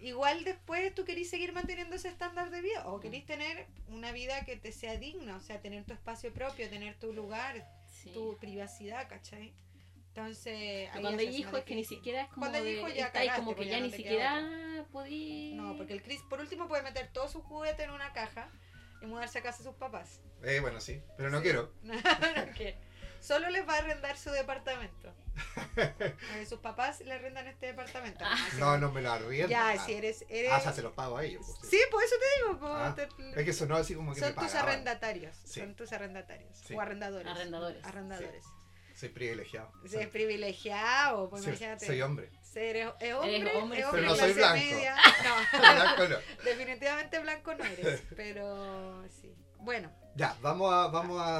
igual 0.00 0.44
después 0.44 0.94
tú 0.94 1.04
querís 1.04 1.30
seguir 1.30 1.52
manteniendo 1.52 1.96
ese 1.96 2.08
estándar 2.08 2.50
de 2.50 2.60
vida 2.60 2.86
o 2.86 3.00
querís 3.00 3.24
tener 3.26 3.66
una 3.88 4.12
vida 4.12 4.44
que 4.44 4.56
te 4.56 4.72
sea 4.72 4.96
digna, 4.96 5.36
o 5.36 5.40
sea, 5.40 5.60
tener 5.60 5.84
tu 5.84 5.92
espacio 5.92 6.32
propio, 6.32 6.68
tener 6.68 6.98
tu 6.98 7.12
lugar, 7.12 7.66
tu 8.12 8.36
privacidad, 8.38 9.08
¿cachai? 9.08 9.52
Entonces, 10.14 10.90
cuando 10.90 11.20
hay 11.20 11.36
hijos 11.36 11.58
es 11.58 11.64
que 11.64 11.74
ni 11.74 11.84
siquiera 11.84 12.22
es 12.22 12.28
como 12.28 12.40
cuando 12.40 12.58
hay 12.58 12.74
hijos 12.74 12.94
ya 12.94 13.36
como 13.36 13.54
que 13.54 13.66
ya, 13.66 13.80
ni 13.80 13.90
siquiera 13.90 14.84
podí 14.92 15.54
No, 15.54 15.74
porque 15.78 15.94
el 15.94 16.02
Chris 16.02 16.20
por 16.28 16.40
último 16.40 16.68
puede 16.68 16.82
meter 16.82 17.08
todo 17.12 17.28
su 17.28 17.40
juguete 17.40 17.84
en 17.84 17.90
una 17.90 18.12
caja 18.12 18.50
y 19.00 19.06
mudarse 19.06 19.38
a 19.38 19.42
casa 19.42 19.58
de 19.58 19.64
sus 19.64 19.74
papás. 19.74 20.20
Eh, 20.42 20.60
bueno, 20.60 20.80
sí, 20.80 21.00
pero 21.16 21.30
no 21.30 21.40
quiero. 21.40 21.72
no, 21.82 21.94
Solo 23.20 23.48
les 23.50 23.66
va 23.66 23.74
a 23.74 23.78
arrendar 23.78 24.18
su 24.18 24.30
departamento. 24.30 25.14
sus 26.48 26.58
papás 26.58 27.00
le 27.00 27.14
arrendan 27.14 27.46
este 27.46 27.66
departamento. 27.66 28.22
Ah. 28.26 28.36
No, 28.58 28.76
no 28.76 28.92
me 28.92 29.00
lo 29.00 29.12
arrendan. 29.12 29.48
Ya, 29.48 29.78
si 29.78 29.94
eres, 29.94 30.26
eres... 30.28 30.52
Ah, 30.52 30.58
o 30.58 30.60
sea, 30.60 30.72
se 30.72 30.82
los 30.82 30.92
pago 30.92 31.16
a 31.16 31.24
ellos. 31.24 31.46
Pues, 31.46 31.70
sí. 31.70 31.78
por 31.90 32.02
eso 32.02 32.16
te 32.18 32.42
digo. 32.42 32.58
Pues, 32.58 32.72
ah, 32.74 32.96
Es 33.36 33.44
que 33.44 33.52
sonó 33.52 33.76
así 33.76 33.94
como 33.94 34.12
que 34.12 34.20
Son 34.20 34.34
tus 34.34 34.54
arrendatarios. 34.56 35.36
Son 35.46 35.74
tus 35.74 35.92
arrendatarios. 35.92 36.58
O 36.74 36.80
arrendadores. 36.80 37.32
Arrendadores. 37.32 37.84
Arrendadores. 37.84 38.44
Soy 39.02 39.08
privilegiado. 39.08 39.72
Soy 39.90 40.06
privilegiado, 40.06 41.28
pues 41.28 41.44
imagínate. 41.44 41.86
Soy 41.86 42.00
hombre. 42.02 42.30
Eres, 42.54 42.86
hombre, 42.86 43.36
eres 43.36 43.54
hombre, 43.56 43.84
pero 43.90 44.02
no 44.06 44.14
soy 44.14 44.32
blanco. 44.32 44.54
Media. 44.54 44.96
No, 45.24 45.58
blanco 45.58 46.08
no. 46.08 46.44
Definitivamente 46.44 47.18
blanco 47.18 47.54
no 47.56 47.64
eres, 47.64 48.00
pero 48.16 49.02
sí. 49.08 49.34
Bueno. 49.58 49.90
Ya, 50.14 50.36
vamos 50.40 50.72
a, 50.72 50.86
vamos 50.86 51.20
a, 51.20 51.38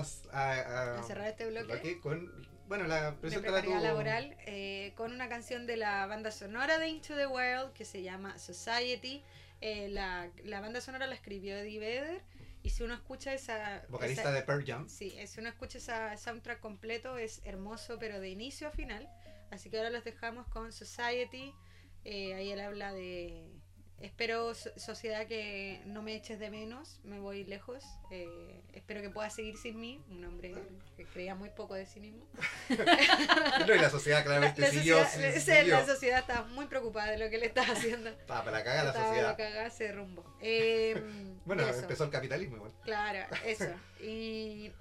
a, 0.99 1.03
cerrar 1.05 1.29
este 1.29 1.47
bloque. 1.47 2.01
con, 2.01 2.33
bueno, 2.67 2.89
la 2.89 3.15
presenta 3.21 3.53
la 3.53 3.81
laboral 3.81 4.37
eh, 4.47 4.93
con 4.97 5.13
una 5.13 5.29
canción 5.29 5.65
de 5.65 5.77
la 5.77 6.05
banda 6.07 6.33
sonora 6.33 6.79
de 6.79 6.89
Into 6.89 7.15
the 7.15 7.29
World 7.29 7.75
que 7.75 7.85
se 7.85 8.03
llama 8.03 8.39
Society. 8.39 9.23
Eh, 9.61 9.87
la, 9.89 10.31
la, 10.43 10.61
banda 10.61 10.81
sonora 10.81 11.07
la 11.07 11.15
escribió 11.15 11.57
Eddie 11.57 11.79
Vedder 11.79 12.23
y 12.63 12.71
si 12.71 12.83
uno 12.83 12.95
escucha 12.95 13.35
esa... 13.35 13.83
Vocalista 13.89 14.31
de 14.31 14.43
Pearl 14.43 14.65
Jam. 14.65 14.89
Sí, 14.89 15.15
si 15.27 15.41
uno 15.41 15.49
escucha 15.49 15.79
esa 15.79 16.17
soundtrack 16.17 16.61
completo 16.61 17.19
es 17.19 17.41
hermoso, 17.45 17.99
pero 17.99 18.21
de 18.21 18.29
inicio 18.29 18.69
a 18.69 18.71
final. 18.71 19.09
Así 19.51 19.69
que 19.69 19.79
ahora 19.79 19.91
los 19.91 20.05
dejamos 20.05 20.47
con 20.49 20.73
Society. 20.73 21.53
Eh, 22.05 22.35
ahí 22.35 22.51
él 22.51 22.61
habla 22.61 22.93
de... 22.93 23.51
Espero, 24.03 24.53
sociedad, 24.55 25.29
que 25.29 25.81
no 25.87 26.03
me 26.03 26.17
eches 26.17 26.41
de 26.41 26.51
menos, 26.51 26.99
me 27.05 27.21
voy 27.21 27.45
lejos. 27.45 27.85
Eh, 28.11 28.61
espero 28.73 29.01
que 29.01 29.11
puedas 29.11 29.33
seguir 29.33 29.57
sin 29.57 29.79
mí, 29.79 30.03
un 30.11 30.25
hombre 30.25 30.55
que 30.97 31.05
creía 31.05 31.37
muy 31.37 31.51
poco 31.51 31.75
de 31.75 31.87
sí 31.87 32.01
mismo. 32.01 32.27
no, 32.69 33.75
y 33.75 33.79
la 33.79 33.91
sociedad 33.91 34.25
claramente 34.25 34.61
la, 34.61 34.71
siguió, 34.71 35.05
sociedad, 35.05 35.67
La 35.67 35.87
sociedad 35.87 36.19
está 36.19 36.43
muy 36.43 36.67
preocupada 36.67 37.13
de 37.13 37.19
lo 37.19 37.31
que 37.31 37.39
le 37.39 37.47
estás 37.47 37.71
haciendo. 37.71 38.11
Para, 38.27 38.45
para 38.45 38.65
cagar 38.65 38.87
la 38.87 38.93
sociedad. 38.93 39.37
Para 39.37 39.37
cagar 39.37 39.67
ese 39.69 39.93
rumbo. 39.93 40.25
Eh, 40.41 41.01
bueno, 41.45 41.63
empezó 41.63 42.03
el 42.03 42.11
capitalismo 42.11 42.57
igual. 42.57 42.73
Claro, 42.83 43.25
eso. 43.47 43.71
Y 44.01 44.73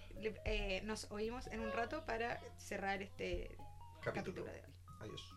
eh, 0.46 0.82
nos 0.84 1.12
oímos 1.12 1.46
en 1.46 1.60
un 1.60 1.72
rato 1.72 2.04
para 2.08 2.42
cerrar 2.58 3.04
este 3.04 3.56
capítulo, 4.04 4.46
de 4.46 4.52
hoy. 4.52 4.62
Adiós. 5.00 5.36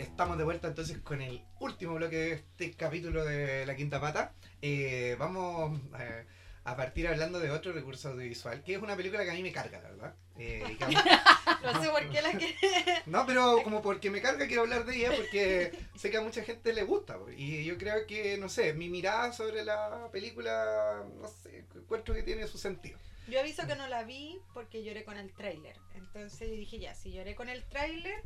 Estamos 0.00 0.38
de 0.38 0.44
vuelta 0.44 0.66
entonces 0.66 0.96
con 0.98 1.20
el 1.20 1.44
último 1.58 1.94
bloque 1.94 2.16
de 2.16 2.32
este 2.32 2.72
capítulo 2.72 3.22
de 3.22 3.66
La 3.66 3.76
Quinta 3.76 4.00
Pata. 4.00 4.32
Eh, 4.62 5.14
vamos 5.18 5.78
eh, 5.98 6.24
a 6.64 6.74
partir 6.74 7.06
hablando 7.06 7.38
de 7.38 7.50
otro 7.50 7.72
recurso 7.72 8.08
audiovisual, 8.08 8.62
que 8.62 8.76
es 8.76 8.82
una 8.82 8.96
película 8.96 9.24
que 9.24 9.30
a 9.30 9.34
mí 9.34 9.42
me 9.42 9.52
carga, 9.52 9.78
la 9.82 9.90
verdad. 9.90 10.14
Eh, 10.38 10.78
no 11.62 11.82
sé 11.82 11.90
por 11.90 12.08
qué 12.08 12.22
la 12.22 12.30
quiere. 12.30 12.56
No, 13.06 13.26
pero 13.26 13.62
como 13.62 13.82
porque 13.82 14.10
me 14.10 14.22
carga 14.22 14.46
quiero 14.46 14.62
hablar 14.62 14.86
de 14.86 14.96
ella 14.96 15.12
porque 15.14 15.72
sé 15.96 16.10
que 16.10 16.16
a 16.16 16.22
mucha 16.22 16.42
gente 16.44 16.72
le 16.72 16.84
gusta. 16.84 17.18
Y 17.36 17.64
yo 17.66 17.76
creo 17.76 18.06
que, 18.06 18.38
no 18.38 18.48
sé, 18.48 18.72
mi 18.72 18.88
mirada 18.88 19.34
sobre 19.34 19.66
la 19.66 20.08
película, 20.10 21.04
no 21.20 21.28
sé, 21.28 21.66
encuentro 21.74 22.14
que 22.14 22.22
tiene 22.22 22.46
su 22.46 22.56
sentido. 22.56 22.98
Yo 23.28 23.38
aviso 23.38 23.66
que 23.66 23.76
no 23.76 23.86
la 23.86 24.04
vi 24.04 24.38
porque 24.54 24.82
lloré 24.82 25.04
con 25.04 25.18
el 25.18 25.30
tráiler. 25.34 25.76
Entonces 25.94 26.50
dije, 26.52 26.78
ya, 26.78 26.94
si 26.94 27.12
lloré 27.12 27.34
con 27.34 27.50
el 27.50 27.62
tráiler 27.64 28.22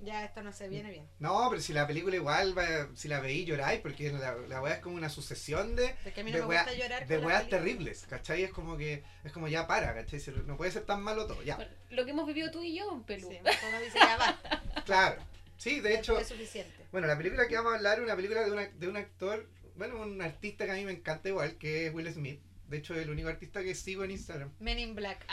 ya 0.00 0.24
esto 0.24 0.42
no 0.42 0.52
se 0.52 0.68
viene 0.68 0.90
bien. 0.90 1.08
No, 1.18 1.46
pero 1.48 1.60
si 1.62 1.72
la 1.72 1.86
película 1.86 2.16
igual, 2.16 2.54
si 2.94 3.08
la 3.08 3.20
veí 3.20 3.44
lloráis, 3.44 3.80
porque 3.80 4.10
la, 4.12 4.36
la 4.48 4.60
weá 4.60 4.74
es 4.74 4.80
como 4.80 4.96
una 4.96 5.08
sucesión 5.08 5.74
de, 5.74 5.94
de, 6.04 7.18
weas 7.18 7.48
terribles, 7.48 8.06
¿cachai? 8.08 8.42
Es 8.42 8.50
como 8.50 8.76
que, 8.76 9.02
es 9.24 9.32
como 9.32 9.48
ya 9.48 9.66
para, 9.66 9.94
¿cachai? 9.94 10.20
No 10.46 10.56
puede 10.56 10.70
ser 10.70 10.84
tan 10.84 11.02
malo 11.02 11.26
todo, 11.26 11.42
ya. 11.42 11.58
lo 11.90 12.04
que 12.04 12.10
hemos 12.10 12.26
vivido 12.26 12.50
tú 12.50 12.62
y 12.62 12.76
yo, 12.76 13.02
Pelú. 13.06 13.28
Sí, 13.28 13.38
dice, 13.84 13.98
ya 13.98 14.16
va. 14.16 14.82
claro, 14.84 15.22
sí, 15.56 15.80
de 15.80 15.94
hecho. 15.94 16.18
Es 16.18 16.28
suficiente. 16.28 16.86
Bueno, 16.92 17.06
la 17.06 17.16
película 17.16 17.48
que 17.48 17.56
vamos 17.56 17.72
a 17.72 17.76
hablar 17.76 17.98
es 17.98 18.04
una 18.04 18.16
película 18.16 18.42
de, 18.42 18.52
una, 18.52 18.66
de 18.66 18.88
un 18.88 18.96
actor, 18.96 19.48
bueno, 19.76 20.00
un 20.00 20.20
artista 20.20 20.66
que 20.66 20.72
a 20.72 20.74
mí 20.74 20.84
me 20.84 20.92
encanta 20.92 21.28
igual, 21.28 21.56
que 21.56 21.86
es 21.86 21.94
Will 21.94 22.12
Smith. 22.12 22.40
De 22.68 22.78
hecho, 22.78 22.94
el 22.94 23.10
único 23.10 23.28
artista 23.28 23.62
que 23.62 23.74
sigo 23.74 24.04
en 24.04 24.10
Instagram. 24.10 24.50
Men 24.60 24.78
in 24.78 24.94
Black. 24.94 25.26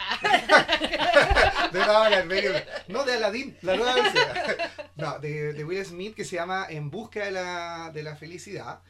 de, 1.71 1.79
no, 1.79 2.09
no, 2.87 3.03
de 3.03 3.13
Aladdin, 3.13 3.57
la 3.61 3.75
nueva 3.75 3.95
versión. 4.01 4.27
No, 4.95 5.19
de, 5.19 5.53
de, 5.53 5.63
Will 5.63 5.83
Smith 5.85 6.15
que 6.15 6.25
se 6.25 6.35
llama 6.35 6.67
En 6.69 6.89
busca 6.89 7.25
de 7.25 7.31
la, 7.31 7.91
de 7.93 8.03
la 8.03 8.15
felicidad. 8.15 8.81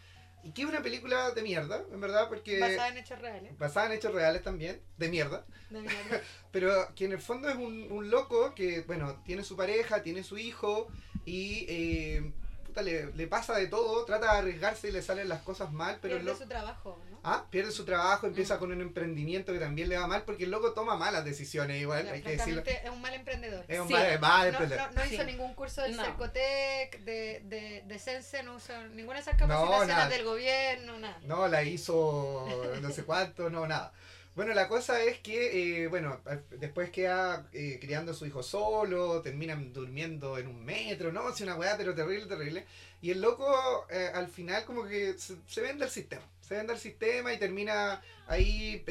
Y 0.43 0.51
que 0.51 0.63
es 0.63 0.67
una 0.67 0.81
película 0.81 1.31
de 1.31 1.41
mierda, 1.41 1.85
en 1.89 2.01
verdad, 2.01 2.27
porque... 2.27 2.59
Basada 2.59 2.89
en 2.89 2.97
hechos 2.97 3.19
reales. 3.19 3.57
Basada 3.57 3.85
en 3.85 3.91
hechos 3.93 4.13
reales 4.13 4.43
también, 4.43 4.81
de 4.97 5.07
mierda. 5.07 5.45
De 5.69 5.79
mierda. 5.79 6.21
Pero 6.51 6.93
que 6.95 7.05
en 7.05 7.13
el 7.13 7.21
fondo 7.21 7.47
es 7.47 7.55
un, 7.55 7.89
un 7.89 8.09
loco 8.09 8.53
que, 8.53 8.81
bueno, 8.81 9.21
tiene 9.23 9.45
su 9.45 9.55
pareja, 9.55 10.03
tiene 10.03 10.23
su 10.23 10.37
hijo 10.37 10.87
y... 11.25 11.65
Eh, 11.69 12.33
le, 12.81 13.27
pasa 13.27 13.55
de 13.55 13.67
todo, 13.67 14.03
trata 14.05 14.33
de 14.33 14.39
arriesgarse 14.39 14.89
y 14.89 14.91
le 14.91 15.01
salen 15.01 15.29
las 15.29 15.41
cosas 15.41 15.71
mal, 15.71 15.99
pero... 16.01 16.15
Pierde 16.15 16.37
su 16.37 16.47
trabajo, 16.47 17.01
¿no? 17.09 17.19
Ah, 17.23 17.45
pierde 17.49 17.71
su 17.71 17.85
trabajo, 17.85 18.27
empieza 18.27 18.55
mm. 18.55 18.59
con 18.59 18.71
un 18.71 18.81
emprendimiento 18.81 19.53
que 19.53 19.59
también 19.59 19.89
le 19.89 19.97
va 19.97 20.07
mal, 20.07 20.23
porque 20.23 20.45
el 20.45 20.51
loco 20.51 20.73
toma 20.73 20.97
malas 20.97 21.23
decisiones 21.23 21.81
igual, 21.81 22.07
hay 22.07 22.21
que 22.21 22.31
decirlo. 22.31 22.63
Es 22.65 22.89
un 22.89 23.01
mal 23.01 23.13
emprendedor. 23.13 23.63
Es 23.67 23.79
un 23.79 23.89
mal, 23.89 24.47
emprendedor. 24.47 24.93
No, 24.93 25.05
hizo 25.05 25.23
ningún 25.23 25.53
curso 25.53 25.81
de 25.81 25.93
Cercotec, 25.93 26.99
de, 26.99 27.41
de, 27.45 27.83
de 27.85 27.99
Sense, 27.99 28.43
no 28.43 28.55
usó 28.55 28.73
ninguna 28.89 29.15
de 29.15 29.21
esas 29.21 29.37
capacitaciones 29.37 30.09
del 30.09 30.25
gobierno, 30.25 30.99
nada. 30.99 31.17
No, 31.23 31.47
la 31.47 31.63
hizo 31.63 32.47
no 32.81 32.91
sé 32.91 33.03
cuánto, 33.03 33.49
no, 33.49 33.67
nada. 33.67 33.93
Bueno, 34.35 34.53
la 34.55 34.67
cosa 34.67 35.03
es 35.03 35.19
que, 35.19 35.83
eh, 35.83 35.87
bueno, 35.87 36.19
después 36.49 36.89
queda 36.89 37.47
eh, 37.53 37.77
criando 37.79 38.13
a 38.13 38.15
su 38.15 38.25
hijo 38.25 38.41
solo, 38.41 39.21
terminan 39.21 39.71
durmiendo 39.73 40.39
en 40.39 40.47
un 40.47 40.65
metro, 40.65 41.11
¿no? 41.11 41.29
Es 41.29 41.39
una 41.41 41.55
weá, 41.55 41.77
pero 41.77 41.93
terrible, 41.93 42.25
terrible. 42.25 42.65
Y 43.01 43.11
el 43.11 43.21
loco 43.21 43.85
eh, 43.91 44.09
al 44.11 44.27
final 44.27 44.65
como 44.65 44.85
que 44.85 45.15
se, 45.19 45.61
vende 45.61 45.85
el 45.85 45.91
sistema, 45.91 46.23
se 46.41 46.55
vende 46.55 46.73
el 46.73 46.79
sistema 46.79 47.31
y 47.31 47.37
termina 47.37 48.01
ahí, 48.25 48.83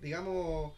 digamos, 0.00 0.72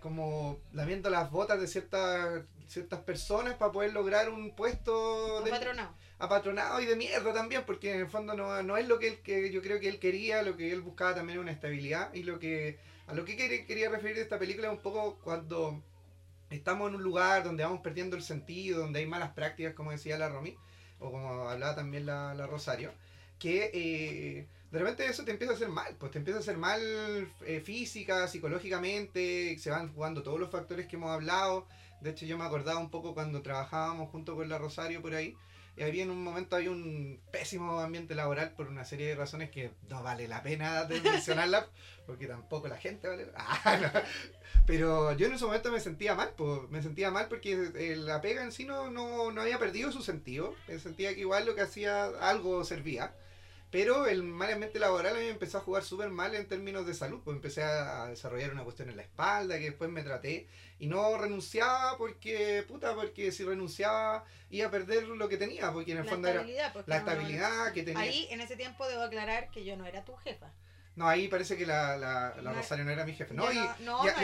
como 0.00 0.58
lamiendo 0.72 1.10
las 1.10 1.30
botas 1.30 1.60
de 1.60 1.68
ciertas 1.68 2.44
ciertas 2.68 3.00
personas 3.00 3.54
para 3.54 3.70
poder 3.70 3.92
lograr 3.92 4.30
un 4.30 4.56
puesto 4.56 5.42
de 5.42 5.50
apatronado. 5.50 5.94
apatronado 6.18 6.80
y 6.80 6.86
de 6.86 6.96
mierda 6.96 7.34
también, 7.34 7.64
porque 7.66 7.92
en 7.92 8.00
el 8.00 8.08
fondo 8.08 8.34
no, 8.34 8.62
no 8.62 8.78
es 8.78 8.88
lo 8.88 8.98
que, 8.98 9.08
él, 9.08 9.18
que 9.18 9.50
yo 9.50 9.60
creo 9.60 9.78
que 9.78 9.88
él 9.88 9.98
quería, 9.98 10.42
lo 10.42 10.56
que 10.56 10.72
él 10.72 10.80
buscaba 10.80 11.14
también 11.14 11.38
una 11.38 11.52
estabilidad 11.52 12.14
y 12.14 12.22
lo 12.22 12.38
que 12.38 12.78
a 13.06 13.14
lo 13.14 13.24
que 13.24 13.36
quería 13.36 13.90
referir 13.90 14.16
de 14.16 14.22
esta 14.22 14.38
película 14.38 14.68
es 14.68 14.72
un 14.72 14.82
poco 14.82 15.18
cuando 15.22 15.82
estamos 16.50 16.88
en 16.88 16.96
un 16.96 17.02
lugar 17.02 17.44
donde 17.44 17.64
vamos 17.64 17.80
perdiendo 17.80 18.16
el 18.16 18.22
sentido, 18.22 18.80
donde 18.80 19.00
hay 19.00 19.06
malas 19.06 19.32
prácticas, 19.32 19.74
como 19.74 19.90
decía 19.90 20.18
la 20.18 20.28
Romy, 20.28 20.56
o 20.98 21.10
como 21.10 21.48
hablaba 21.48 21.74
también 21.74 22.06
la, 22.06 22.46
Rosario, 22.46 22.92
que 23.38 23.70
eh, 23.72 24.46
de 24.70 24.78
repente 24.78 25.06
eso 25.06 25.24
te 25.24 25.32
empieza 25.32 25.52
a 25.52 25.56
hacer 25.56 25.68
mal, 25.68 25.96
pues 25.98 26.12
te 26.12 26.18
empieza 26.18 26.38
a 26.38 26.42
hacer 26.42 26.56
mal 26.56 26.80
eh, 27.46 27.60
física, 27.60 28.28
psicológicamente, 28.28 29.58
se 29.58 29.70
van 29.70 29.92
jugando 29.92 30.22
todos 30.22 30.38
los 30.38 30.50
factores 30.50 30.86
que 30.86 30.96
hemos 30.96 31.10
hablado. 31.10 31.66
De 32.02 32.10
hecho, 32.10 32.26
yo 32.26 32.36
me 32.36 32.44
acordaba 32.44 32.78
un 32.78 32.90
poco 32.90 33.14
cuando 33.14 33.42
trabajábamos 33.42 34.10
junto 34.10 34.34
con 34.34 34.48
la 34.48 34.58
Rosario 34.58 35.00
por 35.00 35.14
ahí, 35.14 35.36
y 35.76 35.82
ahí 35.82 36.00
en 36.00 36.10
un 36.10 36.22
momento 36.22 36.56
hay 36.56 36.68
un 36.68 37.18
pésimo 37.30 37.80
ambiente 37.80 38.14
laboral 38.14 38.52
por 38.52 38.68
una 38.68 38.84
serie 38.84 39.06
de 39.08 39.14
razones 39.14 39.50
que 39.50 39.70
no 39.88 40.02
vale 40.02 40.28
la 40.28 40.42
pena 40.42 40.86
mencionarla, 41.04 41.68
porque 42.06 42.26
tampoco 42.26 42.68
la 42.68 42.76
gente 42.76 43.08
vale. 43.08 43.28
Ah, 43.36 44.02
Pero 44.66 45.12
yo 45.16 45.26
en 45.26 45.32
ese 45.32 45.46
momento 45.46 45.72
me 45.72 45.80
sentía 45.80 46.14
mal, 46.14 46.34
pues, 46.36 46.68
me 46.70 46.82
sentía 46.82 47.10
mal 47.10 47.28
porque 47.28 47.70
eh, 47.74 47.96
la 47.96 48.20
pega 48.20 48.42
en 48.42 48.52
sí 48.52 48.64
no, 48.64 48.90
no, 48.90 49.32
no 49.32 49.40
había 49.40 49.58
perdido 49.58 49.90
su 49.92 50.02
sentido, 50.02 50.54
me 50.68 50.78
sentía 50.78 51.14
que 51.14 51.20
igual 51.20 51.46
lo 51.46 51.54
que 51.54 51.62
hacía 51.62 52.04
algo 52.20 52.64
servía. 52.64 53.14
Pero 53.72 54.06
el 54.06 54.22
mal 54.22 54.52
ambiente 54.52 54.78
laboral 54.78 55.16
a 55.16 55.18
mí 55.18 55.24
me 55.24 55.30
empezó 55.30 55.56
a 55.56 55.62
jugar 55.62 55.82
súper 55.82 56.10
mal 56.10 56.34
en 56.34 56.46
términos 56.46 56.86
de 56.86 56.92
salud, 56.92 57.22
pues 57.24 57.34
empecé 57.34 57.62
a 57.62 58.06
desarrollar 58.06 58.52
una 58.52 58.64
cuestión 58.64 58.90
en 58.90 58.98
la 58.98 59.02
espalda 59.02 59.58
que 59.58 59.64
después 59.64 59.90
me 59.90 60.02
traté 60.02 60.46
y 60.78 60.88
no 60.88 61.16
renunciaba 61.16 61.96
porque, 61.96 62.64
puta, 62.68 62.94
porque 62.94 63.32
si 63.32 63.44
renunciaba 63.44 64.24
iba 64.50 64.66
a 64.68 64.70
perder 64.70 65.04
lo 65.04 65.26
que 65.26 65.38
tenía, 65.38 65.72
porque 65.72 65.92
en 65.92 65.98
el 65.98 66.04
fondo 66.04 66.28
era 66.28 66.44
la 66.84 66.96
estabilidad 66.98 67.72
que 67.72 67.82
tenía. 67.82 68.02
Ahí 68.02 68.28
en 68.30 68.42
ese 68.42 68.56
tiempo 68.56 68.86
debo 68.86 69.04
aclarar 69.04 69.50
que 69.50 69.64
yo 69.64 69.74
no 69.78 69.86
era 69.86 70.04
tu 70.04 70.14
jefa. 70.16 70.52
No, 70.94 71.08
ahí 71.08 71.28
parece 71.28 71.56
que 71.56 71.64
la, 71.64 71.96
la, 71.96 72.34
la 72.42 72.52
Rosario 72.52 72.84
no 72.84 72.90
era 72.90 73.06
mi 73.06 73.14
jefa. 73.14 73.32
No, 73.32 73.50
y, 73.50 73.56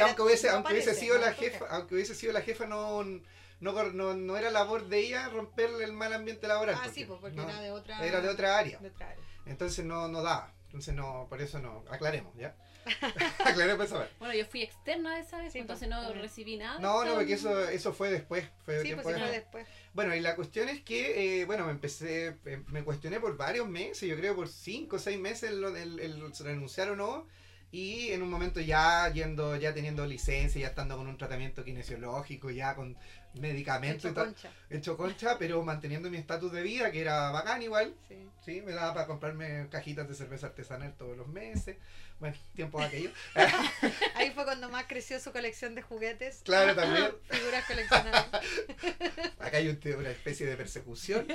aunque 0.03 0.21
hubiese, 0.21 0.51
aunque 0.51 0.75
hubiese 0.75 0.95
sido 0.95 1.17
la 1.17 1.33
jefa, 1.33 1.65
aunque 1.71 1.95
hubiese 1.95 2.15
sido 2.15 2.35
la 2.35 2.43
jefa, 2.43 2.67
no, 2.67 3.03
no, 3.03 3.83
no, 3.95 4.15
no, 4.15 4.37
era 4.37 4.51
labor 4.51 4.89
de 4.89 4.99
ella 4.99 5.31
romperle 5.31 5.85
el 5.85 5.95
mal 5.95 6.13
ambiente 6.13 6.47
laboral. 6.47 6.77
Ah, 6.79 6.91
sí, 6.93 7.07
pues, 7.07 7.19
porque 7.19 7.41
era 7.41 7.63
de 7.63 7.71
otra, 7.71 8.05
era 8.05 8.21
de 8.21 8.29
otra 8.29 8.59
área. 8.59 8.79
De 8.79 8.89
otra 8.89 9.09
área. 9.09 9.28
Entonces 9.49 9.85
no, 9.85 10.09
no 10.09 10.23
daba. 10.23 10.53
Entonces 10.69 10.95
no, 10.95 11.27
por 11.31 11.41
eso 11.41 11.59
no, 11.59 11.83
aclaremos, 11.91 12.35
¿ya? 12.37 12.55
aclaremos 13.45 13.87
eso. 13.87 14.07
Bueno, 14.19 14.35
yo 14.35 14.45
fui 14.45 14.63
externa 14.63 15.19
esa 15.19 15.39
vez, 15.39 15.55
entonces 15.55 15.89
no 15.89 16.13
recibí 16.13 16.59
nada. 16.59 16.79
No, 16.79 17.05
no, 17.05 17.15
porque 17.15 17.33
eso, 17.35 17.69
eso 17.69 17.95
fue 17.95 18.11
después. 18.11 18.45
Fue 18.65 18.83
sí, 18.83 18.95
pues 18.95 19.03
fue 19.03 19.31
después. 19.31 19.67
Bueno, 19.95 20.15
y 20.15 20.21
la 20.21 20.37
cuestión 20.37 20.69
es 20.69 20.83
que, 20.83 21.41
eh, 21.41 21.45
bueno, 21.47 21.65
me 21.65 21.73
empecé, 21.73 22.37
eh, 22.45 22.63
me 22.69 22.85
cuestioné 22.85 23.19
por 23.19 23.37
varios 23.39 23.67
meses, 23.67 24.09
yo 24.09 24.17
creo 24.17 24.37
por 24.37 24.49
cinco 24.49 24.97
o 24.97 24.99
seis 24.99 25.19
meses 25.19 25.51
el, 25.51 25.65
el, 25.65 26.01
el 26.01 26.33
renunciar 26.39 26.91
o 26.91 26.97
no. 26.97 27.27
Y 27.71 28.13
en 28.13 28.23
un 28.23 28.31
momento 28.31 28.61
ya 28.61 29.11
yendo, 29.13 29.55
ya 29.57 29.75
teniendo 29.75 30.07
licencia, 30.07 30.61
ya 30.61 30.69
estando 30.69 30.97
con 30.97 31.07
un 31.07 31.19
tratamiento 31.19 31.65
kinesiológico, 31.65 32.51
ya 32.51 32.75
con 32.75 32.97
medicamentos 33.39 34.11
hecho 34.11 34.15
concha. 34.15 34.53
hecho 34.71 34.97
concha, 34.97 35.39
pero 35.39 35.63
manteniendo 35.63 36.11
mi 36.11 36.17
estatus 36.19 36.53
de 36.53 36.63
vida, 36.63 36.91
que 36.91 37.01
era 37.01 37.31
bacán 37.31 37.63
igual. 37.63 37.95
Sí. 38.09 38.29
sí. 38.45 38.63
Me 38.63 38.73
daba 38.73 38.95
para 38.95 39.07
comprarme 39.07 39.69
cajitas 39.71 40.09
de 40.09 40.15
cerveza 40.15 40.49
artesanal 40.49 40.95
todos 40.97 41.17
los 41.17 41.29
meses. 41.29 41.77
Bueno, 42.21 42.37
tiempo 42.55 42.81
aquello. 42.81 43.11
Y 44.27 44.31
fue 44.31 44.45
cuando 44.45 44.69
más 44.69 44.87
creció 44.89 45.21
su 45.21 45.31
colección 45.33 45.75
de 45.75 45.83
juguetes. 45.83 46.41
Claro, 46.45 46.75
también. 46.75 47.13
Figuras 47.31 47.65
coleccionables. 47.65 48.27
Acá 49.39 49.59
hay 49.59 49.69
una 49.69 50.11
especie 50.11 50.47
de 50.47 50.57
persecución. 50.57 51.27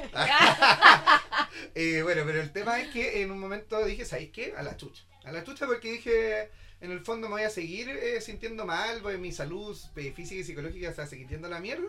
eh, 1.76 2.02
bueno, 2.04 2.24
pero 2.26 2.42
el 2.42 2.52
tema 2.52 2.80
es 2.82 2.90
que 2.90 3.22
en 3.22 3.32
un 3.32 3.40
momento 3.40 3.84
dije, 3.86 4.06
¿sabéis 4.06 4.32
qué? 4.32 4.54
A 4.58 4.64
la 4.64 4.76
chucha. 4.76 5.04
A 5.24 5.32
la 5.32 5.44
chucha 5.44 5.66
porque 5.66 5.94
dije, 5.94 6.50
en 6.84 6.92
el 6.92 7.00
fondo 7.00 7.30
me 7.30 7.36
voy 7.36 7.44
a 7.44 7.50
seguir 7.50 7.90
eh, 7.90 8.20
sintiendo 8.20 8.66
mal, 8.66 9.02
voy, 9.02 9.18
mi 9.18 9.32
salud 9.32 9.78
eh, 9.96 10.12
física 10.12 10.42
y 10.42 10.44
psicológica 10.44 10.92
se 10.92 10.98
va 10.98 11.04
a 11.06 11.08
seguir 11.08 11.32
la 11.40 11.62
mierda. 11.62 11.88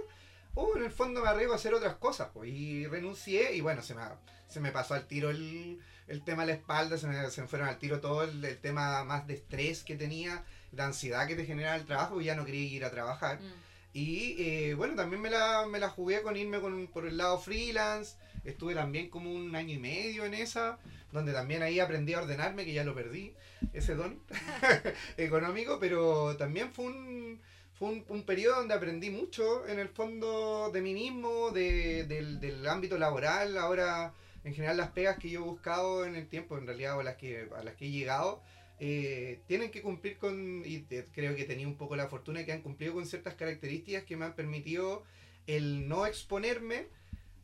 O 0.54 0.76
en 0.76 0.84
el 0.84 0.92
fondo 0.92 1.20
me 1.20 1.28
arriesgo 1.28 1.52
a 1.52 1.56
hacer 1.56 1.74
otras 1.74 1.96
cosas, 1.96 2.28
pues. 2.32 2.48
Y 2.48 2.86
renuncié 2.86 3.56
y 3.56 3.60
bueno, 3.60 3.82
se 3.82 3.96
me, 3.96 4.02
se 4.46 4.60
me 4.60 4.70
pasó 4.70 4.94
al 4.94 5.08
tiro 5.08 5.30
el, 5.30 5.80
el 6.06 6.22
tema 6.22 6.42
de 6.42 6.52
la 6.52 6.58
espalda, 6.58 6.96
se 6.96 7.08
me, 7.08 7.28
se 7.28 7.40
me 7.40 7.48
fueron 7.48 7.68
al 7.68 7.78
tiro 7.78 8.00
todo 8.00 8.22
el, 8.22 8.58
tema 8.58 9.02
más 9.02 9.26
de 9.26 9.34
estrés 9.34 9.82
que 9.82 9.96
tenía, 9.96 10.44
de 10.70 10.82
ansiedad 10.84 11.26
que 11.26 11.34
te 11.34 11.44
genera 11.44 11.74
el 11.74 11.86
trabajo, 11.86 12.20
y 12.20 12.26
ya 12.26 12.36
no 12.36 12.44
quería 12.44 12.62
ir 12.62 12.84
a 12.84 12.92
trabajar. 12.92 13.40
Mm. 13.40 13.52
Y 13.94 14.34
eh, 14.42 14.74
bueno, 14.74 14.96
también 14.96 15.22
me 15.22 15.30
la, 15.30 15.66
me 15.66 15.78
la 15.78 15.88
jugué 15.88 16.20
con 16.22 16.36
irme 16.36 16.60
con, 16.60 16.88
por 16.88 17.06
el 17.06 17.16
lado 17.16 17.38
freelance, 17.38 18.16
estuve 18.44 18.74
también 18.74 19.08
como 19.08 19.32
un 19.32 19.54
año 19.54 19.72
y 19.72 19.78
medio 19.78 20.24
en 20.24 20.34
esa, 20.34 20.78
donde 21.12 21.32
también 21.32 21.62
ahí 21.62 21.78
aprendí 21.78 22.12
a 22.12 22.18
ordenarme, 22.18 22.64
que 22.64 22.72
ya 22.72 22.82
lo 22.82 22.92
perdí, 22.92 23.34
ese 23.72 23.94
don 23.94 24.18
económico, 25.16 25.78
pero 25.78 26.36
también 26.36 26.72
fue 26.72 26.86
un, 26.86 27.40
fue 27.78 27.90
un, 27.90 28.04
un, 28.08 28.24
periodo 28.24 28.56
donde 28.56 28.74
aprendí 28.74 29.10
mucho 29.10 29.64
en 29.68 29.78
el 29.78 29.88
fondo 29.88 30.72
de 30.72 30.80
mí 30.80 30.92
mismo, 30.92 31.52
de, 31.52 32.02
del, 32.02 32.40
del 32.40 32.66
ámbito 32.66 32.98
laboral, 32.98 33.56
ahora 33.56 34.12
en 34.42 34.54
general 34.54 34.76
las 34.76 34.90
pegas 34.90 35.18
que 35.18 35.30
yo 35.30 35.40
he 35.40 35.44
buscado 35.44 36.04
en 36.04 36.16
el 36.16 36.28
tiempo, 36.28 36.58
en 36.58 36.66
realidad, 36.66 36.98
o 36.98 37.02
las 37.04 37.14
que, 37.14 37.48
a 37.56 37.62
las 37.62 37.76
que 37.76 37.86
he 37.86 37.90
llegado, 37.90 38.42
eh, 38.80 39.40
tienen 39.46 39.70
que 39.70 39.82
cumplir 39.82 40.18
con, 40.18 40.62
y 40.64 40.82
creo 41.12 41.36
que 41.36 41.44
tenía 41.44 41.66
un 41.66 41.76
poco 41.76 41.96
la 41.96 42.08
fortuna 42.08 42.44
que 42.44 42.52
han 42.52 42.62
cumplido 42.62 42.94
con 42.94 43.06
ciertas 43.06 43.34
características 43.34 44.04
que 44.04 44.16
me 44.16 44.24
han 44.24 44.34
permitido 44.34 45.04
el 45.46 45.88
no 45.88 46.06
exponerme 46.06 46.86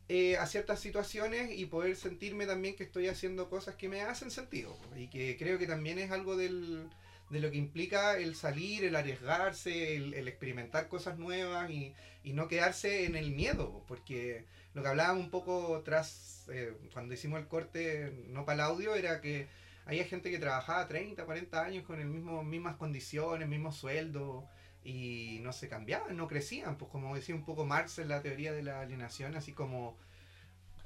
eh, 0.09 0.35
a 0.37 0.45
ciertas 0.45 0.81
situaciones 0.81 1.57
y 1.57 1.67
poder 1.67 1.95
sentirme 1.95 2.45
también 2.45 2.75
que 2.75 2.83
estoy 2.83 3.07
haciendo 3.07 3.49
cosas 3.49 3.75
que 3.75 3.87
me 3.87 4.01
hacen 4.01 4.29
sentido. 4.29 4.77
Y 4.95 5.07
que 5.07 5.37
creo 5.37 5.57
que 5.57 5.67
también 5.67 5.99
es 5.99 6.11
algo 6.11 6.35
del, 6.35 6.89
de 7.29 7.39
lo 7.39 7.49
que 7.49 7.57
implica 7.57 8.17
el 8.17 8.35
salir, 8.35 8.83
el 8.83 8.97
arriesgarse, 8.97 9.95
el, 9.95 10.27
experimentar 10.27 10.89
cosas 10.89 11.17
nuevas 11.17 11.71
y, 11.71 11.93
y, 12.25 12.33
no 12.33 12.49
quedarse 12.49 13.05
en 13.05 13.15
el 13.15 13.31
miedo, 13.31 13.85
porque 13.87 14.43
lo 14.73 14.81
que 14.83 14.89
hablábamos 14.89 15.23
un 15.23 15.31
poco 15.31 15.81
tras, 15.85 16.45
eh, 16.51 16.73
cuando 16.91 17.13
hicimos 17.13 17.39
el 17.39 17.47
corte, 17.47 18.11
no 18.27 18.43
para 18.43 18.55
el 18.55 18.71
audio, 18.71 18.95
era 18.95 19.21
que 19.21 19.47
había 19.85 20.05
gente 20.05 20.31
que 20.31 20.39
trabajaba 20.39 20.87
30, 20.87 21.25
40 21.25 21.63
años 21.63 21.85
con 21.85 21.99
el 21.99 22.07
mismo, 22.07 22.43
mismas 22.43 22.75
condiciones, 22.75 23.47
mismo 23.47 23.71
sueldo, 23.71 24.47
y 24.83 25.39
no 25.41 25.53
se 25.53 25.69
cambiaban, 25.69 26.17
no 26.17 26.27
crecían, 26.27 26.77
pues 26.77 26.89
como 26.91 27.15
decía 27.15 27.35
un 27.35 27.45
poco 27.45 27.65
Marx 27.65 27.99
en 27.99 28.09
la 28.09 28.21
teoría 28.21 28.51
de 28.51 28.63
la 28.63 28.81
alienación, 28.81 29.35
así 29.35 29.53
como 29.53 29.97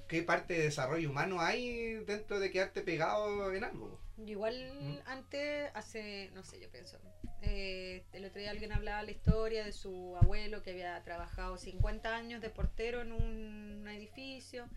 qué 0.08 0.22
parte 0.22 0.54
de 0.54 0.64
desarrollo 0.64 1.10
humano 1.10 1.42
hay 1.42 1.96
dentro 2.06 2.40
de 2.40 2.52
quedarte 2.52 2.82
pegado 2.82 3.54
en 3.54 3.64
algo. 3.64 4.00
Igual 4.26 4.74
¿Mm? 4.80 4.98
antes, 5.08 5.72
hace, 5.74 6.30
no 6.34 6.44
sé, 6.44 6.60
yo 6.60 6.70
pienso, 6.70 7.00
eh, 7.42 8.04
el 8.14 8.26
otro 8.26 8.40
día 8.40 8.52
alguien 8.52 8.72
hablaba 8.72 9.04
la 9.04 9.12
historia 9.12 9.66
de 9.66 9.72
su 9.72 10.16
abuelo 10.18 10.64
que 10.64 10.72
había 10.72 11.02
trabajado 11.04 11.58
50 11.58 12.16
años 12.16 12.42
de 12.42 12.50
portero 12.50 13.02
en 13.02 13.12
un, 13.12 13.88
edificio 13.88 14.68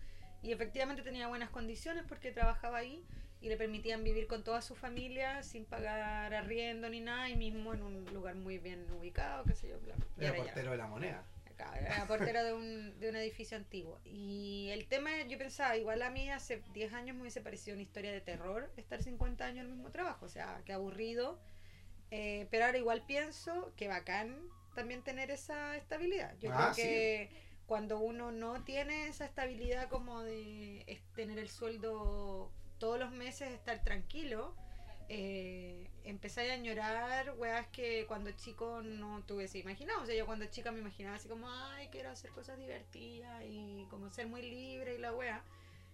y 0.43 0.51
efectivamente 0.51 1.01
tenía 1.01 1.27
buenas 1.27 1.49
condiciones 1.49 2.05
porque 2.07 2.31
trabajaba 2.31 2.77
ahí 2.77 3.03
y 3.41 3.49
le 3.49 3.57
permitían 3.57 4.03
vivir 4.03 4.27
con 4.27 4.43
toda 4.43 4.61
su 4.61 4.75
familia 4.75 5.43
sin 5.43 5.65
pagar 5.65 6.33
arriendo 6.33 6.89
ni 6.89 6.99
nada 6.99 7.29
y 7.29 7.35
mismo 7.35 7.73
en 7.73 7.81
un 7.83 8.05
lugar 8.13 8.35
muy 8.35 8.57
bien 8.57 8.85
ubicado, 8.91 9.43
qué 9.45 9.55
sé 9.55 9.69
yo. 9.69 9.77
Era 10.17 10.35
portero 10.35 10.71
de 10.71 10.77
la 10.77 10.87
moneda. 10.87 11.23
era 11.77 12.05
portero 12.05 12.43
de 12.43 12.53
un, 12.53 12.99
de 12.99 13.09
un 13.09 13.15
edificio 13.15 13.55
antiguo. 13.57 13.99
Y 14.03 14.69
el 14.71 14.87
tema, 14.87 15.09
yo 15.27 15.37
pensaba, 15.37 15.77
igual 15.77 16.01
a 16.01 16.09
mí 16.09 16.29
hace 16.29 16.61
10 16.73 16.93
años 16.93 17.15
me 17.15 17.21
hubiese 17.21 17.41
parecido 17.41 17.75
una 17.75 17.83
historia 17.83 18.11
de 18.11 18.21
terror 18.21 18.69
estar 18.75 19.01
50 19.01 19.45
años 19.45 19.59
en 19.59 19.71
el 19.71 19.75
mismo 19.75 19.91
trabajo, 19.91 20.25
o 20.25 20.29
sea, 20.29 20.61
qué 20.65 20.73
aburrido 20.73 21.39
eh, 22.11 22.47
pero 22.49 22.65
ahora 22.65 22.77
igual 22.77 23.03
pienso 23.05 23.71
que 23.75 23.87
bacán 23.87 24.35
también 24.75 25.03
tener 25.03 25.31
esa 25.31 25.75
estabilidad. 25.77 26.33
Yo 26.39 26.49
creo 26.49 26.59
ah, 26.59 26.73
que 26.75 27.29
cuando 27.65 27.99
uno 27.99 28.31
no 28.31 28.63
tiene 28.63 29.07
esa 29.07 29.25
estabilidad 29.25 29.89
como 29.89 30.23
de 30.23 31.01
tener 31.15 31.37
el 31.37 31.49
sueldo 31.49 32.51
todos 32.79 32.99
los 32.99 33.11
meses, 33.11 33.51
estar 33.51 33.83
tranquilo, 33.83 34.55
eh, 35.09 35.89
empecé 36.03 36.49
a 36.51 36.53
añorar 36.53 37.33
weas 37.37 37.67
que 37.67 38.05
cuando 38.07 38.31
chico 38.31 38.81
no 38.81 39.23
tuviese 39.25 39.59
imaginado. 39.59 40.01
O 40.01 40.05
sea, 40.05 40.15
yo 40.15 40.25
cuando 40.25 40.45
chica 40.45 40.71
me 40.71 40.79
imaginaba 40.79 41.17
así 41.17 41.27
como, 41.27 41.49
ay, 41.49 41.87
quiero 41.91 42.09
hacer 42.09 42.31
cosas 42.31 42.57
divertidas 42.57 43.43
y 43.45 43.85
como 43.89 44.09
ser 44.11 44.27
muy 44.27 44.41
libre 44.41 44.95
y 44.95 44.97
la 44.97 45.13
wea. 45.13 45.43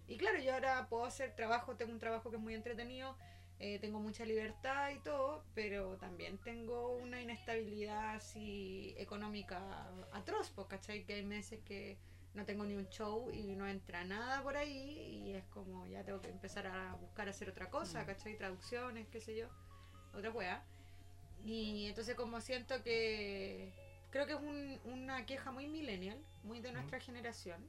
Y 0.08 0.18
claro, 0.18 0.40
yo 0.40 0.54
ahora 0.54 0.88
puedo 0.90 1.06
hacer 1.06 1.36
trabajo, 1.36 1.76
tengo 1.76 1.92
un 1.92 2.00
trabajo 2.00 2.30
que 2.30 2.38
es 2.38 2.42
muy 2.42 2.54
entretenido 2.54 3.18
eh, 3.60 3.80
tengo 3.80 4.00
mucha 4.00 4.26
libertad 4.26 4.90
y 4.90 5.00
todo, 5.00 5.44
pero 5.54 5.96
también 5.96 6.38
tengo 6.40 6.98
una 6.98 7.22
inestabilidad 7.22 8.16
así 8.16 8.94
económica 8.98 9.90
atroz, 10.12 10.52
¿cachai? 10.68 11.06
Que 11.06 11.14
hay 11.16 11.24
meses 11.24 11.62
que 11.64 11.98
no 12.36 12.46
tengo 12.46 12.66
ni 12.66 12.76
un 12.76 12.88
show 12.90 13.32
y 13.32 13.56
no 13.56 13.68
entra 13.68 14.04
nada 14.04 14.44
por 14.44 14.58
ahí 14.58 15.24
y 15.26 15.34
es 15.34 15.46
como 15.46 15.88
ya 15.88 16.04
tengo 16.04 16.22
que 16.22 16.30
empezar 16.30 16.68
a 16.68 16.94
buscar 16.96 17.30
hacer 17.30 17.50
otra 17.50 17.70
cosa, 17.70 18.04
mm. 18.04 18.06
¿cachai? 18.06 18.38
Traducciones, 18.38 19.08
qué 19.08 19.22
sé 19.22 19.36
yo, 19.36 19.48
otra 20.14 20.32
wea. 20.32 20.64
Y 21.44 21.88
entonces 21.88 22.16
como 22.16 22.42
siento 22.42 22.84
que 22.84 23.72
creo 24.12 24.26
que 24.26 24.34
es 24.34 24.40
un, 24.40 24.80
una 24.86 25.26
queja 25.26 25.52
muy 25.52 25.68
millennial, 25.68 26.18
muy 26.44 26.60
de 26.60 26.72
nuestra 26.72 27.00
generación 27.00 27.68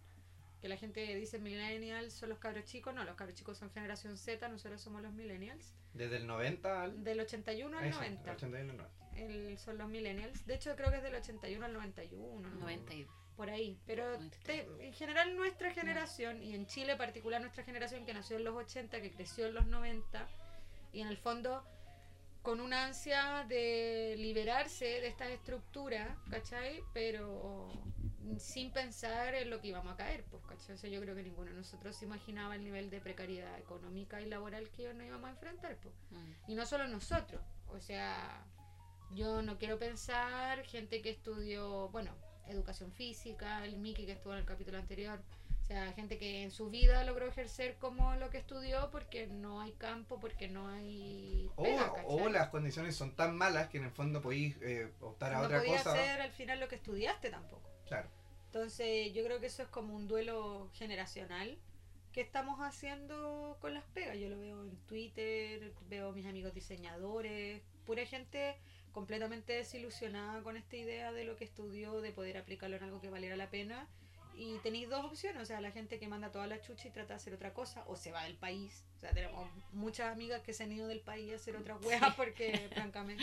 que 0.60 0.68
la 0.68 0.76
gente 0.76 1.14
dice 1.14 1.38
millennials 1.38 2.14
son 2.14 2.30
los 2.30 2.38
cabros 2.38 2.64
chicos, 2.64 2.94
no, 2.94 3.04
los 3.04 3.14
cabros 3.14 3.36
chicos 3.36 3.58
son 3.58 3.70
generación 3.70 4.16
Z, 4.16 4.48
nosotros 4.48 4.80
somos 4.80 5.02
los 5.02 5.12
millennials. 5.12 5.74
Desde 5.92 6.16
el 6.16 6.26
90 6.26 6.82
al... 6.82 7.04
Del 7.04 7.20
81 7.20 7.78
al 7.78 7.90
90. 7.90 8.32
81 8.32 8.70
al 8.72 8.76
90. 8.78 9.06
El, 9.16 9.58
son 9.58 9.78
los 9.78 9.88
millennials. 9.88 10.46
De 10.46 10.54
hecho, 10.54 10.74
creo 10.76 10.90
que 10.90 10.98
es 10.98 11.02
del 11.02 11.14
81 11.14 11.64
al 11.64 11.72
91. 11.72 12.50
90. 12.50 12.92
Por 13.36 13.50
ahí. 13.50 13.78
Pero 13.86 14.14
en 14.14 14.92
general 14.94 15.36
nuestra 15.36 15.70
generación, 15.70 16.42
y 16.42 16.54
en 16.54 16.66
Chile 16.66 16.92
en 16.92 16.98
particular 16.98 17.40
nuestra 17.40 17.64
generación 17.64 18.06
que 18.06 18.14
nació 18.14 18.36
en 18.36 18.44
los 18.44 18.54
80, 18.56 19.00
que 19.00 19.12
creció 19.12 19.46
en 19.46 19.54
los 19.54 19.66
90, 19.66 20.26
y 20.92 21.02
en 21.02 21.08
el 21.08 21.18
fondo 21.18 21.62
con 22.42 22.60
una 22.60 22.84
ansia 22.84 23.44
de 23.48 24.14
liberarse 24.18 24.84
de 24.84 25.08
estas 25.08 25.30
estructuras, 25.30 26.16
¿cachai? 26.30 26.80
Pero 26.94 27.68
sin 28.38 28.70
pensar 28.70 29.34
en 29.34 29.50
lo 29.50 29.60
que 29.60 29.68
íbamos 29.68 29.92
a 29.92 29.96
caer, 29.96 30.24
pues, 30.30 30.42
¿cachai? 30.44 30.90
yo 30.90 31.00
creo 31.00 31.14
que 31.14 31.22
ninguno 31.22 31.50
de 31.50 31.56
nosotros 31.56 31.96
se 31.96 32.04
imaginaba 32.04 32.54
el 32.54 32.64
nivel 32.64 32.88
de 32.88 33.00
precariedad 33.00 33.58
económica 33.58 34.20
y 34.20 34.26
laboral 34.26 34.70
que 34.70 34.94
nos 34.94 35.06
íbamos 35.06 35.28
a 35.28 35.32
enfrentar, 35.32 35.76
pues. 35.82 35.94
Mm. 36.10 36.50
Y 36.52 36.54
no 36.54 36.64
solo 36.66 36.86
nosotros, 36.86 37.42
o 37.68 37.80
sea, 37.80 38.46
yo 39.10 39.42
no 39.42 39.58
quiero 39.58 39.78
pensar 39.78 40.62
gente 40.64 41.02
que 41.02 41.10
estudió, 41.10 41.88
bueno, 41.88 42.12
educación 42.48 42.92
física, 42.92 43.64
el 43.64 43.76
Miki 43.76 44.06
que 44.06 44.12
estuvo 44.12 44.32
en 44.32 44.40
el 44.40 44.44
capítulo 44.44 44.78
anterior, 44.78 45.20
o 45.62 45.68
sea, 45.68 45.92
gente 45.94 46.16
que 46.16 46.44
en 46.44 46.52
su 46.52 46.70
vida 46.70 47.02
logró 47.02 47.26
ejercer 47.26 47.74
como 47.80 48.14
lo 48.14 48.30
que 48.30 48.38
estudió 48.38 48.88
porque 48.92 49.26
no 49.26 49.60
hay 49.60 49.72
campo, 49.72 50.20
porque 50.20 50.46
no 50.46 50.68
hay... 50.68 51.50
o, 51.56 52.28
las 52.28 52.50
condiciones 52.50 52.94
son 52.94 53.16
tan 53.16 53.36
malas 53.36 53.68
que 53.68 53.78
en 53.78 53.84
el 53.84 53.90
fondo 53.90 54.22
podéis 54.22 54.56
eh, 54.62 54.92
optar 55.00 55.34
a 55.34 55.42
otra 55.42 55.64
cosa. 55.64 55.82
No 55.84 56.00
hacer 56.00 56.20
al 56.20 56.30
final 56.30 56.60
lo 56.60 56.68
que 56.68 56.76
estudiaste 56.76 57.30
tampoco. 57.30 57.68
Claro. 57.88 58.08
Entonces 58.46 59.12
yo 59.12 59.24
creo 59.24 59.40
que 59.40 59.46
eso 59.46 59.64
es 59.64 59.68
como 59.68 59.96
un 59.96 60.06
duelo 60.06 60.70
generacional 60.74 61.58
que 62.12 62.20
estamos 62.20 62.60
haciendo 62.60 63.58
con 63.60 63.74
las 63.74 63.82
pegas. 63.86 64.16
Yo 64.18 64.28
lo 64.28 64.38
veo 64.38 64.62
en 64.62 64.76
Twitter, 64.86 65.72
veo 65.88 66.10
a 66.10 66.12
mis 66.12 66.26
amigos 66.26 66.54
diseñadores, 66.54 67.60
pura 67.84 68.06
gente 68.06 68.56
completamente 68.96 69.52
desilusionada 69.52 70.42
con 70.42 70.56
esta 70.56 70.74
idea 70.74 71.12
de 71.12 71.24
lo 71.24 71.36
que 71.36 71.44
estudió, 71.44 72.00
de 72.00 72.12
poder 72.12 72.38
aplicarlo 72.38 72.76
en 72.76 72.82
algo 72.82 72.98
que 72.98 73.10
valiera 73.10 73.36
la 73.36 73.50
pena. 73.50 73.86
Y 74.34 74.56
tenéis 74.60 74.88
dos 74.88 75.04
opciones, 75.04 75.42
o 75.42 75.44
sea, 75.44 75.60
la 75.60 75.70
gente 75.70 75.98
que 75.98 76.08
manda 76.08 76.32
toda 76.32 76.46
la 76.46 76.62
chucha 76.62 76.88
y 76.88 76.90
trata 76.92 77.08
de 77.12 77.16
hacer 77.16 77.34
otra 77.34 77.52
cosa, 77.52 77.84
o 77.88 77.96
se 77.96 78.10
va 78.10 78.24
del 78.24 78.36
país. 78.36 78.86
O 78.96 79.00
sea, 79.00 79.10
tenemos 79.12 79.50
muchas 79.72 80.10
amigas 80.10 80.40
que 80.40 80.54
se 80.54 80.62
han 80.62 80.72
ido 80.72 80.88
del 80.88 81.00
país 81.00 81.30
a 81.34 81.36
hacer 81.36 81.56
otra 81.56 81.76
hueá 81.76 82.14
porque, 82.16 82.70
francamente 82.72 83.22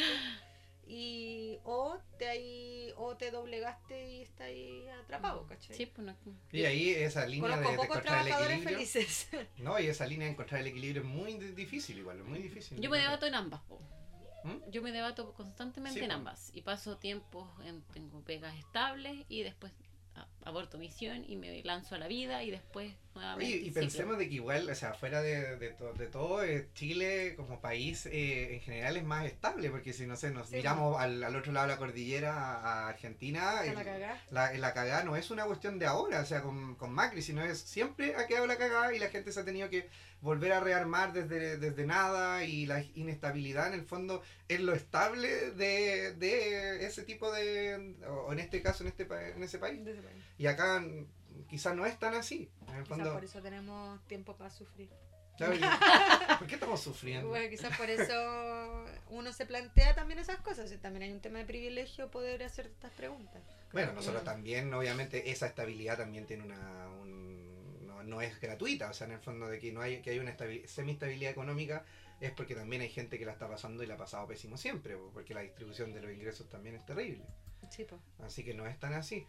y 0.86 1.60
o 1.64 1.98
te 2.20 2.28
ahí 2.28 2.92
o 2.98 3.16
te 3.16 3.32
doblegaste 3.32 4.12
y 4.12 4.22
está 4.22 4.44
ahí 4.44 4.86
atrapado, 5.02 5.48
¿cachai? 5.48 5.76
Sí, 5.76 5.86
pues 5.86 6.06
Y 6.52 6.66
ahí 6.66 6.90
esa 6.90 7.26
línea 7.26 7.58
de, 7.58 7.70
encontrar 7.70 8.28
el 8.28 8.34
equilibrio. 8.34 8.70
Felices. 8.70 9.28
No, 9.58 9.80
y 9.80 9.88
esa 9.88 10.06
línea 10.06 10.28
de 10.28 10.34
encontrar 10.34 10.62
el 10.62 10.68
equilibrio 10.68 11.02
es 11.02 11.08
muy 11.08 11.38
difícil 11.38 11.98
igual, 11.98 12.20
es 12.20 12.26
muy 12.26 12.40
difícil. 12.40 12.80
Yo 12.82 12.90
me 12.90 13.00
debato 13.00 13.26
en 13.26 13.36
ambas, 13.36 13.62
po. 13.62 13.82
¿Mm? 14.44 14.70
Yo 14.70 14.82
me 14.82 14.92
debato 14.92 15.34
constantemente 15.34 16.04
en 16.04 16.12
ambas 16.12 16.52
y 16.54 16.62
paso 16.62 16.98
tiempos 16.98 17.48
en 17.66 17.82
tengo 17.94 18.22
pegas 18.22 18.56
estables 18.58 19.26
y 19.30 19.44
después 19.44 19.74
aborto 20.44 20.78
misión 20.78 21.24
y 21.28 21.36
me 21.36 21.64
lanzo 21.64 21.96
a 21.96 21.98
la 21.98 22.08
vida 22.08 22.44
y 22.44 22.52
después 22.52 22.94
nuevamente. 23.16 23.58
y 23.58 23.72
pensemos 23.72 24.18
de 24.18 24.28
que 24.28 24.36
igual, 24.36 24.70
o 24.70 24.76
sea, 24.76 24.94
fuera 24.94 25.22
de, 25.22 25.58
de, 25.58 25.76
de 25.98 26.08
todo, 26.08 26.44
eh, 26.44 26.70
Chile 26.74 27.36
como 27.36 27.60
país 27.60 28.06
eh, 28.06 28.56
en 28.56 28.62
general 28.62 28.98
es 28.98 29.04
más 29.04 29.26
estable, 29.26 29.70
porque 29.70 29.94
si 29.94 30.06
no 30.06 30.16
sé, 30.16 30.32
nos 30.32 30.52
miramos 30.52 31.00
al, 31.00 31.24
al, 31.24 31.36
otro 31.36 31.52
lado 31.52 31.68
de 31.68 31.74
la 31.74 31.80
cordillera, 31.80 32.34
a 32.34 32.90
Argentina, 32.90 33.62
la, 34.32 34.54
la, 34.54 34.74
cagada 34.74 35.04
no 35.04 35.16
es 35.16 35.32
una 35.32 35.46
cuestión 35.46 35.80
de 35.80 35.86
ahora, 35.86 36.22
o 36.22 36.26
sea, 36.26 36.42
con, 36.42 36.76
con 36.76 36.92
Macri, 36.92 37.22
sino 37.22 37.44
es 37.44 37.60
siempre 37.60 38.16
ha 38.16 38.28
quedado 38.28 38.48
la 38.48 38.58
cagada 38.58 38.94
y 38.94 39.00
la 39.00 39.10
gente 39.10 39.32
se 39.32 39.40
ha 39.40 39.46
tenido 39.46 39.70
que 39.70 39.90
volver 40.24 40.54
a 40.54 40.62
rearmar 40.62 41.12
desde, 41.12 41.58
desde 41.58 41.86
nada 41.86 42.46
y 42.46 42.66
la 42.66 42.82
inestabilidad 42.96 43.68
en 43.68 43.74
el 43.74 43.86
fondo 43.86 44.24
es 44.48 44.62
lo 44.62 44.74
estable 44.74 45.52
de, 45.52 46.14
de 46.14 46.86
ese 46.86 47.04
tipo 47.04 47.30
de, 47.32 47.96
o 48.08 48.32
en 48.32 48.40
este 48.40 48.62
caso 48.62 48.84
en, 48.84 48.88
este, 48.88 49.04
en 49.04 49.44
ese 49.44 49.60
país. 49.60 49.82
Y 50.38 50.48
acá 50.48 50.82
quizás 51.50 51.76
no 51.76 51.86
es 51.86 51.98
tan 52.00 52.14
así. 52.16 52.50
En 52.68 52.76
el 52.76 52.86
fondo, 52.86 53.14
por 53.14 53.24
eso 53.24 53.42
tenemos 53.42 54.02
tiempo 54.08 54.36
para 54.36 54.50
sufrir. 54.50 54.90
¿Por 56.40 56.48
qué 56.48 56.56
estamos 56.56 56.80
sufriendo? 56.80 57.30
Bueno, 57.30 57.50
quizás 57.50 57.76
por 57.76 57.90
eso 57.90 58.86
uno 59.10 59.34
se 59.34 59.46
plantea 59.46 59.96
también 59.96 60.20
esas 60.20 60.38
cosas. 60.38 60.72
También 60.82 61.04
hay 61.04 61.12
un 61.12 61.22
tema 61.22 61.40
de 61.40 61.46
privilegio 61.46 62.12
poder 62.12 62.44
hacer 62.44 62.68
estas 62.68 62.92
preguntas. 62.92 63.42
Bueno, 63.72 63.94
nosotros 63.94 64.24
también, 64.24 64.72
obviamente, 64.74 65.32
esa 65.32 65.48
estabilidad 65.48 65.98
también 65.98 66.28
tiene 66.28 66.44
una, 66.44 66.88
no 68.06 68.22
es 68.22 68.40
gratuita, 68.40 68.90
o 68.90 68.94
sea, 68.94 69.08
en 69.08 69.14
el 69.14 69.20
fondo 69.20 69.48
de 69.48 69.60
que 69.60 69.72
no 69.72 69.82
hay 69.82 70.02
que 70.02 70.12
hay 70.12 70.20
una 70.20 70.36
semi-estabilidad 70.66 71.32
económica 71.32 71.86
es 72.20 72.32
porque 72.32 72.56
también 72.56 72.82
hay 72.82 72.90
gente 72.90 73.18
que 73.18 73.26
la 73.26 73.34
está 73.34 73.50
pasando 73.50 73.84
y 73.84 73.88
la 73.88 73.96
ha 73.96 73.98
pasado 73.98 74.28
pésimo 74.28 74.58
siempre, 74.58 74.96
porque 75.14 75.34
la 75.34 75.42
distribución 75.42 75.94
de 75.94 76.02
los 76.02 76.12
ingresos 76.12 76.48
también 76.50 76.76
es 76.76 76.86
terrible. 76.86 77.26
Sí, 77.70 77.88
Así 78.24 78.44
que 78.44 78.54
no 78.54 78.68
es 78.68 78.80
tan 78.80 78.94
así. 78.94 79.26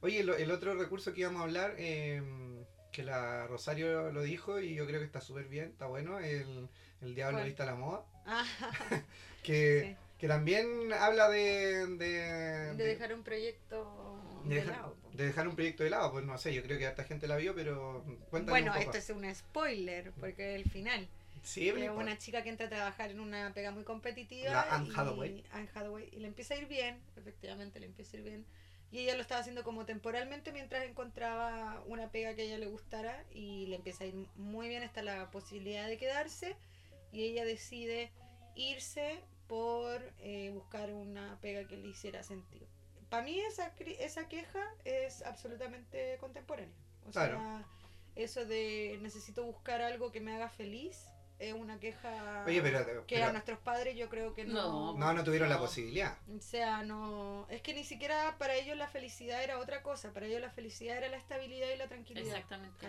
Oye, 0.00 0.20
el, 0.20 0.50
otro 0.50 0.74
recurso 0.74 1.12
que 1.12 1.20
íbamos 1.20 1.40
a 1.40 1.44
hablar, 1.44 1.74
em, 1.78 2.64
que 2.92 3.02
la 3.02 3.46
Rosario 3.46 4.12
lo 4.12 4.22
dijo 4.22 4.60
y 4.60 4.74
yo 4.74 4.86
creo 4.86 5.00
que 5.00 5.06
está 5.06 5.20
súper 5.20 5.48
bien, 5.48 5.70
está 5.70 5.86
bueno, 5.86 6.18
el, 6.18 6.68
el 7.00 7.14
Diablo 7.14 7.44
Vista 7.44 7.62
a 7.62 7.66
la 7.66 7.74
Moda. 7.74 8.04
Ah. 8.26 8.44
que, 9.42 9.96
que 10.18 10.28
también 10.28 10.92
habla 10.92 11.28
de, 11.28 11.86
de, 11.96 12.74
de 12.74 12.84
dejar 12.84 13.14
un 13.14 13.22
proyecto 13.22 14.16
de, 14.48 15.24
dejar, 15.24 15.48
un 15.48 15.54
proyecto 15.54 15.84
de 15.84 15.90
lado, 15.90 16.12
pues 16.12 16.24
no 16.24 16.38
sé, 16.38 16.54
yo 16.54 16.62
creo 16.62 16.78
que 16.78 16.86
harta 16.86 17.04
gente 17.04 17.26
la 17.26 17.36
vio, 17.36 17.54
pero 17.54 18.04
Bueno, 18.30 18.74
esto 18.74 18.98
es 18.98 19.10
un 19.10 19.34
spoiler, 19.34 20.12
porque 20.12 20.54
el 20.54 20.64
final. 20.70 21.08
Sí, 21.42 21.68
es 21.68 21.90
una 21.90 22.18
chica 22.18 22.42
que 22.42 22.48
entra 22.48 22.66
a 22.66 22.70
trabajar 22.70 23.10
en 23.10 23.20
una 23.20 23.52
pega 23.54 23.70
muy 23.70 23.84
competitiva. 23.84 24.50
La 24.50 24.62
Anne 24.74 24.92
Hathaway. 24.94 26.08
Y 26.12 26.16
le 26.16 26.26
empieza 26.26 26.54
a 26.54 26.56
ir 26.56 26.66
bien, 26.66 27.00
efectivamente 27.16 27.78
le 27.78 27.86
empieza 27.86 28.16
a 28.16 28.20
ir 28.20 28.26
bien. 28.26 28.46
Y 28.92 29.00
ella 29.00 29.14
lo 29.14 29.22
estaba 29.22 29.40
haciendo 29.40 29.64
como 29.64 29.84
temporalmente 29.84 30.52
mientras 30.52 30.84
encontraba 30.84 31.82
una 31.86 32.10
pega 32.10 32.34
que 32.34 32.42
a 32.42 32.44
ella 32.44 32.58
le 32.58 32.66
gustara 32.66 33.24
y 33.30 33.66
le 33.66 33.76
empieza 33.76 34.04
a 34.04 34.06
ir 34.06 34.14
muy 34.36 34.68
bien, 34.68 34.82
está 34.82 35.02
la 35.02 35.30
posibilidad 35.30 35.88
de 35.88 35.98
quedarse 35.98 36.56
y 37.12 37.24
ella 37.24 37.44
decide 37.44 38.12
irse 38.54 39.20
por 39.48 40.00
eh, 40.18 40.50
buscar 40.50 40.92
una 40.92 41.38
pega 41.40 41.66
que 41.66 41.76
le 41.76 41.88
hiciera 41.88 42.22
sentido 42.22 42.66
para 43.08 43.22
mí 43.22 43.38
esa, 43.40 43.72
esa 43.98 44.28
queja 44.28 44.62
es 44.84 45.22
absolutamente 45.22 46.16
contemporánea. 46.18 46.74
O 47.06 47.12
sea, 47.12 47.64
eso 48.14 48.44
de 48.44 48.98
necesito 49.02 49.44
buscar 49.44 49.80
algo 49.80 50.10
que 50.10 50.20
me 50.20 50.34
haga 50.34 50.48
feliz 50.48 51.06
es 51.38 51.52
una 51.52 51.78
queja 51.78 52.44
que 53.06 53.22
a 53.22 53.32
nuestros 53.32 53.58
padres 53.58 53.96
yo 53.96 54.08
creo 54.08 54.34
que 54.34 54.44
no 54.44 54.96
no 54.96 55.12
no 55.12 55.24
tuvieron 55.24 55.48
la 55.48 55.58
posibilidad 55.58 56.16
o 56.34 56.40
sea 56.40 56.82
no 56.82 57.46
es 57.50 57.62
que 57.62 57.74
ni 57.74 57.84
siquiera 57.84 58.36
para 58.38 58.54
ellos 58.54 58.76
la 58.76 58.88
felicidad 58.88 59.42
era 59.42 59.58
otra 59.58 59.82
cosa 59.82 60.12
para 60.12 60.26
ellos 60.26 60.40
la 60.40 60.50
felicidad 60.50 60.96
era 60.96 61.08
la 61.08 61.16
estabilidad 61.16 61.68
y 61.74 61.76
la 61.76 61.88
tranquilidad 61.88 62.28
exactamente 62.28 62.86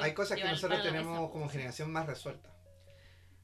hay 0.00 0.14
cosas 0.14 0.38
que 0.38 0.44
nosotros 0.44 0.82
tenemos 0.82 1.30
como 1.30 1.48
generación 1.48 1.90
más 1.90 2.06
resueltas 2.06 2.52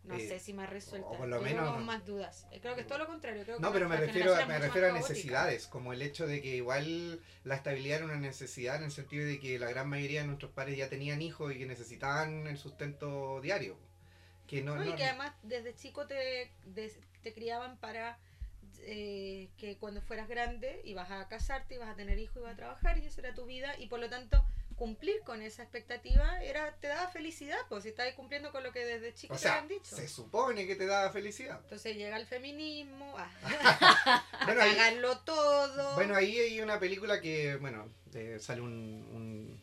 no 0.05 0.17
eh, 0.17 0.27
sé 0.27 0.39
si 0.39 0.53
más 0.53 0.69
resuelta. 0.69 1.09
O 1.09 1.19
por 1.19 1.29
lo 1.29 1.41
menos. 1.41 1.83
más 1.85 2.05
dudas. 2.07 2.47
Eh, 2.51 2.59
creo 2.61 2.75
que 2.75 2.83
es 2.83 2.87
todo 2.87 2.99
lo 2.99 3.07
contrario. 3.07 3.45
no, 3.59 3.73
pero 3.73 3.89
me 3.89 3.97
refiero, 3.97 4.35
me 4.47 4.59
refiero 4.59 4.89
a 4.89 4.93
necesidades, 4.93 5.67
como 5.67 5.93
el 5.93 6.03
hecho 6.03 6.27
de 6.27 6.41
que 6.41 6.57
igual 6.57 7.21
la 7.45 7.55
estabilidad 7.55 7.99
era 7.99 8.07
una 8.07 8.17
necesidad 8.17 8.77
en 8.77 8.85
el 8.85 8.91
sentido 8.91 9.27
de 9.27 9.39
que 9.39 9.59
la 9.59 9.69
gran 9.69 9.89
mayoría 9.89 10.23
de 10.23 10.27
nuestros 10.27 10.53
padres 10.53 10.79
ya 10.79 10.89
tenían 10.89 11.21
hijos 11.23 11.53
y 11.55 11.59
que 11.59 11.67
necesitaban 11.67 12.47
el 12.47 12.57
sustento 12.57 13.41
diario. 13.41 13.77
Que 14.51 14.63
no, 14.63 14.85
y 14.85 14.97
que 14.97 15.05
además 15.05 15.33
desde 15.45 15.77
chico 15.77 16.09
te, 16.09 16.51
te 17.23 17.33
criaban 17.33 17.77
para 17.77 18.19
eh, 18.83 19.49
que 19.59 19.77
cuando 19.77 20.03
fueras 20.03 20.27
grande 20.27 20.81
ibas 20.85 21.09
a 21.13 21.29
casarte, 21.29 21.77
ibas 21.77 21.89
a 21.89 21.95
tener 21.95 22.19
hijos, 22.19 22.39
ibas 22.39 22.55
a 22.55 22.57
trabajar 22.57 22.99
y 22.99 23.07
esa 23.07 23.21
era 23.21 23.33
tu 23.33 23.47
vida 23.47 23.79
y 23.79 23.87
por 23.87 24.01
lo 24.01 24.11
tanto 24.11 24.45
cumplir 24.75 25.21
con 25.21 25.43
esa 25.43 25.63
expectativa 25.63 26.43
era 26.43 26.75
te 26.81 26.89
daba 26.89 27.09
felicidad, 27.09 27.59
pues 27.69 27.83
si 27.85 27.91
estabas 27.91 28.15
cumpliendo 28.15 28.51
con 28.51 28.65
lo 28.65 28.73
que 28.73 28.85
desde 28.85 29.15
chico 29.15 29.37
te 29.37 29.49
habían 29.49 29.69
dicho. 29.69 29.95
Se 29.95 30.09
supone 30.09 30.67
que 30.67 30.75
te 30.75 30.87
daba 30.87 31.13
felicidad. 31.13 31.61
Entonces 31.63 31.97
llega 31.97 32.17
el 32.17 32.27
feminismo, 32.27 33.15
a, 33.19 34.25
bueno, 34.47 35.19
todo. 35.19 35.95
Bueno, 35.95 36.17
ahí 36.17 36.39
hay 36.39 36.61
una 36.61 36.81
película 36.81 37.21
que, 37.21 37.57
bueno, 37.57 37.87
sale 38.39 38.63
un, 38.63 39.07
un, 39.13 39.63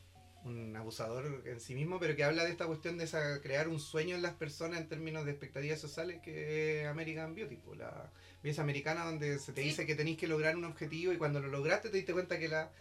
abusador 0.76 1.43
en 1.45 1.60
sí 1.60 1.76
mismo, 1.76 2.00
pero 2.00 2.16
que 2.16 2.24
habla 2.24 2.43
de 2.43 2.52
esta 2.52 2.66
cuestión 2.66 2.98
de 2.98 3.06
esa, 3.06 3.41
crear 3.41 3.68
un 3.68 3.80
sueño 3.80 4.16
en 4.16 4.22
las 4.22 4.34
personas 4.34 4.80
en 4.80 4.88
términos 4.88 5.26
de 5.26 5.32
expectativas 5.32 5.80
sociales, 5.80 6.20
que 6.22 6.82
es 6.82 6.88
American 6.88 7.36
Beauty, 7.36 7.58
pues, 7.58 7.80
la 7.80 8.12
belleza 8.43 8.62
americana 8.62 9.06
donde 9.06 9.39
se 9.39 9.54
te 9.54 9.62
dice 9.62 9.86
que 9.86 9.95
tenéis 9.95 10.18
que 10.18 10.28
lograr 10.28 10.56
un 10.56 10.66
objetivo 10.66 11.14
y 11.14 11.18
cuando 11.18 11.39
lo 11.39 11.48
lograste 11.48 11.89
te 11.89 11.98
diste 11.98 12.14
cuenta 12.14 12.38
que 12.38 12.48
la 12.48 12.72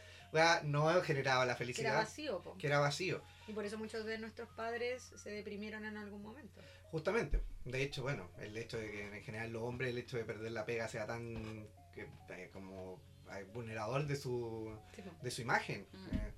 no 0.65 1.01
generaba 1.03 1.47
la 1.47 1.57
felicidad. 1.57 1.85
Que 1.85 1.91
era 1.91 1.99
vacío. 1.99 2.57
Que 2.59 2.67
era 2.67 2.79
vacío. 2.79 3.23
Y 3.49 3.53
por 3.53 3.65
eso 3.65 3.79
muchos 3.79 4.05
de 4.05 4.19
nuestros 4.19 4.49
padres 4.51 5.13
se 5.17 5.31
deprimieron 5.31 5.85
en 5.85 5.97
algún 5.97 6.23
momento. 6.23 6.61
Justamente. 6.91 7.41
De 7.65 7.83
hecho, 7.83 8.03
bueno, 8.03 8.31
el 8.39 8.57
hecho 8.57 8.79
de 8.79 8.91
que 8.91 9.17
en 9.17 9.23
general 9.23 9.53
los 9.53 9.63
hombres, 9.63 9.91
el 9.91 9.99
hecho 9.99 10.17
de 10.17 10.25
perder 10.25 10.53
la 10.53 10.65
pega 10.65 10.89
sea 10.89 11.07
tan 11.07 11.67
eh, 11.97 12.51
como 12.53 13.01
eh, 13.33 13.45
vulnerador 13.53 14.07
de 14.07 14.17
su, 14.17 14.77
de 15.23 15.31
su 15.31 15.43
imagen, 15.43 15.87
mm. 15.93 16.15
eh, 16.15 16.33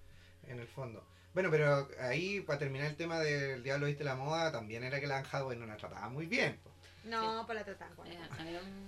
en 0.49 0.61
el 0.61 0.69
fondo. 0.69 1.05
Bueno, 1.35 1.51
pero 1.51 1.89
ahí, 2.01 2.41
para 2.41 2.59
terminar 2.59 2.89
el 2.89 2.97
tema 2.97 3.21
del 3.21 3.63
Diablo 3.63 3.87
Viste 3.87 4.03
la 4.03 4.17
Moda, 4.17 4.51
también 4.51 4.83
era 4.83 4.99
que 4.99 5.07
la 5.07 5.19
Anjado 5.19 5.55
no 5.55 5.67
la 5.67 5.77
trataba 5.77 6.09
muy 6.09 6.27
bien. 6.27 6.59
No, 7.05 7.45
pues 7.47 7.57
la 7.57 7.65
trataban. 7.65 7.97
Bueno. 7.97 8.21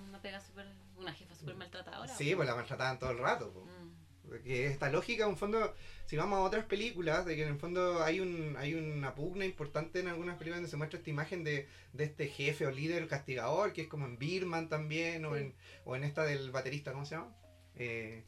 una 0.09 0.21
pega 0.21 0.41
super, 0.41 0.67
una 0.97 1.13
jefa 1.13 1.35
súper 1.35 1.57
maltratadora. 1.57 2.15
Sí, 2.15 2.35
pues 2.35 2.49
la 2.49 2.55
maltrataban 2.55 2.99
todo 2.99 3.11
el 3.11 3.19
rato. 3.19 3.53
Mm. 3.67 4.43
Que 4.45 4.67
esta 4.67 4.91
lógica, 4.91 5.27
en 5.27 5.37
fondo, 5.37 5.75
si 6.07 6.17
vamos 6.17 6.39
a 6.39 6.43
otras 6.43 6.65
películas, 6.65 7.27
de 7.27 7.35
que 7.35 7.43
en 7.43 7.49
el 7.49 7.59
fondo 7.59 8.03
hay 8.03 8.21
un 8.21 8.57
hay 8.59 8.75
una 8.75 9.15
pugna 9.15 9.45
importante 9.45 10.01
en 10.01 10.09
algunas 10.09 10.37
películas 10.37 10.59
donde 10.59 10.71
se 10.71 10.77
muestra 10.77 10.99
esta 10.99 11.11
imagen 11.11 11.43
de, 11.43 11.69
este 11.99 12.29
jefe 12.29 12.67
o 12.67 12.71
líder 12.71 13.09
castigador, 13.09 13.73
que 13.73 13.83
es 13.83 13.89
como 13.89 14.07
en 14.07 14.19
Birman 14.19 14.69
también, 14.69 15.25
o, 15.25 15.37
en, 15.37 15.55
o 15.85 15.97
en 15.97 16.05
esta 16.05 16.25
del 16.25 16.53
baterista, 16.53 16.93
¿cómo 16.93 17.05
se 17.05 17.17
llama? 17.17 17.35
Eh, 17.77 18.25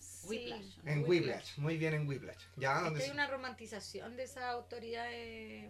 En 0.86 1.04
Whiplash, 1.06 1.58
muy 1.58 1.76
bien 1.76 1.94
en 1.94 2.08
Whiplash. 2.08 2.42
Ya, 2.56 2.86
hay 2.86 3.10
una 3.10 3.26
romantización 3.26 4.16
de 4.16 4.24
esa 4.24 4.50
autoridad 4.50 5.06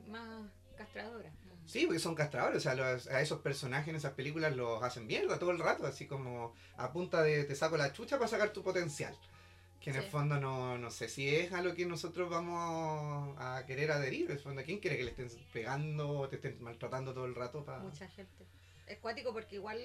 más 0.08 0.50
castradora. 0.76 1.30
Sí, 1.66 1.86
porque 1.86 2.00
son 2.00 2.14
castradores, 2.14 2.58
o 2.58 2.60
sea, 2.60 3.16
a 3.16 3.20
esos 3.20 3.40
personajes 3.40 3.88
en 3.88 3.96
esas 3.96 4.12
películas 4.12 4.54
los 4.56 4.82
hacen 4.82 5.06
mierda 5.06 5.38
todo 5.38 5.52
el 5.52 5.58
rato, 5.58 5.86
así 5.86 6.06
como 6.06 6.54
a 6.76 6.92
punta 6.92 7.22
de 7.22 7.44
te 7.44 7.54
saco 7.54 7.76
la 7.76 7.92
chucha 7.92 8.18
para 8.18 8.28
sacar 8.28 8.52
tu 8.52 8.62
potencial. 8.62 9.16
Que 9.80 9.90
en 9.90 9.96
el 9.96 10.04
fondo 10.04 10.38
no, 10.38 10.78
no 10.78 10.92
sé 10.92 11.08
si 11.08 11.34
es 11.34 11.52
a 11.52 11.60
lo 11.60 11.74
que 11.74 11.84
nosotros 11.84 12.30
vamos 12.30 13.34
a 13.36 13.64
querer 13.66 13.90
adherir. 13.90 14.26
En 14.26 14.36
el 14.36 14.38
fondo, 14.38 14.62
¿quién 14.62 14.78
quiere 14.78 14.96
que 14.96 15.02
le 15.02 15.10
estén 15.10 15.28
pegando 15.52 16.08
o 16.08 16.28
te 16.28 16.36
estén 16.36 16.62
maltratando 16.62 17.12
todo 17.12 17.26
el 17.26 17.34
rato? 17.34 17.64
Para... 17.64 17.80
Mucha 17.80 18.06
gente. 18.06 18.46
Es 18.86 18.98
cuático 18.98 19.32
porque 19.32 19.56
igual 19.56 19.80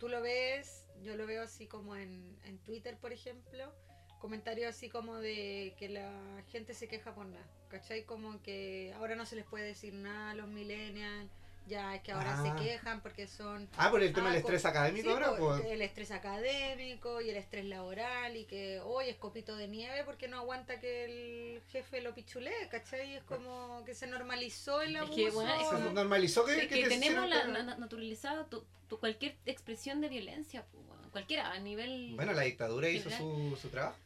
tú 0.00 0.08
lo 0.08 0.20
ves, 0.22 0.88
yo 1.02 1.14
lo 1.14 1.26
veo 1.26 1.42
así 1.42 1.66
como 1.66 1.94
en, 1.94 2.36
en 2.44 2.58
Twitter, 2.58 2.96
por 2.98 3.12
ejemplo, 3.12 3.72
comentarios 4.18 4.74
así 4.74 4.88
como 4.88 5.16
de 5.16 5.74
que 5.78 5.90
la 5.90 6.42
gente 6.48 6.74
se 6.74 6.88
queja 6.88 7.14
por 7.14 7.26
nada, 7.26 7.46
¿cachai? 7.68 8.04
Como 8.04 8.42
que 8.42 8.92
ahora 8.96 9.14
no 9.14 9.26
se 9.26 9.36
les 9.36 9.44
puede 9.44 9.66
decir 9.66 9.92
nada 9.92 10.30
a 10.30 10.34
los 10.34 10.48
millennials, 10.48 11.30
ya 11.70 11.94
es 11.94 12.02
que 12.02 12.12
ahora 12.12 12.42
se 12.42 12.48
ah. 12.48 12.56
quejan 12.56 13.00
porque 13.00 13.26
son... 13.26 13.68
Ah, 13.76 13.90
por 13.90 14.02
el 14.02 14.12
tema 14.12 14.26
del 14.26 14.36
ah, 14.36 14.38
estrés 14.40 14.64
académico 14.66 15.10
ahora. 15.10 15.36
Pues, 15.36 15.64
el 15.64 15.80
estrés 15.80 16.10
académico 16.10 17.20
y 17.20 17.30
el 17.30 17.36
estrés 17.36 17.64
laboral 17.64 18.36
y 18.36 18.44
que 18.44 18.80
hoy 18.80 19.08
es 19.08 19.16
copito 19.16 19.56
de 19.56 19.68
nieve 19.68 20.02
porque 20.04 20.28
no 20.28 20.38
aguanta 20.38 20.80
que 20.80 21.04
el 21.04 21.62
jefe 21.70 22.02
lo 22.02 22.14
pichulee, 22.14 22.68
¿cachai? 22.68 23.14
Es 23.14 23.22
como 23.22 23.82
que 23.86 23.94
se 23.94 24.06
normalizó 24.06 24.82
el 24.82 24.96
abuso. 24.96 25.42
Es 25.42 25.68
que, 25.68 25.76
se 25.76 25.94
normalizó 25.94 26.44
que, 26.44 26.68
que, 26.68 26.88
tenemos 26.88 27.28
la, 27.28 27.76
naturalizado 27.76 28.46
tu, 28.46 28.98
cualquier 28.98 29.36
expresión 29.46 30.00
de 30.00 30.08
violencia, 30.08 30.66
cualquiera, 31.12 31.52
a 31.52 31.58
nivel... 31.60 32.14
Bueno, 32.16 32.32
la 32.32 32.42
dictadura 32.42 32.88
hizo 32.88 33.08
su, 33.10 33.56
su 33.60 33.68
trabajo. 33.68 33.96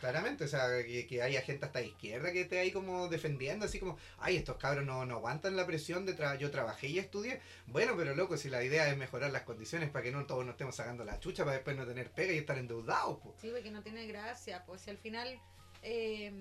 Claramente, 0.00 0.44
o 0.44 0.48
sea, 0.48 0.66
que, 0.82 1.22
haya 1.22 1.42
gente 1.42 1.66
hasta 1.66 1.82
izquierda 1.82 2.32
que 2.32 2.40
esté 2.40 2.58
ahí 2.58 2.72
como 2.72 3.08
defendiendo, 3.08 3.66
así 3.66 3.78
como, 3.78 3.98
ay, 4.18 4.36
estos 4.36 4.56
cabros 4.56 4.84
no, 4.86 5.04
no 5.04 5.16
aguantan 5.16 5.56
la 5.56 5.66
presión 5.66 6.06
de 6.06 6.14
tra 6.14 6.36
yo 6.36 6.50
trabajé 6.50 6.86
y 6.86 6.98
estudié. 6.98 7.40
Bueno, 7.66 7.94
pero 7.98 8.14
loco, 8.14 8.38
si 8.38 8.48
la 8.48 8.64
idea 8.64 8.88
es 8.88 8.96
mejorar 8.96 9.30
las 9.30 9.42
condiciones 9.42 9.90
para 9.90 10.02
que 10.02 10.10
no 10.10 10.24
todos 10.24 10.46
nos 10.46 10.54
estemos 10.54 10.74
sacando 10.74 11.04
la 11.04 11.20
chucha 11.20 11.44
para 11.44 11.56
después 11.56 11.76
no 11.76 11.86
tener 11.86 12.10
pega 12.10 12.32
y 12.32 12.38
estar 12.38 12.56
endeudados, 12.56 13.18
pues. 13.22 13.36
Sí, 13.42 13.50
porque 13.50 13.70
no 13.70 13.82
tiene 13.82 14.06
gracia, 14.06 14.64
pues 14.64 14.80
si 14.80 14.90
al 14.90 14.96
final, 14.96 15.38
eh, 15.82 16.32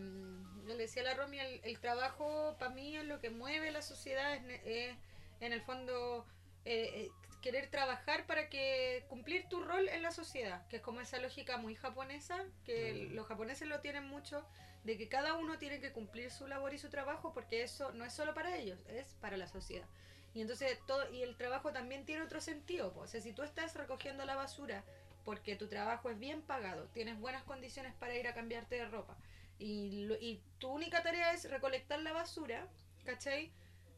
yo 0.65 0.75
le 0.75 0.77
decía 0.77 1.03
la 1.03 1.15
Romy, 1.15 1.39
el, 1.39 1.79
trabajo 1.79 2.55
para 2.59 2.73
mí 2.73 2.95
es 2.95 3.03
lo 3.03 3.19
que 3.19 3.29
mueve 3.29 3.71
la 3.71 3.81
sociedad, 3.81 4.35
es, 4.65 4.95
en 5.41 5.53
el 5.53 5.61
fondo... 5.61 6.25
Eh, 6.63 6.91
eh 6.95 7.11
querer 7.41 7.69
trabajar 7.69 8.25
para 8.25 8.49
que 8.49 9.05
cumplir 9.07 9.47
tu 9.47 9.61
rol 9.61 9.87
en 9.89 10.01
la 10.01 10.11
sociedad, 10.11 10.67
que 10.67 10.77
es 10.77 10.81
como 10.81 11.01
esa 11.01 11.19
lógica 11.19 11.57
muy 11.57 11.75
japonesa, 11.75 12.43
que 12.65 13.07
mm. 13.09 13.15
los 13.15 13.27
japoneses 13.27 13.67
lo 13.67 13.79
tienen 13.79 14.05
mucho, 14.07 14.45
de 14.83 14.97
que 14.97 15.09
cada 15.09 15.35
uno 15.35 15.57
tiene 15.57 15.79
que 15.79 15.91
cumplir 15.91 16.31
su 16.31 16.47
labor 16.47 16.73
y 16.73 16.77
su 16.77 16.89
trabajo, 16.89 17.33
porque 17.33 17.63
eso 17.63 17.91
no 17.93 18.05
es 18.05 18.13
solo 18.13 18.33
para 18.33 18.57
ellos, 18.57 18.79
es 18.87 19.15
para 19.21 19.37
la 19.37 19.47
sociedad. 19.47 19.87
Y 20.33 20.41
entonces 20.41 20.77
todo, 20.85 21.11
y 21.11 21.23
el 21.23 21.35
trabajo 21.37 21.71
también 21.71 22.05
tiene 22.05 22.23
otro 22.23 22.41
sentido, 22.41 22.93
o 22.95 23.07
sea, 23.07 23.21
si 23.21 23.33
tú 23.33 23.43
estás 23.43 23.75
recogiendo 23.75 24.25
la 24.25 24.35
basura 24.35 24.83
porque 25.25 25.55
tu 25.55 25.67
trabajo 25.67 26.09
es 26.09 26.17
bien 26.17 26.41
pagado, 26.41 26.87
tienes 26.93 27.19
buenas 27.19 27.43
condiciones 27.43 27.93
para 27.95 28.15
ir 28.15 28.27
a 28.27 28.33
cambiarte 28.33 28.75
de 28.75 28.85
ropa, 28.85 29.17
y, 29.57 30.07
y 30.21 30.41
tu 30.59 30.69
única 30.69 31.03
tarea 31.03 31.33
es 31.33 31.49
recolectar 31.49 31.99
la 32.01 32.13
basura, 32.13 32.67
¿cachai? 33.03 33.51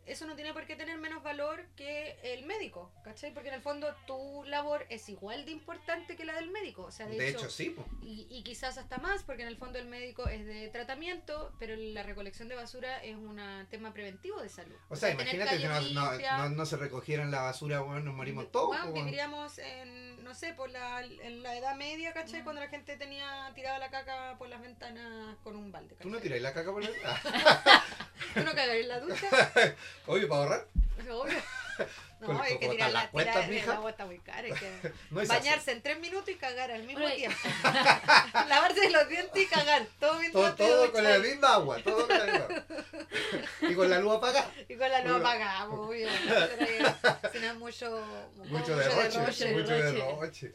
Eso 0.05 0.25
no 0.25 0.35
tiene 0.35 0.53
por 0.53 0.65
qué 0.65 0.75
tener 0.75 0.97
menos 0.97 1.23
valor 1.23 1.65
que 1.75 2.17
el 2.23 2.45
médico, 2.45 2.91
¿cachai? 3.03 3.33
Porque 3.33 3.49
en 3.49 3.55
el 3.55 3.61
fondo 3.61 3.93
tu 4.07 4.43
labor 4.45 4.85
es 4.89 5.07
igual 5.09 5.45
de 5.45 5.51
importante 5.51 6.15
que 6.15 6.25
la 6.25 6.35
del 6.35 6.49
médico. 6.49 6.83
O 6.83 6.91
sea, 6.91 7.07
de, 7.07 7.29
hecho, 7.29 7.49
sí. 7.49 7.75
Y, 8.01 8.41
quizás 8.43 8.77
hasta 8.77 8.97
más, 8.97 9.23
porque 9.23 9.43
en 9.43 9.47
el 9.47 9.57
fondo 9.57 9.79
el 9.79 9.87
médico 9.87 10.27
es 10.27 10.45
de 10.45 10.67
tratamiento, 10.69 11.53
pero 11.59 11.75
la 11.75 12.03
recolección 12.03 12.47
de 12.47 12.55
basura 12.55 13.03
es 13.03 13.15
un 13.15 13.39
tema 13.69 13.93
preventivo 13.93 14.41
de 14.41 14.49
salud. 14.49 14.75
O 14.89 14.95
sea, 14.95 15.11
imagínate 15.11 15.57
que 15.57 15.67
no, 15.67 16.65
se 16.65 16.77
recogieran 16.77 17.31
la 17.31 17.41
basura, 17.41 17.81
bueno, 17.81 18.01
nos 18.01 18.15
morimos 18.15 18.51
todos. 18.51 18.69
Bueno, 18.69 18.93
viviríamos 18.93 19.57
en, 19.59 20.23
no 20.23 20.33
sé, 20.33 20.53
por 20.53 20.69
la, 20.69 21.03
en 21.03 21.43
la 21.43 21.57
Edad 21.57 21.75
Media, 21.75 22.13
¿cachai? 22.13 22.41
Mm. 22.41 22.43
Cuando 22.43 22.61
la 22.61 22.69
gente 22.69 22.97
tenía 22.97 23.51
tirada 23.55 23.79
la 23.79 23.89
caca 23.89 24.35
por 24.37 24.49
las 24.49 24.61
ventanas 24.61 25.37
con 25.43 25.55
un 25.55 25.71
balde. 25.71 25.95
¿Tú 26.01 26.09
no 26.09 26.19
tiráis 26.19 26.41
la 26.41 26.53
caca 26.53 26.71
por 26.71 26.83
la 26.83 26.89
ventana? 26.89 27.21
¿Tú 28.33 28.39
no 28.41 28.51
en 28.51 28.87
la 28.87 28.99
ducha? 28.99 29.75
Oye, 30.07 30.27
¿para 30.27 30.41
ahorrar? 30.41 30.67
Obvio. 31.09 31.37
No, 32.21 32.39
hay 32.39 32.59
que 32.59 32.69
tirar 32.69 32.91
la, 32.91 33.09
tirar, 33.09 33.51
el 33.51 33.69
agua 33.71 33.89
está 33.89 34.05
muy 34.05 34.19
cara. 34.19 34.41
Hay 34.43 34.51
que 34.51 34.93
bañarse 35.25 35.71
en 35.71 35.81
tres 35.81 35.99
minutos 35.99 36.29
y 36.29 36.35
cagar 36.35 36.69
al 36.69 36.83
mismo 36.83 37.09
tiempo. 37.09 37.35
Lavarse 38.47 38.91
los 38.91 39.09
dientes 39.09 39.41
y 39.41 39.47
cagar. 39.47 39.87
Todo 39.99 40.19
Todo, 40.31 40.53
todo 40.53 40.91
con 40.91 41.03
la 41.03 41.17
misma 41.17 41.55
agua. 41.55 41.77
Todo 41.83 42.07
con 42.07 42.15
la 42.15 42.25
misma 42.25 42.65
Y 43.61 43.73
con 43.73 43.89
la 43.89 43.99
luz 43.99 44.17
apagada. 44.17 44.51
Y 44.69 44.75
con 44.75 44.89
la 44.91 45.03
luz 45.03 45.19
apagada, 45.19 45.69
obvio. 45.69 46.07
Si 47.31 47.39
no 47.39 47.47
es 47.47 47.55
mucho, 47.55 48.05
mucho, 48.45 48.77
derroche, 48.77 49.53
Mucho 49.53 49.73
derroche. 49.73 50.53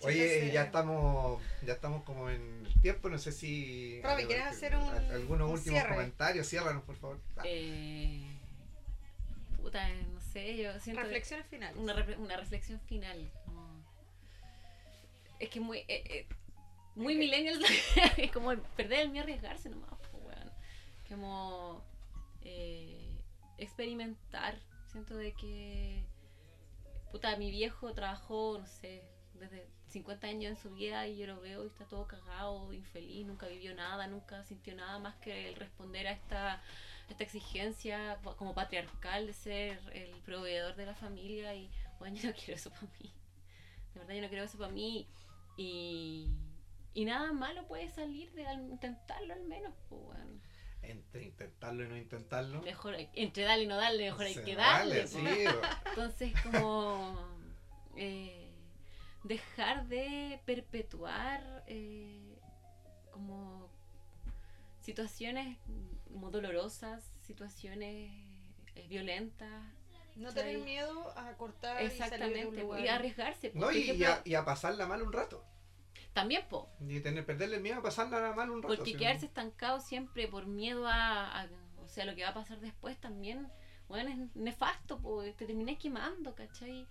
Oye, 0.00 0.50
ya 0.52 0.62
estamos, 0.62 1.42
ya 1.62 1.74
estamos 1.74 2.02
como 2.04 2.30
en 2.30 2.63
tiempo, 2.84 3.08
no 3.08 3.16
sé 3.16 3.32
si... 3.32 3.98
Robbie, 4.02 4.26
¿quieres 4.26 4.44
hacer 4.44 4.76
un 4.76 4.84
Algunos 5.10 5.50
últimos 5.50 5.84
comentarios, 5.84 6.46
ciérranos 6.46 6.82
por 6.82 6.94
favor. 6.96 7.18
Eh, 7.42 8.22
puta, 9.62 9.88
no 9.88 10.20
sé, 10.20 10.54
yo 10.58 10.78
siento... 10.80 11.00
Reflexiones 11.00 11.46
finales. 11.46 11.78
Una, 11.78 11.94
una 12.18 12.36
reflexión 12.36 12.78
final. 12.80 13.32
Es 15.40 15.48
que 15.48 15.60
muy... 15.60 15.78
Eh, 15.78 15.86
eh, 15.88 16.28
muy 16.94 17.14
millennial 17.16 17.58
es 18.18 18.30
como 18.30 18.54
perder 18.76 19.00
el 19.00 19.08
miedo 19.08 19.22
a 19.22 19.24
arriesgarse 19.24 19.70
nomás, 19.70 19.88
pues, 20.12 20.36
Como 21.08 21.82
eh, 22.42 23.16
experimentar. 23.56 24.60
Siento 24.92 25.16
de 25.16 25.32
que 25.32 26.04
puta, 27.10 27.34
mi 27.36 27.50
viejo 27.50 27.94
trabajó, 27.94 28.58
no 28.58 28.66
sé, 28.66 29.02
desde 29.38 29.66
50 29.88 30.26
años 30.26 30.50
en 30.50 30.56
su 30.56 30.70
vida 30.70 31.06
y 31.06 31.16
yo 31.16 31.26
lo 31.26 31.40
veo 31.40 31.64
y 31.64 31.68
está 31.68 31.84
todo 31.84 32.06
cagado, 32.06 32.72
infeliz, 32.72 33.26
nunca 33.26 33.46
vivió 33.46 33.74
nada, 33.74 34.06
nunca 34.06 34.42
sintió 34.44 34.74
nada 34.74 34.98
más 34.98 35.16
que 35.16 35.48
el 35.48 35.56
responder 35.56 36.06
a 36.06 36.12
esta, 36.12 36.62
esta 37.08 37.24
exigencia 37.24 38.18
como 38.36 38.54
patriarcal 38.54 39.26
de 39.26 39.32
ser 39.32 39.80
el 39.92 40.10
proveedor 40.22 40.76
de 40.76 40.86
la 40.86 40.94
familia 40.94 41.54
y 41.54 41.70
bueno, 41.98 42.16
yo 42.20 42.28
no 42.28 42.34
quiero 42.34 42.54
eso 42.54 42.70
para 42.70 42.88
mí. 43.00 43.12
De 43.92 44.00
verdad 44.00 44.14
yo 44.14 44.22
no 44.22 44.28
quiero 44.28 44.44
eso 44.44 44.58
para 44.58 44.72
mí 44.72 45.06
y, 45.56 46.28
y 46.94 47.04
nada 47.04 47.32
malo 47.32 47.66
puede 47.66 47.90
salir 47.90 48.32
de 48.32 48.42
intentarlo 48.52 49.34
al 49.34 49.42
menos, 49.42 49.74
pues 49.88 50.02
bueno 50.02 50.40
entre 50.88 51.24
intentarlo 51.24 51.84
y 51.84 51.88
no 51.88 51.96
intentarlo. 51.96 52.62
Mejor, 52.62 52.96
entre 53.14 53.44
darle 53.44 53.64
y 53.64 53.66
no 53.66 53.76
darle, 53.76 54.04
mejor 54.04 54.26
hay 54.26 54.34
que 54.34 54.54
darle. 54.54 55.06
sí, 55.06 55.24
Entonces, 55.86 56.32
como 56.42 57.18
eh, 57.96 58.43
dejar 59.24 59.88
de 59.88 60.40
perpetuar 60.44 61.64
eh, 61.66 62.38
como 63.10 63.70
situaciones 64.80 65.58
como 66.14 66.30
dolorosas, 66.30 67.02
situaciones 67.22 68.12
eh, 68.76 68.86
violentas. 68.88 69.50
No 70.14 70.32
tener 70.32 70.58
miedo 70.58 71.12
a 71.18 71.32
cortar 71.32 71.82
Exactamente, 71.82 72.64
y, 72.80 72.86
arriesgarse. 72.86 73.50
No, 73.54 73.72
y, 73.72 74.04
a, 74.04 74.44
pasarla 74.44 74.86
mal 74.86 75.02
un 75.02 75.12
rato. 75.12 75.44
También, 76.12 76.46
po. 76.48 76.70
Y 76.86 77.00
tener, 77.00 77.26
perderle 77.26 77.56
el 77.56 77.62
miedo 77.62 77.80
a 77.80 77.82
pasarla 77.82 78.32
mal 78.32 78.50
un 78.50 78.62
rato. 78.62 78.76
Porque 78.76 78.96
quedarse 78.96 79.26
estancado 79.26 79.80
siempre 79.80 80.28
por 80.28 80.46
miedo 80.46 80.86
a, 80.86 81.48
o 81.82 81.88
sea, 81.88 82.04
lo 82.04 82.14
que 82.14 82.22
va 82.22 82.28
a 82.28 82.34
pasar 82.34 82.60
después 82.60 82.96
también, 83.00 83.50
bueno, 83.88 84.10
es 84.10 84.36
nefasto, 84.36 85.00
pues 85.00 85.36
te 85.36 85.46
terminé 85.46 85.76
quemando, 85.78 86.36
¿cachai? 86.36 86.86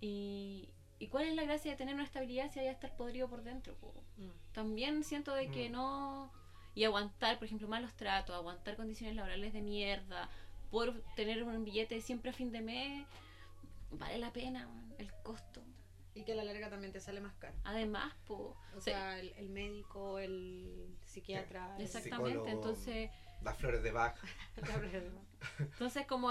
Y, 0.00 0.68
¿Y 1.00 1.08
cuál 1.08 1.24
es 1.26 1.34
la 1.34 1.44
gracia 1.44 1.70
de 1.70 1.78
tener 1.78 1.94
una 1.94 2.04
estabilidad 2.04 2.52
si 2.52 2.60
hay 2.60 2.68
estar 2.68 2.94
podrido 2.94 3.26
por 3.26 3.42
dentro? 3.42 3.74
Mm. 4.18 4.52
También 4.52 5.02
siento 5.02 5.34
de 5.34 5.50
que 5.50 5.68
mm. 5.68 5.72
no... 5.72 6.30
Y 6.74 6.84
aguantar, 6.84 7.38
por 7.38 7.46
ejemplo, 7.46 7.66
malos 7.66 7.92
tratos, 7.94 8.36
aguantar 8.36 8.76
condiciones 8.76 9.16
laborales 9.16 9.52
de 9.52 9.60
mierda, 9.60 10.28
por 10.70 11.02
tener 11.16 11.42
un 11.42 11.64
billete 11.64 12.00
siempre 12.00 12.30
a 12.30 12.32
fin 12.32 12.52
de 12.52 12.60
mes, 12.60 13.04
vale 13.90 14.18
la 14.18 14.32
pena 14.32 14.68
el 14.98 15.10
costo. 15.24 15.62
Y 16.14 16.22
que 16.22 16.32
a 16.32 16.36
la 16.36 16.44
larga 16.44 16.70
también 16.70 16.92
te 16.92 17.00
sale 17.00 17.20
más 17.20 17.34
caro. 17.36 17.56
Además, 17.64 18.14
pues... 18.26 18.40
O 18.76 18.80
sea, 18.80 19.18
el, 19.18 19.48
médico, 19.48 20.18
el 20.18 20.86
psiquiatra. 21.06 21.76
Exactamente, 21.78 22.50
entonces 22.50 23.10
Las 23.44 23.56
flores 23.56 23.82
de 23.82 23.90
Bach. 23.92 24.16
Entonces, 25.58 26.06
como 26.06 26.30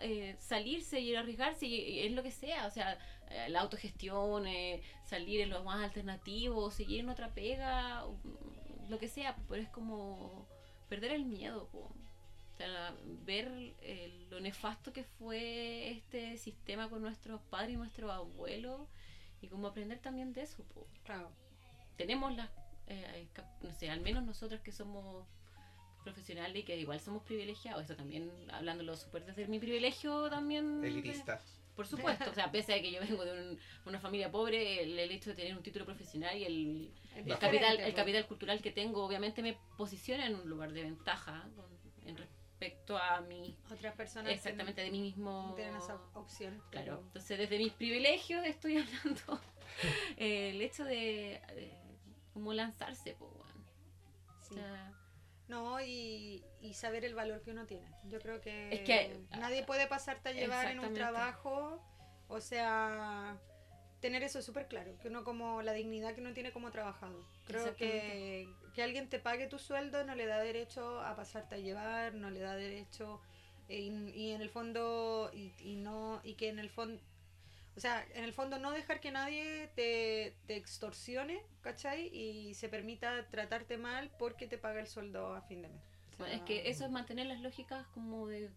eh, 0.00 0.36
salirse 0.38 1.00
y 1.00 1.14
arriesgarse, 1.14 1.66
y, 1.66 2.00
es 2.00 2.12
lo 2.12 2.22
que 2.22 2.30
sea, 2.30 2.66
o 2.66 2.70
sea, 2.70 2.98
eh, 3.30 3.48
la 3.48 3.60
autogestión, 3.60 4.46
eh, 4.46 4.82
salir 5.04 5.40
en 5.40 5.50
lo 5.50 5.64
más 5.64 5.82
alternativo, 5.82 6.70
seguir 6.70 7.00
en 7.00 7.08
otra 7.08 7.32
pega, 7.32 8.04
lo 8.88 8.98
que 8.98 9.08
sea, 9.08 9.36
pero 9.48 9.62
es 9.62 9.68
como 9.70 10.46
perder 10.88 11.12
el 11.12 11.24
miedo, 11.24 11.68
o 11.72 11.92
sea, 12.56 12.94
ver 13.24 13.50
lo 14.30 14.40
nefasto 14.40 14.92
que 14.92 15.04
fue 15.04 15.90
este 15.90 16.36
sistema 16.38 16.88
con 16.88 17.02
nuestros 17.02 17.40
padres 17.42 17.74
y 17.74 17.76
nuestros 17.76 18.10
abuelos, 18.10 18.88
y 19.40 19.48
como 19.48 19.68
aprender 19.68 20.00
también 20.00 20.32
de 20.32 20.42
eso. 20.42 20.64
Claro. 21.04 21.30
Tenemos 21.96 22.34
las, 22.36 22.50
no 23.62 23.72
sé, 23.72 23.90
al 23.90 24.00
menos 24.00 24.24
nosotros 24.24 24.60
que 24.60 24.72
somos 24.72 25.26
profesionales 26.12 26.56
y 26.56 26.64
que 26.64 26.76
igual 26.76 27.00
somos 27.00 27.22
privilegiados. 27.22 27.82
Esto 27.82 27.96
también, 27.96 28.30
hablándolo 28.50 28.96
súper 28.96 29.24
desde 29.24 29.46
mi 29.46 29.58
privilegio 29.58 30.28
también. 30.30 30.84
Elitista. 30.84 31.40
por 31.76 31.86
supuesto, 31.86 32.30
o 32.30 32.34
sea, 32.34 32.50
pese 32.50 32.74
a 32.74 32.82
que 32.82 32.90
yo 32.90 33.00
vengo 33.00 33.24
de 33.24 33.58
una 33.86 34.00
familia 34.00 34.30
pobre, 34.30 34.82
el, 34.82 34.98
hecho 34.98 35.30
de 35.30 35.36
tener 35.36 35.56
un 35.56 35.62
título 35.62 35.84
profesional 35.84 36.36
y 36.36 36.44
el, 36.44 36.92
el, 37.14 37.38
capital, 37.38 37.80
el 37.80 37.94
capital 37.94 38.26
cultural 38.26 38.60
que 38.60 38.72
tengo, 38.72 39.04
obviamente 39.04 39.42
me 39.42 39.56
posiciona 39.76 40.26
en 40.26 40.34
un 40.34 40.48
lugar 40.48 40.72
de 40.72 40.82
ventaja 40.82 41.48
en 42.04 42.16
respecto 42.16 42.98
a 42.98 43.20
mi 43.20 43.56
otras 43.70 43.94
personas 43.94 44.32
exactamente 44.32 44.80
de 44.80 44.90
mí 44.90 45.00
mismo 45.00 45.52
tienen 45.54 45.76
esa 45.76 46.00
opción 46.14 46.60
claro 46.70 47.02
entonces 47.06 47.38
desde 47.38 47.56
mis 47.56 47.72
privilegios 47.72 48.44
estoy 48.44 48.78
hablando 49.04 49.40
el 50.16 50.60
hecho 50.60 50.84
de, 50.84 51.40
como 52.32 52.52
lanzarse 52.52 53.14
pues 53.16 53.30
bueno. 53.30 53.48
No, 55.48 55.80
y, 55.80 56.44
saber 56.74 57.04
el 57.04 57.14
valor 57.14 57.42
que 57.42 57.50
uno 57.50 57.66
tiene. 57.66 57.88
Yo 58.04 58.20
creo 58.20 58.40
que, 58.40 59.18
nadie 59.38 59.64
puede 59.64 59.86
pasarte 59.86 60.28
a 60.28 60.32
llevar 60.32 60.70
en 60.70 60.80
un 60.80 60.94
trabajo, 60.94 61.82
o 62.28 62.40
sea, 62.40 63.38
tener 64.00 64.22
eso 64.22 64.42
súper 64.42 64.68
claro, 64.68 64.96
que 65.00 65.08
uno 65.08 65.24
como 65.24 65.62
la 65.62 65.72
dignidad 65.72 66.14
que 66.14 66.20
uno 66.20 66.34
tiene 66.34 66.52
como 66.52 66.70
trabajador. 66.70 67.24
Creo 67.46 67.74
que, 67.74 68.48
que 68.74 68.82
alguien 68.82 69.08
te 69.08 69.18
pague 69.18 69.46
tu 69.46 69.58
sueldo 69.58 70.04
no 70.04 70.14
le 70.14 70.26
da 70.26 70.38
derecho 70.38 71.00
a 71.00 71.16
pasarte 71.16 71.56
a 71.56 71.58
llevar, 71.58 72.14
no 72.14 72.30
le 72.30 72.40
da 72.40 72.54
derecho 72.54 73.20
eh, 73.68 73.80
y, 73.80 74.32
en 74.32 74.40
el 74.40 74.50
fondo 74.50 75.30
y, 75.32 75.52
y 75.58 75.76
no 75.76 76.20
y 76.22 76.34
que 76.34 76.48
en 76.48 76.58
el 76.58 76.70
fondo 76.70 77.00
o 77.78 77.80
sea, 77.80 78.04
en 78.12 78.24
el 78.24 78.32
fondo 78.32 78.58
no 78.58 78.72
dejar 78.72 78.98
que 78.98 79.12
nadie 79.12 79.70
te, 79.76 80.34
te 80.48 80.56
extorsione, 80.56 81.44
¿cachai? 81.60 82.08
Y 82.08 82.54
se 82.54 82.68
permita 82.68 83.28
tratarte 83.28 83.78
mal 83.78 84.10
porque 84.18 84.48
te 84.48 84.58
paga 84.58 84.80
el 84.80 84.88
sueldo 84.88 85.32
a 85.32 85.42
fin 85.42 85.62
de 85.62 85.68
mes. 85.68 85.80
es 86.32 86.40
que 86.40 86.68
eso 86.68 86.84
es 86.84 86.90
mantener 86.90 87.26
las 87.26 87.40
lógicas 87.40 87.86
como 87.94 88.26
de, 88.26 88.50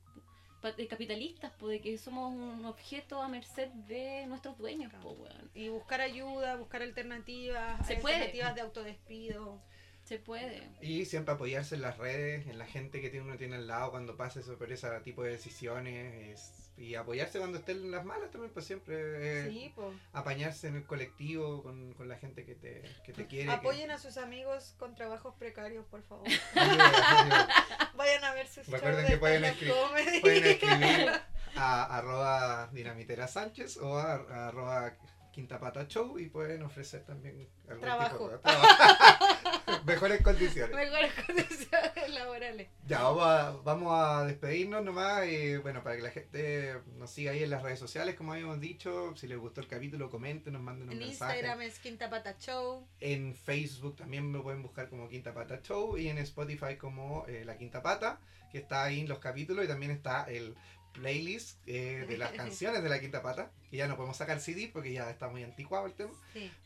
de 0.76 0.88
capitalistas, 0.88 1.52
pues, 1.60 1.74
de 1.74 1.82
que 1.82 2.00
somos 2.00 2.34
un 2.34 2.66
objeto 2.66 3.22
a 3.22 3.28
merced 3.28 3.70
de 3.70 4.26
nuestros 4.26 4.58
dueños. 4.58 4.92
Pues, 5.04 5.32
y 5.54 5.70
buscar 5.70 6.02
ayuda, 6.02 6.56
buscar 6.56 6.82
alternativas, 6.82 7.86
se 7.86 7.98
alternativas 7.98 8.56
de 8.56 8.62
autodespido. 8.62 9.62
Se 10.04 10.18
puede. 10.18 10.68
Y 10.82 11.06
siempre 11.06 11.36
apoyarse 11.36 11.76
en 11.76 11.82
las 11.82 12.00
redes, 12.00 12.48
en 12.48 12.58
la 12.58 12.66
gente 12.66 13.02
que 13.02 13.22
uno 13.22 13.38
tiene 13.38 13.58
al 13.58 13.68
lado 13.68 13.92
cuando 13.92 14.18
pase 14.18 14.42
por 14.42 14.72
ese 14.72 14.90
tipo 15.02 15.22
de 15.22 15.30
decisiones. 15.30 16.40
Es 16.40 16.61
y 16.78 16.96
apoyarse 16.96 17.40
cuando 17.40 17.60
estén 17.60 17.92
las 17.92 18.06
malas 18.06 18.32
también, 18.32 18.52
pues 18.54 18.66
siempre 18.66 19.50
sí, 19.50 19.74
apañarse 20.14 20.68
en 20.68 20.78
el 20.78 20.86
colectivo 20.86 21.62
con, 21.64 21.94
con 21.94 22.08
la 22.08 22.18
gente 22.18 22.46
que 22.46 22.56
te, 22.56 22.82
que 23.04 23.14
te 23.14 23.28
quiere. 23.28 23.52
Apoyen 23.52 23.92
a 23.92 24.00
sus 24.00 24.18
amigos 24.18 24.76
con 24.78 24.96
trabajos 24.96 25.36
precarios, 25.36 25.86
por 25.86 26.02
favor. 26.04 26.28
Vayan 27.96 28.24
a 28.24 28.34
ver 28.34 28.48
sus 28.48 28.68
Recuerden 28.68 29.06
que 29.06 29.18
pueden, 29.18 29.46
escribir, 29.46 29.76
pueden 30.22 30.46
escribir 30.46 31.12
a 31.56 31.98
arroba 31.98 32.70
dinamitera 32.72 33.28
Sánchez 33.28 33.78
o 33.78 33.98
a, 33.98 34.48
arroba 34.48 34.98
Quinta 35.32 35.60
Pata 35.60 35.88
Show 35.88 36.20
y 36.20 36.28
pueden 36.28 36.62
ofrecer 36.64 37.04
también 37.04 37.48
algún 37.68 37.82
trabajo. 37.82 38.18
tipo 38.18 38.30
de 38.30 38.38
trabajo. 38.40 39.82
Mejores 39.86 40.22
condiciones. 40.22 40.76
Mejores 40.76 41.14
condiciones 41.26 42.10
laborales. 42.10 42.68
Ya, 42.86 43.02
vamos 43.04 43.24
a, 43.24 43.52
vamos 43.64 43.94
a 43.94 44.26
despedirnos 44.26 44.84
nomás. 44.84 45.26
Y 45.28 45.58
bueno, 45.58 45.84
para 45.84 45.96
que 45.96 46.02
la 46.02 46.12
gente 46.12 46.76
nos 46.98 47.10
siga 47.10 47.32
ahí 47.32 47.44
en 47.44 47.50
las 47.50 47.64
redes 47.64 47.80
sociales, 47.80 48.16
como 48.16 48.34
habíamos 48.34 48.60
dicho. 48.60 49.16
Si 49.16 49.28
les 49.28 49.38
gustó 49.38 49.62
el 49.62 49.68
capítulo, 49.68 50.10
comenten, 50.10 50.54
nos 50.54 50.62
manden 50.62 50.90
un 50.90 50.98
mensaje. 50.98 51.40
En 51.40 51.46
Instagram 51.46 51.62
es 51.62 51.80
Quinta 51.80 52.10
Pata 52.10 52.36
Show. 52.38 52.86
En 53.00 53.34
Facebook 53.34 53.96
también 53.96 54.30
me 54.30 54.40
pueden 54.40 54.62
buscar 54.62 54.90
como 54.90 55.08
Quinta 55.08 55.34
Pata 55.34 55.62
Show. 55.62 55.98
Y 55.98 56.10
en 56.10 56.18
Spotify 56.18 56.76
como 56.78 57.26
eh, 57.28 57.46
La 57.46 57.58
Quinta 57.58 57.82
Pata, 57.82 58.20
que 58.52 58.58
está 58.58 58.84
ahí 58.84 59.00
en 59.00 59.08
los 59.08 59.20
capítulos. 59.20 59.66
Y 59.66 59.68
también 59.68 59.92
está 59.92 60.26
el 60.26 60.56
playlist 60.94 61.58
eh, 61.68 62.06
de 62.08 62.18
las 62.18 62.32
canciones 62.34 62.84
de 62.84 62.90
la 62.90 63.00
Quinta 63.00 63.22
Pata, 63.22 63.52
que 63.70 63.78
ya 63.78 63.88
no 63.88 63.96
podemos 63.96 64.18
sacar 64.18 64.40
CD 64.40 64.70
porque 64.72 64.94
ya 64.94 65.10
está 65.10 65.28
muy 65.30 65.44
anticuado 65.44 65.86
el 65.86 65.94
tema, 65.94 66.12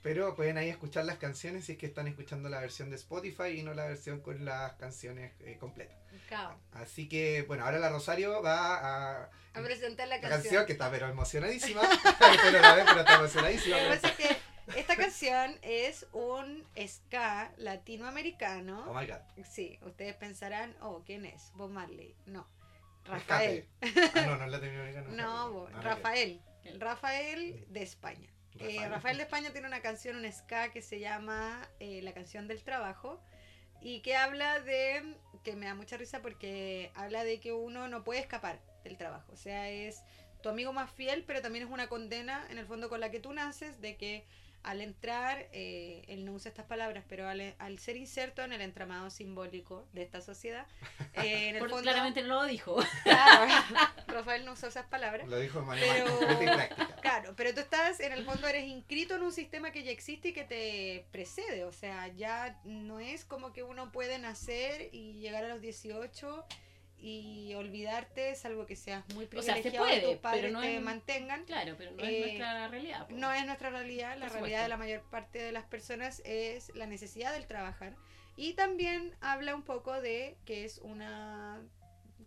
pero 0.02 0.36
pueden 0.36 0.58
ahí 0.58 0.70
escuchar 0.70 1.06
las 1.06 1.18
canciones 1.18 1.66
si 1.66 1.74
es 1.74 1.78
que 1.78 1.86
están 1.86 2.08
escuchando 2.08 2.50
la 2.50 2.60
versión 2.60 2.90
de 2.90 2.96
Spotify 2.96 3.60
y 3.60 3.64
no 3.64 3.74
la 3.74 3.86
versión 3.86 4.22
con 4.22 4.46
las 4.46 4.74
canciones 4.74 5.34
eh, 5.42 5.58
completas. 5.60 5.98
Así 6.74 7.08
que, 7.08 7.44
bueno, 7.44 7.66
ahora 7.66 7.78
la 7.80 7.90
Rosario 7.90 8.42
va 8.42 8.78
a, 8.78 9.30
a 9.54 9.62
presentar 9.62 10.08
la, 10.08 10.20
canción. 10.20 10.66
que 10.66 10.74
está 10.74 10.90
pero 10.90 11.08
emocionadísima, 11.08 11.82
pero 12.44 12.60
la 12.60 12.86
pero 12.86 13.00
está 13.02 13.16
emocionadísima. 13.16 13.78
que 14.18 14.36
esta 14.76 14.96
canción 14.96 15.58
es 15.62 16.08
un 16.12 16.66
ska 16.76 17.52
latinoamericano. 17.58 18.86
Oh 18.90 19.00
my 19.00 19.06
god. 19.06 19.20
Sí, 19.48 19.78
ustedes 19.84 20.16
pensarán, 20.16 20.76
oh, 20.82 21.04
¿quién 21.06 21.26
es? 21.26 21.52
Bob 21.54 21.70
Marley. 21.70 22.16
No. 22.26 22.48
Rafael. 23.06 23.68
Ah, 23.82 24.22
no, 24.26 24.38
no 24.38 24.46
es 24.46 24.52
latinoamericano. 24.52 25.12
no, 25.12 25.68
ah, 25.74 25.82
Rafael. 25.82 26.42
Rafael 26.80 27.66
de 27.70 27.84
España. 27.84 28.30
Eh, 28.60 28.88
Rafael. 28.88 29.18
de 29.18 29.24
España 29.24 29.52
tiene 29.52 29.68
una 29.68 29.82
canción, 29.82 30.16
un 30.16 30.32
ska 30.32 30.72
que 30.72 30.82
se 30.82 31.00
llama 31.00 31.70
eh, 31.80 32.02
La 32.02 32.14
canción 32.14 32.48
del 32.48 32.64
trabajo 32.64 33.22
y 33.82 34.02
que 34.02 34.16
habla 34.16 34.60
de, 34.62 35.16
que 35.44 35.56
me 35.56 35.66
da 35.66 35.76
mucha 35.76 35.98
risa 35.98 36.22
porque 36.22 36.92
habla 36.96 37.24
de 37.24 37.40
que 37.40 37.54
uno 37.54 37.88
no 37.88 38.04
puede 38.04 38.22
escapar 38.22 38.60
del 38.84 38.98
trabajo. 38.98 39.32
O 39.34 39.36
sea, 39.36 39.70
es 39.70 40.02
tu 40.42 40.50
amigo 40.50 40.74
más 40.74 40.92
fiel, 40.92 41.24
pero 41.28 41.42
también 41.42 41.66
es 41.66 41.72
una 41.72 41.88
condena 41.88 42.48
en 42.50 42.58
el 42.58 42.66
fondo 42.66 42.90
con 42.90 43.00
la 43.00 43.12
que 43.12 43.20
tú 43.20 43.34
naces 43.34 43.82
de 43.82 43.98
que 43.98 44.26
al 44.66 44.82
entrar, 44.82 45.48
eh, 45.52 46.04
él 46.08 46.26
no 46.26 46.34
usa 46.34 46.50
estas 46.50 46.66
palabras, 46.66 47.06
pero 47.08 47.28
al, 47.30 47.80
ser 47.80 47.98
inserto 47.98 48.42
en 48.42 48.52
el 48.52 48.62
entramado 48.62 49.12
simbólico 49.12 49.88
de 49.94 50.02
esta 50.02 50.22
sociedad, 50.22 50.66
eh, 51.14 51.50
en 51.50 51.56
el 51.56 51.62
fondo, 51.70 51.82
claramente 51.84 52.24
no 52.24 52.42
lo 52.42 52.46
dijo. 52.46 52.78
Claro, 53.04 53.46
Rafael 54.08 54.44
no 54.44 54.54
usó 54.54 54.68
esas 54.68 54.88
palabras. 54.88 55.28
Lo 55.28 55.40
dijo 55.40 55.60
de 55.60 55.66
manera 55.66 56.06
pero. 56.40 56.90
Claro, 57.02 57.34
pero 57.38 57.54
tú 57.54 57.60
estás, 57.60 58.00
en 58.00 58.12
el 58.12 58.26
fondo 58.26 58.48
eres 58.48 58.66
inscrito 58.66 59.16
en 59.16 59.22
un 59.22 59.32
sistema 59.32 59.72
que 59.72 59.84
ya 59.84 59.92
existe 59.92 60.30
y 60.30 60.34
que 60.34 60.44
te 60.44 61.06
precede, 61.12 61.64
o 61.64 61.72
sea, 61.72 62.08
ya 62.08 62.60
no 62.64 63.00
es 63.00 63.24
como 63.24 63.54
que 63.54 63.62
uno 63.62 63.92
puede 63.92 64.18
nacer 64.18 64.90
y 64.92 65.14
llegar 65.14 65.46
a 65.46 65.50
los 65.50 65.62
18 65.62 66.46
y 66.98 67.54
olvidarte, 67.56 68.32
es 68.32 68.46
algo 68.46 68.66
que 68.66 68.76
seas 68.76 69.04
muy 69.14 69.26
privilegiado, 69.28 69.86
o 69.86 69.88
sea, 69.88 70.02
tus 70.02 70.16
padres 70.18 70.52
no 70.52 70.62
te 70.62 70.80
mantengan. 70.80 71.46
Claro, 71.46 71.76
pero 71.78 71.92
no 71.92 72.04
es 72.04 72.10
eh, 72.10 72.22
nuestra 72.22 72.68
realidad. 72.68 73.10
No 73.10 73.32
es 73.32 73.46
nuestra 73.46 73.70
realidad, 73.70 74.18
la 74.18 74.30
realidad 74.30 74.64
de 74.64 74.70
la 74.70 74.78
mayor 74.78 75.02
parte 75.10 75.40
de 75.40 75.52
las 75.52 75.66
personas 75.66 76.22
es 76.26 76.74
la 76.76 76.88
necesidad 76.88 77.34
del 77.34 77.46
trabajar. 77.46 77.96
Y 78.38 78.54
también 78.54 79.16
habla 79.22 79.56
un 79.56 79.64
poco 79.64 80.02
de 80.02 80.38
que 80.46 80.66
es 80.66 80.80
una 80.80 81.62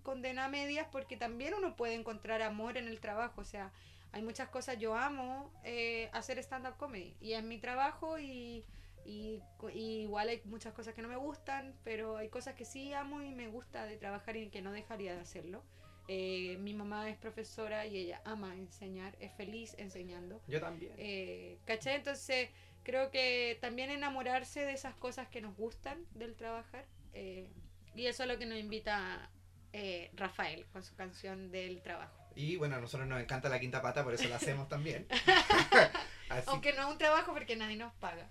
condena 0.02 0.46
a 0.46 0.48
medias 0.48 0.86
porque 0.90 1.16
también 1.16 1.54
uno 1.54 1.76
puede 1.76 1.94
encontrar 1.94 2.40
amor 2.40 2.78
en 2.78 2.88
el 2.88 3.00
trabajo, 3.00 3.42
o 3.42 3.44
sea, 3.44 3.72
hay 4.12 4.22
muchas 4.22 4.48
cosas, 4.48 4.78
yo 4.78 4.94
amo 4.94 5.52
eh, 5.64 6.08
hacer 6.12 6.38
stand-up 6.38 6.76
comedy 6.78 7.14
y 7.20 7.34
es 7.34 7.42
mi 7.42 7.58
trabajo 7.58 8.18
y 8.18 8.64
y, 9.08 9.42
igual 9.74 10.28
hay 10.28 10.42
muchas 10.44 10.74
cosas 10.74 10.94
que 10.94 11.00
no 11.00 11.08
me 11.08 11.16
gustan, 11.16 11.74
pero 11.82 12.18
hay 12.18 12.28
cosas 12.28 12.54
que 12.54 12.64
sí 12.64 12.92
amo 12.92 13.22
y 13.22 13.32
me 13.32 13.48
gusta 13.48 13.86
de 13.86 13.96
trabajar 13.96 14.36
y 14.36 14.50
que 14.50 14.60
no 14.60 14.70
dejaría 14.70 15.14
de 15.14 15.20
hacerlo. 15.20 15.64
Eh, 16.08 16.56
mi 16.60 16.74
mamá 16.74 17.08
es 17.08 17.16
profesora 17.16 17.86
y 17.86 17.96
ella 17.96 18.20
ama 18.24 18.54
enseñar, 18.54 19.16
es 19.20 19.32
feliz 19.32 19.74
enseñando. 19.78 20.42
Yo 20.46 20.60
también. 20.60 20.92
Eh, 20.98 21.58
¿Caché? 21.64 21.94
Entonces 21.94 22.50
creo 22.82 23.10
que 23.10 23.58
también 23.60 23.90
enamorarse 23.90 24.64
de 24.64 24.72
esas 24.72 24.94
cosas 24.94 25.28
que 25.28 25.40
nos 25.40 25.56
gustan 25.56 26.04
del 26.14 26.36
trabajar. 26.36 26.86
Eh, 27.14 27.50
y 27.94 28.06
eso 28.06 28.22
es 28.22 28.28
lo 28.28 28.38
que 28.38 28.46
nos 28.46 28.58
invita 28.58 29.30
eh, 29.72 30.10
Rafael 30.14 30.66
con 30.66 30.82
su 30.82 30.94
canción 30.94 31.50
del 31.50 31.82
trabajo. 31.82 32.16
Y 32.34 32.56
bueno, 32.56 32.76
a 32.76 32.80
nosotros 32.80 33.08
nos 33.08 33.20
encanta 33.20 33.48
la 33.48 33.58
quinta 33.58 33.82
pata, 33.82 34.04
por 34.04 34.14
eso 34.14 34.28
la 34.28 34.36
hacemos 34.36 34.68
también. 34.68 35.06
Aunque 36.46 36.72
no 36.72 36.82
es 36.82 36.88
un 36.88 36.98
trabajo 36.98 37.32
porque 37.32 37.56
nadie 37.56 37.76
nos 37.76 37.92
paga. 37.94 38.28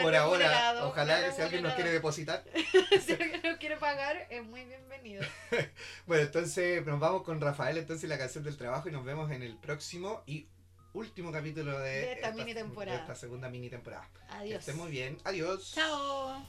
Por 0.00 0.14
ahora, 0.14 0.84
ojalá 0.84 1.24
que 1.24 1.32
si 1.32 1.42
alguien 1.42 1.62
nos 1.62 1.74
quiere 1.74 1.90
depositar. 1.90 2.44
si 3.04 3.12
alguien 3.12 3.42
nos 3.42 3.58
quiere 3.58 3.76
pagar, 3.76 4.26
es 4.30 4.44
muy 4.44 4.64
bienvenido. 4.64 5.22
bueno, 6.06 6.24
entonces 6.24 6.84
nos 6.86 6.98
vamos 6.98 7.22
con 7.22 7.40
Rafael, 7.40 7.76
entonces 7.78 8.08
la 8.08 8.18
canción 8.18 8.44
del 8.44 8.56
trabajo 8.56 8.88
y 8.88 8.92
nos 8.92 9.04
vemos 9.04 9.30
en 9.30 9.42
el 9.42 9.56
próximo 9.56 10.22
y 10.26 10.46
último 10.94 11.30
capítulo 11.30 11.78
de, 11.78 12.12
esta, 12.12 12.32
mini 12.32 12.54
temporada. 12.54 12.98
esta 12.98 13.14
segunda 13.14 13.48
mini 13.48 13.68
temporada. 13.68 14.08
Adiós. 14.30 14.64
Que 14.64 14.70
estén 14.70 14.76
muy 14.76 14.90
bien. 14.90 15.18
Adiós. 15.24 15.72
Chao. 15.74 16.42